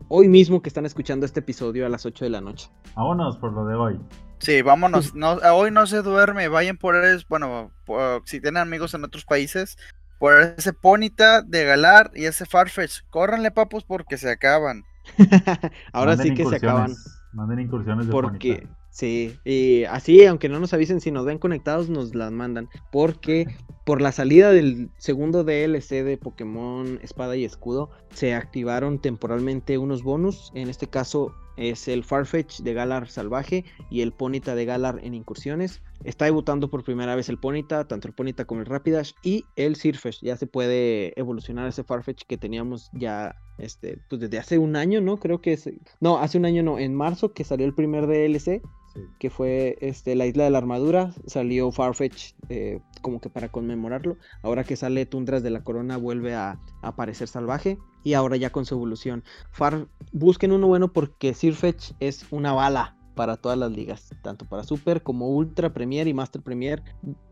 hoy 0.09 0.27
mismo 0.27 0.61
que 0.61 0.69
están 0.69 0.85
escuchando 0.85 1.25
este 1.25 1.39
episodio 1.41 1.85
a 1.85 1.89
las 1.89 2.05
8 2.05 2.25
de 2.25 2.29
la 2.29 2.41
noche. 2.41 2.69
Vámonos 2.95 3.37
por 3.37 3.53
lo 3.53 3.65
de 3.65 3.75
hoy. 3.75 3.99
Sí, 4.39 4.61
vámonos. 4.61 5.15
No, 5.15 5.33
hoy 5.53 5.71
no 5.71 5.87
se 5.87 6.01
duerme. 6.01 6.47
Vayan 6.47 6.77
por 6.77 6.95
es, 6.95 7.27
bueno, 7.27 7.71
por- 7.85 8.21
si 8.25 8.39
tienen 8.39 8.61
amigos 8.61 8.93
en 8.93 9.03
otros 9.03 9.25
países, 9.25 9.77
por 10.19 10.39
ese 10.39 10.73
Ponita 10.73 11.41
de 11.41 11.63
Galar 11.65 12.11
y 12.13 12.25
ese 12.25 12.45
Farfetch. 12.45 13.01
Córranle, 13.09 13.51
papus, 13.51 13.83
porque 13.83 14.17
se 14.17 14.29
acaban. 14.29 14.83
Ahora 15.93 16.11
Manden 16.15 16.27
sí 16.27 16.33
que 16.33 16.45
se 16.49 16.55
acaban. 16.57 16.93
Manden 17.33 17.59
incursiones 17.59 18.07
de 18.07 18.11
Porque, 18.11 18.53
Bonita. 18.53 18.76
Sí, 18.97 19.37
y 19.45 19.83
así, 19.85 20.25
aunque 20.25 20.49
no 20.49 20.59
nos 20.59 20.73
avisen, 20.73 21.01
si 21.01 21.11
nos 21.11 21.25
ven 21.25 21.37
conectados, 21.37 21.89
nos 21.89 22.15
las 22.15 22.31
mandan. 22.31 22.69
Porque 22.91 23.45
por 23.85 24.01
la 24.01 24.11
salida 24.11 24.51
del 24.51 24.89
segundo 24.97 25.43
DLC 25.43 26.03
de 26.03 26.17
Pokémon 26.17 26.99
Espada 27.01 27.37
y 27.37 27.45
Escudo, 27.45 27.89
se 28.11 28.33
activaron 28.33 28.99
temporalmente 28.99 29.77
unos 29.77 30.03
bonus. 30.03 30.51
En 30.55 30.69
este 30.69 30.87
caso 30.87 31.33
es 31.57 31.87
el 31.87 32.03
Farfetch 32.03 32.59
de 32.59 32.73
Galar 32.73 33.07
Salvaje 33.07 33.65
y 33.89 34.01
el 34.01 34.11
Ponita 34.11 34.55
de 34.55 34.65
Galar 34.65 34.99
en 35.03 35.13
incursiones. 35.13 35.81
Está 36.03 36.25
debutando 36.25 36.69
por 36.69 36.83
primera 36.83 37.15
vez 37.15 37.29
el 37.29 37.39
Ponita, 37.39 37.87
tanto 37.87 38.07
el 38.07 38.13
Ponita 38.13 38.45
como 38.45 38.61
el 38.61 38.67
Rapidash 38.67 39.13
y 39.23 39.45
el 39.55 39.75
Sirfetch. 39.75 40.21
Ya 40.21 40.37
se 40.37 40.47
puede 40.47 41.19
evolucionar 41.19 41.67
ese 41.67 41.83
Farfetch 41.83 42.23
que 42.27 42.37
teníamos 42.37 42.89
ya 42.93 43.35
este, 43.57 43.99
pues 44.09 44.21
desde 44.21 44.39
hace 44.39 44.57
un 44.57 44.75
año, 44.75 45.01
¿no? 45.01 45.17
Creo 45.17 45.41
que 45.41 45.53
es. 45.53 45.69
No, 45.99 46.17
hace 46.19 46.37
un 46.37 46.45
año 46.45 46.63
no, 46.63 46.79
en 46.79 46.93
marzo 46.95 47.33
que 47.33 47.43
salió 47.43 47.65
el 47.65 47.73
primer 47.73 48.07
DLC, 48.07 48.61
Sí. 48.93 49.01
que 49.19 49.29
fue 49.29 49.77
este, 49.81 50.15
la 50.15 50.25
isla 50.25 50.45
de 50.45 50.49
la 50.49 50.57
armadura, 50.59 51.13
salió 51.27 51.71
Farfetch 51.71 52.33
eh, 52.49 52.79
como 53.01 53.19
que 53.19 53.29
para 53.29 53.49
conmemorarlo. 53.49 54.17
Ahora 54.41 54.63
que 54.63 54.75
sale 54.75 55.05
Tundras 55.05 55.43
de 55.43 55.49
la 55.49 55.63
Corona 55.63 55.97
vuelve 55.97 56.33
a, 56.33 56.51
a 56.81 56.87
aparecer 56.87 57.27
salvaje 57.27 57.77
y 58.03 58.13
ahora 58.13 58.37
ya 58.37 58.49
con 58.49 58.65
su 58.65 58.75
evolución. 58.75 59.23
Far, 59.51 59.87
busquen 60.13 60.51
uno 60.51 60.67
bueno 60.67 60.93
porque 60.93 61.33
Sirfetch 61.33 61.91
es 61.99 62.25
una 62.31 62.53
bala 62.53 62.95
para 63.13 63.35
todas 63.37 63.57
las 63.57 63.71
ligas, 63.71 64.09
tanto 64.23 64.47
para 64.47 64.63
Super 64.63 65.03
como 65.03 65.29
Ultra 65.29 65.73
Premier 65.73 66.07
y 66.07 66.13
Master 66.13 66.41
Premier. 66.41 66.81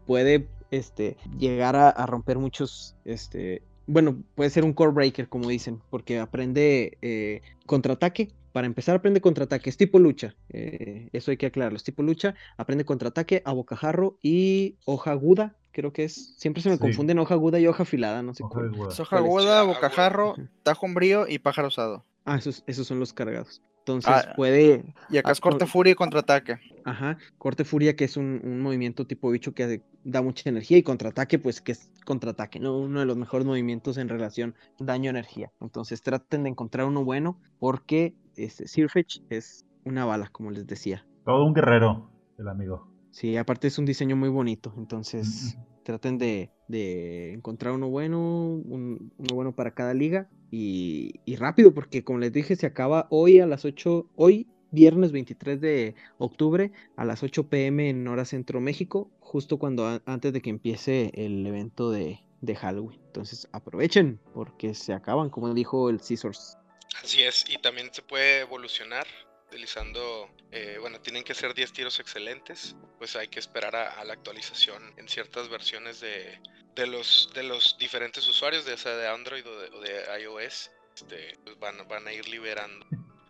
Puede 0.06 0.50
este, 0.72 1.16
llegar 1.40 1.76
a, 1.76 1.90
a 1.90 2.06
romper 2.06 2.38
muchos 2.38 2.96
este, 3.06 3.64
bueno, 3.88 4.24
puede 4.36 4.50
ser 4.50 4.64
un 4.64 4.74
core 4.74 4.92
breaker, 4.92 5.28
como 5.30 5.50
dicen, 5.50 5.82
porque 5.90 6.20
aprende 6.20 6.98
eh, 7.02 7.42
contraataque. 7.66 8.32
Para 8.52 8.68
empezar, 8.68 8.96
aprende 8.96 9.20
contraataque. 9.20 9.70
Es 9.70 9.76
tipo 9.78 10.00
lucha. 10.00 10.36
eh, 10.50 11.10
eso 11.12 11.30
hay 11.32 11.38
que 11.38 11.46
aclararlo. 11.46 11.76
Es 11.76 11.84
tipo 11.84 12.02
lucha. 12.04 12.36
Aprende 12.58 12.86
contraataque 12.86 13.42
a 13.46 13.52
bocajarro 13.52 14.18
y 14.22 14.78
hoja 14.86 15.12
aguda. 15.12 15.56
Creo 15.74 15.92
que 15.92 16.06
es. 16.06 16.36
Siempre 16.38 16.64
se 16.64 16.70
me 16.70 16.76
Sí. 16.76 16.82
confunden 16.82 17.20
hoja 17.20 17.34
aguda 17.34 17.60
y 17.60 17.68
hoja 17.68 17.84
afilada. 17.84 18.24
No 18.24 18.34
sé 18.34 18.44
Hoja 18.44 18.54
cuál. 18.54 18.72
de 18.72 18.78
Buda. 18.78 18.92
Soja 18.92 19.18
¿Cuál 19.18 19.26
es? 19.26 19.30
aguda, 19.30 19.60
Agua. 19.60 19.74
bocajarro, 19.74 20.36
tajo 20.64 20.86
umbrío 20.86 21.28
y 21.28 21.40
pájaro 21.40 21.68
osado. 21.68 22.06
Ah, 22.24 22.38
esos, 22.38 22.64
esos 22.66 22.88
son 22.88 23.00
los 23.00 23.12
cargados. 23.12 23.62
Entonces 23.88 24.12
Ah. 24.12 24.34
puede. 24.36 24.96
Y 25.12 25.18
acá 25.18 25.30
Ah, 25.30 25.32
es 25.34 25.40
corte 25.40 25.68
furia 25.68 25.92
y 25.92 25.96
contraataque. 25.96 26.58
Ajá. 26.86 27.20
Corte 27.38 27.64
furia, 27.64 27.96
que 27.96 28.06
es 28.06 28.18
un, 28.18 28.42
un 28.44 28.60
movimiento 28.60 29.06
tipo 29.06 29.30
bicho 29.30 29.54
que 29.54 29.84
da 30.04 30.24
mucha 30.24 30.50
energía. 30.50 30.80
Y 30.80 30.84
contraataque, 30.84 31.38
pues 31.38 31.62
que 31.62 31.74
es 31.74 31.92
contraataque, 32.04 32.60
¿no? 32.60 32.80
Uno 32.80 33.00
de 33.00 33.06
los 33.06 33.16
mejores 33.16 33.46
movimientos 33.46 33.98
en 33.98 34.10
relación 34.10 34.56
daño-energía. 34.80 35.52
Entonces 35.62 36.02
traten 36.02 36.42
de 36.44 36.50
encontrar 36.50 36.88
uno 36.88 37.04
bueno. 37.06 37.40
Porque 37.60 38.16
este, 38.36 38.68
Sirfetch 38.68 39.20
es 39.30 39.68
una 39.84 40.04
bala, 40.04 40.30
como 40.32 40.50
les 40.50 40.66
decía. 40.66 41.06
Todo 41.24 41.46
un 41.46 41.54
guerrero, 41.54 42.10
el 42.40 42.48
amigo. 42.48 42.90
Sí, 43.12 43.38
aparte 43.38 43.68
es 43.68 43.78
un 43.78 43.86
diseño 43.86 44.16
muy 44.16 44.30
bonito. 44.30 44.74
Entonces 44.78 45.54
Ujú. 45.56 45.66
traten 45.84 46.18
de, 46.18 46.50
de 46.68 47.34
encontrar 47.34 47.74
uno 47.76 47.88
bueno, 47.90 48.20
un- 48.20 49.14
uno 49.16 49.36
bueno 49.36 49.52
para 49.56 49.76
cada 49.76 49.94
liga 49.94 50.28
y, 50.52 51.36
rápido, 51.38 51.74
porque 51.74 52.04
como 52.04 52.20
les 52.20 52.32
dije, 52.32 52.56
se 52.56 52.66
acaba 52.66 53.08
hoy 53.10 53.40
a 53.40 53.48
las 53.48 53.66
8, 53.66 54.10
hoy 54.16 54.48
viernes 54.72 55.12
23 55.12 55.62
de 55.62 55.96
octubre 56.18 56.72
a 56.98 57.06
las 57.06 57.24
8 57.24 57.50
pm 57.50 57.90
en 57.90 58.08
hora 58.08 58.26
centro 58.26 58.60
México, 58.60 59.10
justo 59.20 59.58
cuando 59.58 60.02
antes 60.06 60.34
de 60.34 60.42
que 60.42 60.50
empiece 60.50 61.12
el 61.16 61.46
evento 61.46 61.92
de, 61.92 62.20
de 62.42 62.56
Halloween. 62.56 63.00
Entonces 63.08 63.48
aprovechen, 63.52 64.20
porque 64.34 64.74
se 64.74 64.94
acaban, 64.94 65.30
como 65.30 65.54
dijo 65.54 65.90
el 65.90 66.00
Scissors. 66.00 66.58
Así 67.02 67.24
es, 67.24 67.46
y 67.50 67.58
también 67.58 67.90
se 67.92 68.02
puede 68.02 68.42
evolucionar 68.42 69.06
utilizando, 69.56 70.30
eh, 70.52 70.78
bueno, 70.82 71.00
tienen 71.00 71.24
que 71.24 71.34
ser 71.34 71.54
10 71.54 71.72
tiros 71.72 71.98
excelentes, 72.02 72.76
pues 72.98 73.16
hay 73.16 73.30
que 73.30 73.40
esperar 73.40 73.74
a, 73.74 74.04
la 74.04 74.12
actualización 74.12 74.94
en 74.98 75.08
ciertas 75.08 75.48
versiones 75.48 76.02
de, 76.02 76.42
de 76.76 76.86
los, 76.86 77.32
de 77.34 77.44
los 77.44 77.78
diferentes 77.80 78.28
usuarios, 78.28 78.66
ya 78.66 78.76
sea 78.76 78.98
de 78.98 79.08
Android 79.08 79.48
o 79.48 79.60
de, 79.62 79.70
o 79.70 79.80
de 79.80 80.22
iOS, 80.22 80.72
este, 80.94 81.38
pues 81.46 81.58
van, 81.58 81.88
van 81.88 82.06
a 82.06 82.12
ir 82.12 82.28
liberando 82.28 82.86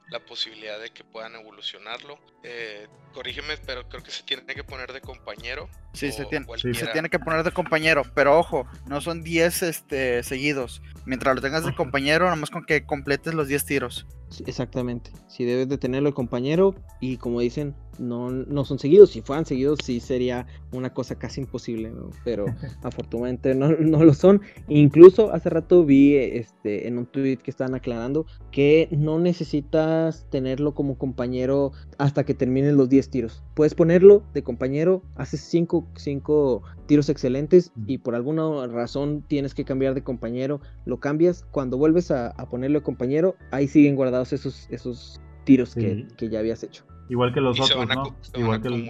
la 0.10 0.20
posibilidad 0.26 0.80
de 0.80 0.90
que 0.90 1.04
puedan 1.04 1.36
evolucionarlo. 1.36 2.20
Eh, 2.42 2.88
corrígeme, 3.16 3.56
pero 3.66 3.88
creo 3.88 4.04
que 4.04 4.12
se 4.12 4.24
tiene 4.24 4.44
que 4.44 4.64
poner 4.64 4.92
de 4.92 5.00
compañero. 5.00 5.70
Sí, 5.94 6.12
se 6.12 6.26
tiene, 6.26 6.46
cualquiera. 6.46 6.78
se 6.78 6.88
tiene 6.88 7.10
que 7.10 7.18
poner 7.18 7.44
de 7.44 7.52
compañero, 7.52 8.04
pero 8.14 8.38
ojo, 8.38 8.68
no 8.88 9.00
son 9.00 9.24
10 9.24 9.64
este, 9.64 10.22
seguidos. 10.22 10.82
Mientras 11.06 11.34
lo 11.34 11.42
tengas 11.42 11.66
de 11.66 11.74
compañero, 11.74 12.30
nomás 12.30 12.50
con 12.50 12.66
que 12.66 12.86
completes 12.86 13.34
los 13.34 13.48
10 13.48 13.66
tiros. 13.66 14.06
Sí, 14.30 14.44
Exactamente. 14.48 15.12
Si 15.28 15.46
debes 15.46 15.70
de 15.70 15.78
tenerlo 15.78 16.10
el 16.10 16.16
compañero 16.16 16.76
y 17.00 17.18
como 17.18 17.40
dicen, 17.40 17.76
no, 18.00 18.30
no 18.32 18.66
son 18.66 18.80
seguidos. 18.80 19.12
Si 19.12 19.22
fueran 19.22 19.46
seguidos 19.46 19.80
sí 19.84 20.00
sería 20.00 20.48
una 20.72 20.94
cosa 20.94 21.16
casi 21.16 21.42
imposible, 21.42 21.92
¿no? 21.92 22.10
Pero 22.24 22.46
afortunadamente 22.84 23.56
no, 23.56 23.70
no 23.70 24.04
lo 24.04 24.14
son. 24.14 24.42
Incluso 24.68 25.34
hace 25.34 25.50
rato 25.50 25.86
vi 25.86 26.16
este, 26.16 26.88
en 26.88 26.98
un 26.98 27.06
tweet 27.06 27.38
que 27.38 27.52
estaban 27.52 27.76
aclarando 27.76 28.26
que 28.52 28.88
no 28.92 29.20
necesitas 29.20 30.28
tenerlo 30.30 30.74
como 30.74 30.98
compañero 30.98 31.72
hasta 31.98 32.26
que 32.26 32.34
termines 32.34 32.74
los 32.74 32.90
10 32.90 33.05
tiros. 33.10 33.44
Puedes 33.54 33.76
ponerlo 33.76 34.24
de 34.34 34.44
compañero, 34.44 35.02
haces 35.16 35.42
5 35.42 36.64
tiros 36.86 37.10
excelentes 37.10 37.72
y 37.88 37.98
por 38.00 38.16
alguna 38.16 38.68
razón 38.68 39.24
tienes 39.28 39.54
que 39.54 39.66
cambiar 39.66 39.94
de 39.94 40.04
compañero, 40.04 40.62
lo 40.86 41.00
cambias. 41.00 41.46
Cuando 41.52 41.78
vuelves 41.78 42.12
a, 42.12 42.28
a 42.30 42.50
ponerlo 42.50 42.80
de 42.80 42.84
compañero, 42.84 43.36
ahí 43.52 43.68
siguen 43.68 43.96
guardados 43.96 44.34
esos, 44.34 44.68
esos 44.70 45.20
tiros 45.44 45.76
que, 45.76 45.82
Sí. 45.96 46.08
que 46.18 46.30
ya 46.30 46.40
habías 46.40 46.64
hecho. 46.64 46.84
Igual 47.10 47.34
que 47.34 47.42
los 47.42 47.58
y 47.58 47.62
otros, 47.62 47.88
¿no? 47.88 48.16
Igual 48.40 48.62
que, 48.62 48.68
el- 48.70 48.90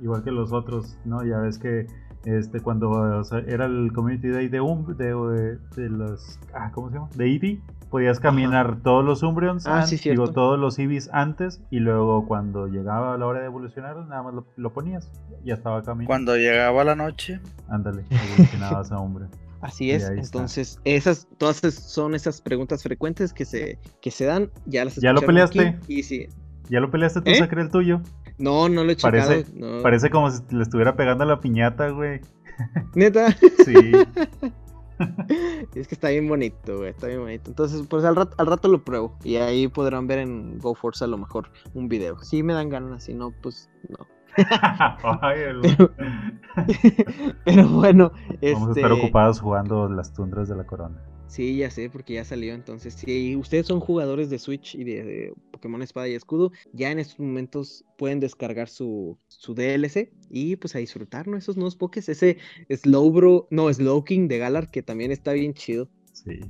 igual 0.00 0.22
que 0.22 0.30
los 0.30 0.52
otros, 0.52 0.98
¿no? 1.04 1.24
Ya 1.24 1.38
ves 1.38 1.58
que 1.58 1.86
este 2.24 2.60
cuando 2.60 2.90
o 2.90 3.24
sea, 3.24 3.38
era 3.46 3.66
el 3.66 3.92
Community 3.94 4.28
Day 4.28 4.48
de, 4.48 4.60
um, 4.60 4.84
de, 4.96 5.06
de, 5.14 5.58
de 5.76 5.88
los... 5.88 6.38
Ah, 6.52 6.70
¿Cómo 6.74 6.88
se 6.90 6.94
llama? 6.96 7.08
De 7.14 7.24
Eevee. 7.26 7.62
Podías 7.90 8.18
caminar 8.18 8.78
todos 8.82 9.04
los 9.04 9.22
Umbreons, 9.22 9.66
Ah, 9.66 9.86
sí, 9.86 9.96
digo, 9.96 10.32
todos 10.32 10.58
los 10.58 10.78
Eevees 10.78 11.08
antes 11.12 11.60
y 11.70 11.78
luego 11.78 12.26
cuando 12.26 12.66
llegaba 12.66 13.16
la 13.16 13.26
hora 13.26 13.40
de 13.40 13.46
evolucionar, 13.46 13.96
nada 14.06 14.22
más 14.24 14.34
lo, 14.34 14.46
lo 14.56 14.72
ponías. 14.72 15.10
Ya 15.44 15.54
estaba 15.54 15.82
caminando. 15.82 16.08
Cuando 16.08 16.36
llegaba 16.36 16.82
la 16.84 16.96
noche, 16.96 17.40
Ándale, 17.68 18.04
evolucionabas 18.10 18.90
a 18.90 18.98
Umbreon. 18.98 19.30
Así 19.60 19.90
es, 19.90 20.02
está. 20.02 20.14
entonces 20.14 20.78
esas 20.84 21.28
todas 21.38 21.56
son 21.58 22.14
esas 22.14 22.40
preguntas 22.42 22.82
frecuentes 22.82 23.32
que 23.32 23.44
se 23.44 23.78
que 24.02 24.10
se 24.10 24.24
dan, 24.26 24.50
ya 24.66 24.84
las 24.84 24.96
¿Ya 24.96 25.12
lo 25.12 25.18
aquí, 25.18 25.26
peleaste? 25.26 25.78
y 25.88 26.02
sí. 26.02 26.26
¿Ya 26.68 26.80
lo 26.80 26.90
peleaste 26.90 27.20
tú, 27.22 27.30
¿Eh? 27.30 27.36
Sacre, 27.36 27.62
el 27.62 27.70
tuyo? 27.70 28.00
No, 28.38 28.68
no 28.68 28.82
lo 28.84 28.90
he 28.90 28.96
checado. 28.96 29.22
Parece- 29.28 29.46
no. 29.54 29.82
Parece 29.82 30.10
como 30.10 30.30
si 30.30 30.42
le 30.50 30.62
estuviera 30.62 30.96
pegando 30.96 31.22
a 31.24 31.26
la 31.26 31.40
piñata, 31.40 31.88
güey. 31.90 32.20
Neta, 32.94 33.28
Sí. 33.64 33.92
es 35.74 35.88
que 35.88 35.94
está 35.94 36.08
bien 36.08 36.28
bonito, 36.28 36.78
güey, 36.78 36.90
está 36.90 37.06
bien 37.06 37.20
bonito. 37.20 37.50
Entonces, 37.50 37.86
pues 37.88 38.04
al 38.04 38.16
rato, 38.16 38.34
al 38.38 38.46
rato 38.46 38.68
lo 38.68 38.84
pruebo 38.84 39.16
y 39.24 39.36
ahí 39.36 39.68
podrán 39.68 40.06
ver 40.06 40.20
en 40.20 40.58
GoForce 40.58 41.04
a 41.04 41.08
lo 41.08 41.18
mejor 41.18 41.50
un 41.74 41.88
video. 41.88 42.22
Si 42.22 42.42
me 42.42 42.54
dan 42.54 42.70
ganas, 42.70 43.04
si 43.04 43.14
no, 43.14 43.32
pues 43.42 43.70
no. 43.88 44.06
Pero 47.44 47.68
bueno, 47.68 48.12
Vamos 48.12 48.68
a 48.68 48.70
este, 48.70 48.80
estar 48.80 48.92
ocupados 48.92 49.40
jugando 49.40 49.88
las 49.88 50.12
tundras 50.12 50.48
de 50.48 50.56
la 50.56 50.64
corona. 50.64 51.00
Sí, 51.28 51.56
ya 51.56 51.70
sé, 51.70 51.90
porque 51.90 52.14
ya 52.14 52.24
salió. 52.24 52.54
Entonces, 52.54 52.94
si 52.94 53.34
ustedes 53.36 53.66
son 53.66 53.80
jugadores 53.80 54.30
de 54.30 54.38
Switch 54.38 54.74
y 54.74 54.84
de, 54.84 55.04
de 55.04 55.34
Pokémon 55.50 55.82
Espada 55.82 56.08
y 56.08 56.14
Escudo, 56.14 56.52
ya 56.72 56.90
en 56.90 56.98
estos 57.00 57.18
momentos 57.18 57.84
pueden 57.98 58.20
descargar 58.20 58.68
su, 58.68 59.18
su 59.28 59.54
DLC 59.54 60.12
y 60.30 60.56
pues 60.56 60.76
a 60.76 60.78
disfrutar, 60.78 61.26
¿no? 61.26 61.36
Esos 61.36 61.56
nuevos 61.56 61.76
Pokés, 61.76 62.08
ese 62.08 62.38
Slowbro, 62.70 63.48
no, 63.50 63.72
Slowking 63.72 64.28
de 64.28 64.38
Galar, 64.38 64.70
que 64.70 64.82
también 64.82 65.10
está 65.10 65.32
bien 65.32 65.52
chido. 65.54 65.88
Sí. 66.12 66.40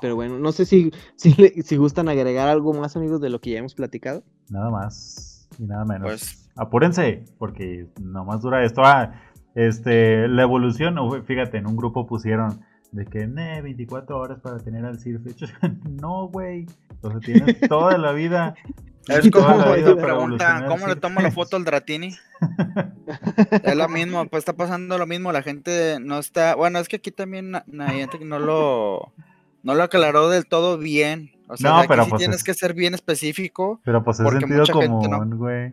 Pero 0.00 0.16
bueno, 0.16 0.38
no 0.38 0.52
sé 0.52 0.64
si, 0.64 0.90
si, 1.16 1.34
le- 1.34 1.62
si 1.62 1.76
gustan 1.76 2.08
agregar 2.08 2.48
algo 2.48 2.72
más, 2.72 2.96
amigos, 2.96 3.20
de 3.20 3.30
lo 3.30 3.40
que 3.40 3.50
ya 3.50 3.58
hemos 3.58 3.74
platicado. 3.74 4.24
Nada 4.50 4.70
más 4.70 5.48
y 5.58 5.64
nada 5.64 5.84
menos. 5.84 6.08
Pues- 6.08 6.44
Apúrense, 6.56 7.24
porque 7.38 7.86
nomás 8.00 8.42
dura 8.42 8.64
esto. 8.64 8.82
Ah, 8.84 9.12
este, 9.54 10.26
la 10.26 10.42
evolución, 10.42 10.98
o 10.98 11.22
fíjate, 11.22 11.58
en 11.58 11.68
un 11.68 11.76
grupo 11.76 12.04
pusieron 12.06 12.62
de 12.92 13.04
que, 13.06 13.26
ne, 13.26 13.60
24 13.62 14.18
horas 14.18 14.40
para 14.40 14.58
tener 14.58 14.84
al 14.84 14.98
Sirfetch. 14.98 15.44
no, 16.00 16.28
güey. 16.28 16.66
Entonces 16.90 17.20
tienes 17.20 17.60
toda 17.68 17.96
la 17.98 18.12
vida. 18.12 18.54
Es 19.08 19.30
como 19.30 19.48
la 19.48 19.54
cuando 19.64 19.74
evolucionar 19.76 20.66
¿cómo 20.66 20.86
le 20.86 20.96
tomo 20.96 21.20
la 21.22 21.30
foto 21.30 21.56
al 21.56 21.64
Dratini? 21.64 22.14
es 23.62 23.74
lo 23.74 23.88
mismo, 23.88 24.26
pues 24.28 24.42
está 24.42 24.52
pasando 24.52 24.98
lo 24.98 25.06
mismo, 25.06 25.32
la 25.32 25.42
gente 25.42 25.96
no 25.98 26.18
está, 26.18 26.54
bueno, 26.54 26.78
es 26.78 26.88
que 26.88 26.96
aquí 26.96 27.10
también 27.10 27.52
na- 27.52 27.64
na- 27.68 27.88
hay 27.88 28.00
gente 28.00 28.18
que 28.18 28.26
no 28.26 28.38
lo, 28.38 29.14
no 29.62 29.74
lo 29.74 29.82
aclaró 29.82 30.28
del 30.28 30.46
todo 30.46 30.76
bien. 30.76 31.32
O 31.48 31.56
sea, 31.56 31.70
No, 31.70 31.78
aquí 31.78 31.88
pero 31.88 32.04
sí 32.04 32.10
pues 32.10 32.18
tienes 32.18 32.36
es- 32.38 32.44
que 32.44 32.52
ser 32.52 32.74
bien 32.74 32.92
específico. 32.92 33.80
Pero 33.82 34.04
pues 34.04 34.20
es 34.20 34.24
Porque 34.24 34.40
sentido 34.40 34.60
mucha 34.60 34.74
gente 34.74 35.08
no. 35.08 35.36
güey. 35.38 35.72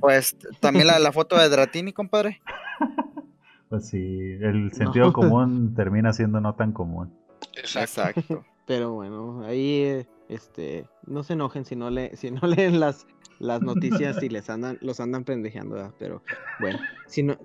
Pues 0.00 0.34
también 0.60 0.86
la, 0.86 0.98
la 0.98 1.12
foto 1.12 1.36
de 1.36 1.50
Dratini, 1.50 1.92
compadre. 1.92 2.40
Pues 3.68 3.88
sí, 3.88 4.38
el 4.40 4.72
sentido 4.72 5.12
común 5.12 5.74
termina 5.74 6.12
siendo 6.12 6.40
no 6.40 6.54
tan 6.54 6.72
común. 6.72 7.12
Exacto. 7.56 8.20
Exacto. 8.20 8.44
Pero 8.66 8.92
bueno, 8.92 9.42
ahí 9.44 10.06
este, 10.28 10.86
no 11.06 11.22
se 11.22 11.32
enojen 11.32 11.64
si 11.64 11.74
no 11.74 11.90
le, 11.90 12.14
si 12.16 12.30
no 12.30 12.46
leen 12.46 12.80
las, 12.80 13.06
las 13.38 13.62
noticias 13.62 14.22
y 14.22 14.28
les 14.28 14.50
andan, 14.50 14.78
los 14.82 15.00
andan 15.00 15.24
pendejeando, 15.24 15.76
¿verdad? 15.76 15.94
pero 15.98 16.22
bueno, 16.60 16.78
si 17.06 17.22
no, 17.22 17.38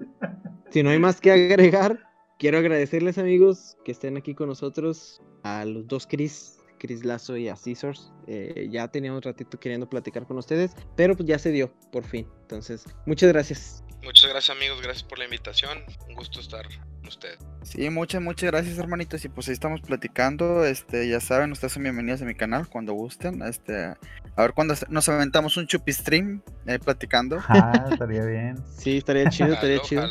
si 0.70 0.84
no 0.84 0.90
hay 0.90 1.00
más 1.00 1.22
que 1.22 1.32
agregar, 1.32 2.00
quiero 2.38 2.58
agradecerles 2.58 3.18
amigos 3.18 3.78
que 3.86 3.94
estén 3.94 4.18
aquí 4.18 4.36
con 4.36 4.50
nosotros, 4.50 5.22
a 5.44 5.64
los 5.64 5.88
dos 5.88 6.08
Chris, 6.08 6.60
Chris 6.78 7.06
Lazo 7.06 7.38
y 7.38 7.48
a 7.48 7.56
Caesars. 7.56 8.12
Eh, 8.28 8.68
ya 8.70 8.90
teníamos 8.90 9.20
un 9.20 9.32
ratito 9.32 9.58
queriendo 9.58 9.88
platicar 9.88 10.28
con 10.28 10.38
ustedes, 10.38 10.76
pero 10.98 11.16
pues 11.16 11.28
ya 11.28 11.40
se 11.40 11.52
dio, 11.52 11.72
por 11.92 12.04
fin. 12.04 12.28
Entonces, 12.42 12.86
muchas 13.06 13.32
gracias. 13.32 13.84
Muchas 14.04 14.30
gracias 14.30 14.56
amigos, 14.56 14.82
gracias 14.82 15.04
por 15.04 15.18
la 15.20 15.26
invitación. 15.26 15.80
Un 16.08 16.16
gusto 16.16 16.40
estar 16.40 16.64
con 16.66 17.08
ustedes. 17.08 17.38
Sí, 17.64 17.90
muchas, 17.90 18.22
muchas 18.22 18.52
gracias, 18.52 18.78
hermanitos. 18.78 19.24
Y 19.24 19.30
pues 19.30 19.48
ahí 19.48 19.54
estamos 19.54 19.82
platicando. 19.82 20.66
Este, 20.66 21.08
ya 21.08 21.20
saben, 21.20 21.52
ustedes 21.52 21.74
son 21.74 21.84
bienvenidos 21.84 22.22
a 22.22 22.26
mi 22.26 22.36
canal 22.36 22.68
cuando 22.68 22.94
gusten. 22.94 23.42
Este, 23.44 23.86
a 23.86 24.42
ver 24.42 24.54
cuando 24.54 24.76
nos 24.90 25.08
aventamos 25.10 25.56
un 25.58 25.68
chupi 25.68 25.94
stream 25.94 26.42
eh, 26.66 26.80
platicando. 26.80 27.40
Ah, 27.48 27.86
estaría 27.92 28.26
bien. 28.26 28.58
Sí, 28.78 28.98
estaría 28.98 29.30
chido, 29.30 29.54
estaría 29.54 29.80
chido. 29.82 30.04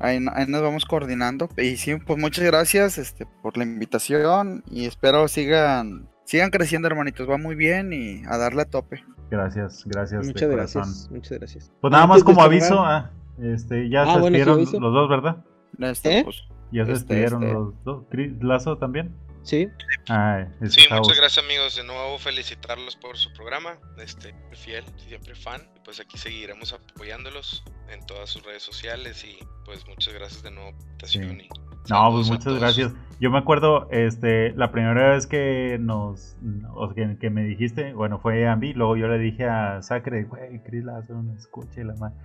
Ahí, 0.00 0.20
no- 0.20 0.30
ahí 0.34 0.46
nos 0.46 0.60
vamos 0.62 0.84
coordinando. 0.84 1.48
Y 1.56 1.76
sí, 1.76 1.96
pues 1.96 2.18
muchas 2.18 2.44
gracias 2.44 2.98
este, 2.98 3.26
por 3.42 3.56
la 3.56 3.64
invitación. 3.64 4.62
Y 4.70 4.84
espero 4.86 5.26
sigan, 5.28 6.08
sigan 6.24 6.50
creciendo, 6.50 6.86
hermanitos. 6.88 7.28
Va 7.28 7.38
muy 7.38 7.54
bien 7.54 7.92
y 7.94 8.22
a 8.26 8.36
darle 8.36 8.62
a 8.62 8.66
tope. 8.66 9.02
Gracias, 9.30 9.84
gracias 9.86 10.22
de 10.22 10.32
Muchas 10.32 10.48
corazón. 10.50 10.82
gracias, 10.82 11.10
muchas 11.10 11.38
gracias. 11.38 11.72
Pues 11.80 11.90
nada 11.90 12.06
más 12.06 12.22
como 12.22 12.42
aviso, 12.42 12.80
ah, 12.80 13.10
este, 13.42 13.88
ya 13.88 14.02
Ah, 14.02 14.14
se 14.14 14.20
bueno, 14.20 14.36
despidieron 14.38 14.82
los 14.82 14.92
dos, 14.94 15.08
¿verdad? 15.08 15.44
Este, 15.78 16.18
¿Eh? 16.18 16.24
pues, 16.24 16.42
Ya 16.72 16.84
se 16.84 16.92
Este, 16.92 17.14
despidieron 17.14 17.42
este. 17.42 17.54
los 17.54 17.84
dos. 17.84 18.04
¿Chris 18.10 18.32
Lazo 18.42 18.76
también? 18.78 19.14
Sí, 19.42 19.66
Ah, 20.10 20.46
esos 20.60 20.74
Sí, 20.74 20.82
muchas 20.92 21.16
gracias 21.16 21.44
amigos. 21.44 21.76
De 21.76 21.84
nuevo 21.84 22.18
felicitarlos 22.18 22.96
por 22.96 23.16
su 23.16 23.32
programa. 23.32 23.78
Este, 23.98 24.34
fiel, 24.52 24.84
siempre 24.96 25.34
fan. 25.34 25.62
Y 25.76 25.80
pues 25.84 26.00
aquí 26.00 26.18
seguiremos 26.18 26.72
apoyándolos 26.74 27.64
en 27.90 28.04
todas 28.06 28.28
sus 28.28 28.42
redes 28.44 28.62
sociales. 28.62 29.24
Y 29.24 29.38
pues 29.64 29.86
muchas 29.88 30.12
gracias 30.12 30.42
de 30.42 30.50
nuevo 30.50 30.72
por 30.72 30.80
la 30.82 30.86
invitación. 30.88 31.38
Sí. 31.40 31.46
y 31.46 31.90
No, 31.90 32.10
pues 32.12 32.28
a 32.28 32.32
muchas 32.32 32.58
gracias. 32.58 32.92
Yo 33.20 33.30
me 33.30 33.38
acuerdo, 33.38 33.88
este, 33.90 34.52
la 34.52 34.70
primera 34.70 35.10
vez 35.12 35.26
que 35.26 35.78
nos, 35.80 36.36
o 36.74 36.92
que, 36.94 37.16
que 37.18 37.30
me 37.30 37.42
dijiste, 37.44 37.92
bueno, 37.94 38.18
fue 38.20 38.46
Ambi, 38.46 38.74
luego 38.74 38.96
yo 38.96 39.08
le 39.08 39.18
dije 39.18 39.44
a 39.46 39.80
Sacre, 39.82 40.24
güey, 40.24 40.62
Chris 40.64 40.84
Lazo, 40.84 41.14
no 41.14 41.34
escuche 41.34 41.84
la 41.84 41.94
madre. 41.94 42.16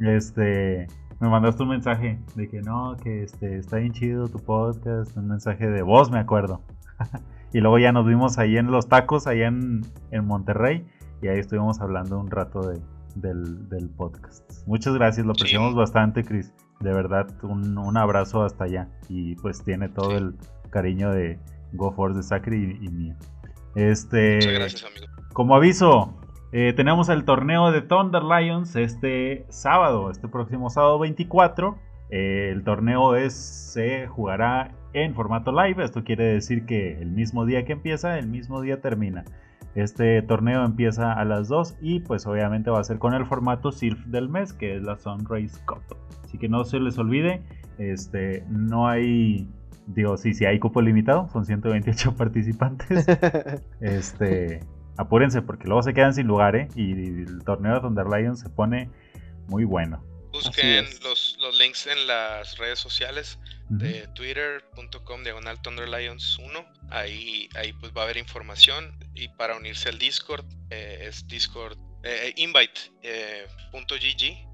Este, 0.00 0.86
me 1.20 1.28
mandaste 1.28 1.62
un 1.62 1.70
mensaje 1.70 2.18
de 2.34 2.48
que 2.48 2.60
no, 2.62 2.96
que 3.02 3.22
este, 3.24 3.58
está 3.58 3.76
bien 3.78 3.92
chido 3.92 4.28
tu 4.28 4.38
podcast, 4.38 5.16
un 5.16 5.28
mensaje 5.28 5.66
de 5.68 5.82
voz, 5.82 6.10
me 6.10 6.18
acuerdo. 6.18 6.60
y 7.52 7.60
luego 7.60 7.78
ya 7.78 7.92
nos 7.92 8.06
vimos 8.06 8.38
ahí 8.38 8.56
en 8.56 8.70
los 8.70 8.88
tacos, 8.88 9.26
allá 9.26 9.46
en, 9.48 9.82
en 10.10 10.24
Monterrey, 10.26 10.86
y 11.22 11.28
ahí 11.28 11.38
estuvimos 11.38 11.80
hablando 11.80 12.18
un 12.18 12.30
rato 12.30 12.60
de, 12.68 12.80
del, 13.14 13.68
del 13.68 13.88
podcast. 13.88 14.50
Muchas 14.66 14.94
gracias, 14.94 15.26
lo 15.26 15.34
Sí. 15.34 15.40
apreciamos 15.42 15.74
bastante, 15.74 16.24
Chris. 16.24 16.52
De 16.80 16.92
verdad, 16.92 17.26
un, 17.42 17.78
un 17.78 17.96
abrazo 17.96 18.42
hasta 18.44 18.64
allá. 18.64 18.88
Y 19.08 19.34
pues 19.36 19.62
tiene 19.64 19.88
todo 19.88 20.10
Sí. 20.10 20.16
el 20.16 20.34
cariño 20.70 21.10
de 21.10 21.38
GoForce 21.72 22.18
de 22.18 22.22
Sacre 22.22 22.56
y, 22.58 22.84
y 22.84 22.88
mío. 22.90 23.14
Este, 23.74 24.36
Muchas 24.36 24.52
gracias 24.52 24.84
amigos. 24.84 25.10
como 25.32 25.54
aviso, 25.56 26.14
eh, 26.58 26.72
tenemos 26.72 27.10
el 27.10 27.26
torneo 27.26 27.70
de 27.70 27.82
Thunder 27.82 28.22
Lions 28.22 28.76
este 28.76 29.44
sábado, 29.50 30.10
este 30.10 30.26
próximo 30.26 30.70
sábado 30.70 30.98
24. 30.98 31.76
Eh, 32.08 32.48
el 32.50 32.64
torneo 32.64 33.14
es, 33.14 33.34
se 33.34 34.06
jugará 34.06 34.70
en 34.94 35.14
formato 35.14 35.52
live. 35.52 35.84
Esto 35.84 36.02
quiere 36.02 36.24
decir 36.24 36.64
que 36.64 36.98
el 36.98 37.10
mismo 37.10 37.44
día 37.44 37.66
que 37.66 37.74
empieza, 37.74 38.18
el 38.18 38.28
mismo 38.28 38.62
día 38.62 38.80
termina. 38.80 39.26
Este 39.74 40.22
torneo 40.22 40.64
empieza 40.64 41.12
a 41.12 41.26
las 41.26 41.48
2 41.48 41.76
y 41.82 42.00
pues 42.00 42.26
obviamente 42.26 42.70
va 42.70 42.80
a 42.80 42.84
ser 42.84 42.98
con 42.98 43.12
el 43.12 43.26
formato 43.26 43.70
SILF 43.70 44.06
del 44.06 44.30
mes, 44.30 44.54
que 44.54 44.76
es 44.76 44.82
la 44.82 44.96
Sunrise 44.96 45.60
Cup. 45.66 45.82
Así 46.24 46.38
que 46.38 46.48
no 46.48 46.64
se 46.64 46.80
les 46.80 46.96
olvide, 46.96 47.42
este, 47.76 48.46
no 48.48 48.88
hay, 48.88 49.46
digo, 49.88 50.16
sí, 50.16 50.32
sí 50.32 50.46
hay 50.46 50.58
cupo 50.58 50.80
limitado, 50.80 51.28
son 51.28 51.44
128 51.44 52.14
participantes. 52.16 53.06
Este, 53.82 54.60
apúrense 54.96 55.42
porque 55.42 55.66
luego 55.66 55.82
se 55.82 55.94
quedan 55.94 56.14
sin 56.14 56.26
lugar, 56.26 56.56
¿eh? 56.56 56.68
Y 56.74 56.92
el 56.92 57.44
torneo 57.44 57.74
de 57.74 57.80
Thunder 57.80 58.06
Lions 58.06 58.40
se 58.40 58.48
pone 58.48 58.90
muy 59.48 59.64
bueno. 59.64 60.02
Busquen 60.32 60.84
los, 61.02 61.38
los 61.40 61.58
links 61.58 61.86
en 61.86 62.06
las 62.06 62.58
redes 62.58 62.78
sociales 62.78 63.38
de 63.70 64.06
twitter.com 64.08 65.22
diagonal 65.22 65.60
Thunder 65.62 65.88
Lions 65.88 66.38
1. 66.38 66.64
Ahí, 66.90 67.48
ahí 67.56 67.72
pues 67.72 67.92
va 67.96 68.02
a 68.02 68.04
haber 68.04 68.18
información. 68.18 68.98
Y 69.14 69.28
para 69.28 69.56
unirse 69.56 69.88
al 69.88 69.98
Discord 69.98 70.44
eh, 70.70 71.06
es 71.08 71.26
Discord 71.26 71.78
eh, 72.02 72.34
invite.gg 72.36 73.86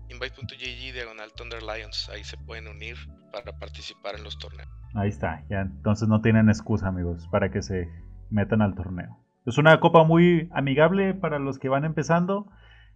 invite.gg 0.08 0.92
diagonal 0.92 1.32
Thunder 1.32 1.62
Lions. 1.62 2.08
Ahí 2.10 2.22
se 2.22 2.36
pueden 2.36 2.68
unir 2.68 2.96
para 3.32 3.52
participar 3.58 4.14
en 4.14 4.24
los 4.24 4.38
torneos. 4.38 4.68
Ahí 4.94 5.08
está, 5.08 5.42
ya 5.48 5.62
entonces 5.62 6.06
no 6.06 6.20
tienen 6.20 6.48
excusa, 6.50 6.88
amigos, 6.88 7.26
para 7.30 7.50
que 7.50 7.62
se 7.62 7.88
metan 8.30 8.60
al 8.60 8.74
torneo. 8.74 9.18
Es 9.46 9.58
una 9.58 9.80
copa 9.80 10.04
muy 10.04 10.48
amigable 10.52 11.14
para 11.14 11.38
los 11.38 11.58
que 11.58 11.68
van 11.68 11.84
empezando. 11.84 12.46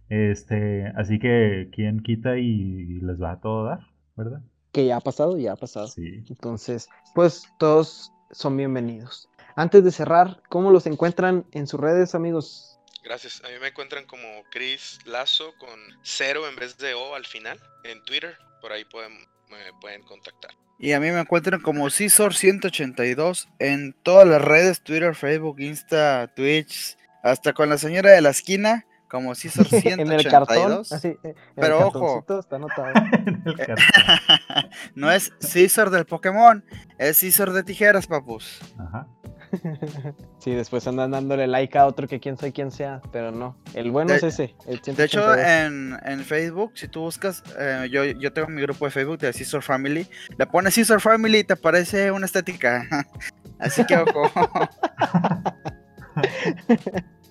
Este, 0.09 0.87
así 0.95 1.19
que 1.19 1.69
quien 1.73 2.01
quita 2.01 2.37
y 2.37 2.99
les 3.01 3.21
va 3.21 3.31
a 3.31 3.39
todo 3.41 3.65
dar, 3.65 3.81
¿verdad? 4.15 4.41
que 4.77 4.85
ya 4.85 4.97
ha 4.97 5.01
pasado, 5.01 5.39
ya 5.39 5.53
ha 5.53 5.55
pasado. 5.55 5.87
Sí. 5.87 6.23
Entonces, 6.29 6.87
pues 7.15 7.47
todos 7.57 8.11
son 8.29 8.55
bienvenidos. 8.55 9.27
Antes 9.55 9.83
de 9.83 9.91
cerrar, 9.91 10.43
¿cómo 10.49 10.69
los 10.69 10.85
encuentran 10.85 11.47
en 11.51 11.65
sus 11.65 11.79
redes, 11.79 12.13
amigos? 12.13 12.77
Gracias. 13.03 13.41
A 13.43 13.47
mí 13.47 13.55
me 13.59 13.69
encuentran 13.69 14.05
como 14.05 14.27
Chris 14.51 14.99
Lazo 15.05 15.51
con 15.57 15.79
cero 16.03 16.47
en 16.47 16.55
vez 16.55 16.77
de 16.77 16.93
O 16.93 17.15
al 17.15 17.25
final 17.25 17.59
en 17.85 18.03
Twitter. 18.03 18.37
Por 18.61 18.71
ahí 18.71 18.85
pueden, 18.85 19.13
me 19.49 19.57
pueden 19.81 20.03
contactar. 20.03 20.51
Y 20.79 20.91
a 20.91 20.99
mí 20.99 21.09
me 21.11 21.19
encuentran 21.19 21.59
como 21.61 21.87
Cisor182 21.87 23.47
en 23.59 23.93
todas 24.03 24.27
las 24.27 24.41
redes, 24.41 24.81
Twitter, 24.81 25.15
Facebook, 25.15 25.59
Insta, 25.59 26.31
Twitch, 26.35 26.97
hasta 27.23 27.53
con 27.53 27.69
la 27.69 27.79
señora 27.79 28.11
de 28.11 28.21
la 28.21 28.29
esquina, 28.29 28.85
como 29.07 29.31
Cisor182. 29.31 29.99
en 29.99 30.11
el 30.11 30.27
cartón, 30.27 30.83
así, 30.91 31.07
eh, 31.07 31.19
en 31.23 31.35
Pero 31.55 31.77
el 31.77 31.83
ojo. 31.83 32.23
cartoncito 32.25 32.39
está 32.39 32.55
anotado. 32.57 32.93
En 33.25 33.43
el 33.43 33.55
cartón. 33.57 33.85
no 34.95 35.11
es 35.11 35.33
Cisor 35.39 35.89
del 35.89 36.05
Pokémon, 36.05 36.63
es 36.99 37.17
Cisor 37.17 37.53
de 37.53 37.63
tijeras, 37.63 38.05
papus. 38.05 38.59
Sí, 40.39 40.51
después 40.51 40.87
andan 40.87 41.11
dándole 41.11 41.47
like 41.47 41.77
a 41.77 41.85
otro 41.85 42.07
que 42.07 42.19
quién 42.19 42.37
sabe 42.37 42.51
quién 42.51 42.71
sea, 42.71 43.01
pero 43.11 43.31
no. 43.31 43.57
El 43.73 43.91
bueno 43.91 44.11
De- 44.11 44.17
es 44.17 44.23
ese. 44.23 44.55
el 44.67 44.79
De 44.81 45.03
hecho, 45.05 45.21
182. 45.21 45.37
en, 45.37 45.97
en 46.05 46.19
Facebook, 46.25 46.71
si 46.75 46.87
tú 46.87 47.01
buscas, 47.01 47.43
eh, 47.59 47.87
yo, 47.91 48.03
yo 48.05 48.31
tengo 48.33 48.47
mi 48.49 48.61
grupo 48.61 48.85
de 48.85 48.91
Facebook 48.91 49.19
de 49.19 49.33
Cisor 49.33 49.61
Family, 49.61 50.07
le 50.37 50.45
pones 50.47 50.73
Cisor 50.75 50.99
Family 51.01 51.39
y 51.39 51.43
te 51.43 51.53
aparece 51.53 52.11
una 52.11 52.25
estética. 52.25 52.87
Así 53.59 53.85
que 53.85 53.97
ojo. 53.97 54.31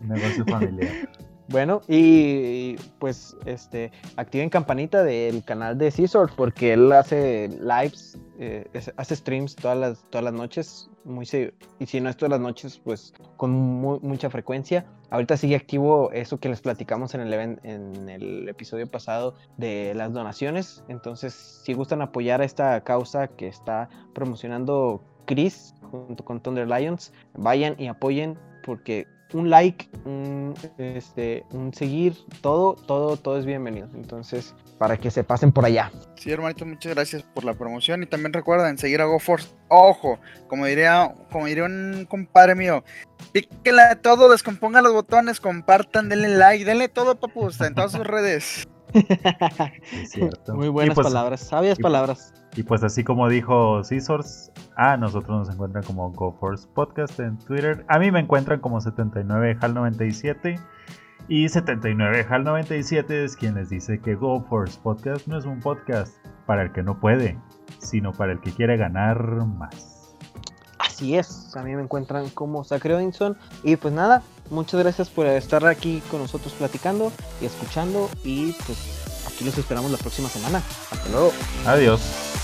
Un 0.01 0.09
negocio 0.09 0.45
familiar. 0.47 1.09
Bueno, 1.49 1.81
y, 1.87 1.97
y, 1.97 2.77
pues 2.99 3.37
este 3.45 3.93
activen 4.17 4.51
campanita 4.51 5.05
del 5.05 5.45
canal 5.45 5.79
de 5.79 5.93
Caesar 5.93 6.27
porque 6.37 6.73
él 6.73 6.91
hace 6.93 7.49
lives, 7.61 8.19
eh, 8.41 8.67
hace 8.97 9.15
streams 9.17 9.55
todas 9.55 9.79
las, 9.79 10.05
todas 10.11 10.25
las 10.25 10.33
noches, 10.35 10.91
muy 11.07 11.27
y 11.79 11.87
si 11.87 12.01
no 12.01 12.11
es 12.11 12.17
todas 12.17 12.31
las 12.33 12.41
noches, 12.41 12.79
pues 12.85 13.15
con 13.37 13.53
mu- 13.53 14.01
mucha 14.01 14.29
frecuencia. 14.29 14.85
Ahorita 15.11 15.37
sigue 15.37 15.55
activo 15.57 16.11
eso 16.13 16.39
que 16.39 16.49
les 16.49 16.61
platicamos 16.61 17.15
en 17.15 17.21
el, 17.21 17.33
en 17.63 18.09
el 18.09 18.49
episodio 18.49 18.91
pasado 18.91 19.35
de 19.57 19.95
las 19.95 20.13
donaciones. 20.13 20.83
Entonces, 20.89 21.33
si 21.65 21.73
gustan 21.75 22.03
apoyar 22.03 22.41
a 22.41 22.45
esta 22.45 22.83
causa 22.83 23.29
que 23.29 23.47
está 23.47 23.89
promocionando 24.15 25.03
Chris 25.27 25.75
junto 25.91 26.25
con 26.25 26.41
Thunder 26.41 26.67
Lions. 26.69 27.13
Vayan 27.35 27.75
y 27.79 27.87
apoyen 27.89 28.39
porque 28.65 29.07
un 29.33 29.51
like, 29.51 29.89
un, 30.05 30.55
este, 30.79 31.45
un 31.51 31.73
seguir, 31.75 32.17
todo, 32.41 32.75
todo, 32.75 33.17
todo 33.17 33.39
es 33.39 33.45
bienvenido. 33.45 33.89
Entonces, 33.95 34.55
para 34.79 34.97
que 34.97 35.11
se 35.11 35.25
pasen 35.25 35.53
por 35.53 35.65
allá. 35.65 35.91
Sí, 36.17 36.31
hermanito, 36.31 36.65
muchas 36.65 36.95
gracias 36.95 37.23
por 37.23 37.45
la 37.45 37.55
promoción 37.55 38.03
y 38.03 38.07
también 38.07 38.33
recuerden 38.33 38.79
seguir 38.79 39.01
a 39.01 39.05
GoForce. 39.07 39.49
Ojo, 39.69 40.19
como 40.49 40.67
diría, 40.67 41.13
como 41.33 41.47
diría 41.47 41.65
un 41.65 42.07
compadre 42.09 42.55
mío, 42.55 42.85
píquenle 43.33 43.97
todo, 44.01 44.29
descompongan 44.29 44.85
los 44.85 44.93
botones, 44.93 45.41
compartan, 45.41 46.09
denle 46.09 46.29
like, 46.29 46.65
denle 46.65 46.89
todo, 46.89 47.17
papus, 47.17 47.61
en 47.61 47.75
todas 47.75 47.93
sus 47.93 48.07
redes. 48.07 48.69
Es 49.93 50.11
cierto. 50.13 50.55
Muy 50.55 50.69
buenas 50.69 50.95
pues- 50.95 51.07
palabras, 51.07 51.41
sabias 51.41 51.79
y- 51.79 51.83
palabras. 51.83 52.33
Y 52.57 52.63
pues 52.63 52.83
así 52.83 53.05
como 53.05 53.29
dijo 53.29 53.85
Scissors, 53.85 54.51
a 54.77 54.97
nosotros 54.97 55.47
nos 55.47 55.55
encuentran 55.55 55.85
como 55.85 56.11
GoForce 56.13 56.67
Podcast 56.75 57.21
en 57.21 57.37
Twitter. 57.39 57.85
A 57.89 57.99
mí 57.99 58.11
me 58.11 58.21
encuentran 58.21 58.61
como 58.61 58.81
79HAL97. 58.81 60.59
Y 61.29 61.47
79HAL97 61.47 63.11
es 63.11 63.37
quien 63.37 63.57
les 63.57 63.69
dice 63.69 64.01
que 64.01 64.15
GoForce 64.15 64.79
Podcast 64.83 65.27
no 65.27 65.37
es 65.37 65.45
un 65.45 65.61
podcast 65.61 66.17
para 66.47 66.63
el 66.63 66.73
que 66.73 66.83
no 66.83 66.99
puede, 66.99 67.39
sino 67.79 68.13
para 68.13 68.33
el 68.33 68.41
que 68.41 68.53
quiere 68.53 68.77
ganar 68.77 69.45
más. 69.45 70.15
Así 70.79 71.17
es, 71.17 71.55
a 71.57 71.63
mí 71.63 71.75
me 71.75 71.83
encuentran 71.83 72.31
como 72.31 72.65
Sacre 72.65 72.95
Odinson. 72.95 73.37
Y 73.65 73.77
pues 73.77 73.93
nada, 73.93 74.23
muchas 74.51 74.81
gracias 74.81 75.11
por 75.11 75.27
estar 75.27 75.67
aquí 75.67 76.03
con 76.11 76.21
nosotros 76.21 76.55
platicando 76.55 77.13
y 77.43 77.47
escuchando. 77.47 78.09
Y 78.25 78.53
pues 78.67 79.25
aquí 79.27 79.45
los 79.45 79.59
esperamos 79.59 79.91
la 79.91 79.99
próxima 79.99 80.29
semana. 80.29 80.63
Hasta 80.91 81.11
luego. 81.11 81.33
Adiós. 81.67 82.36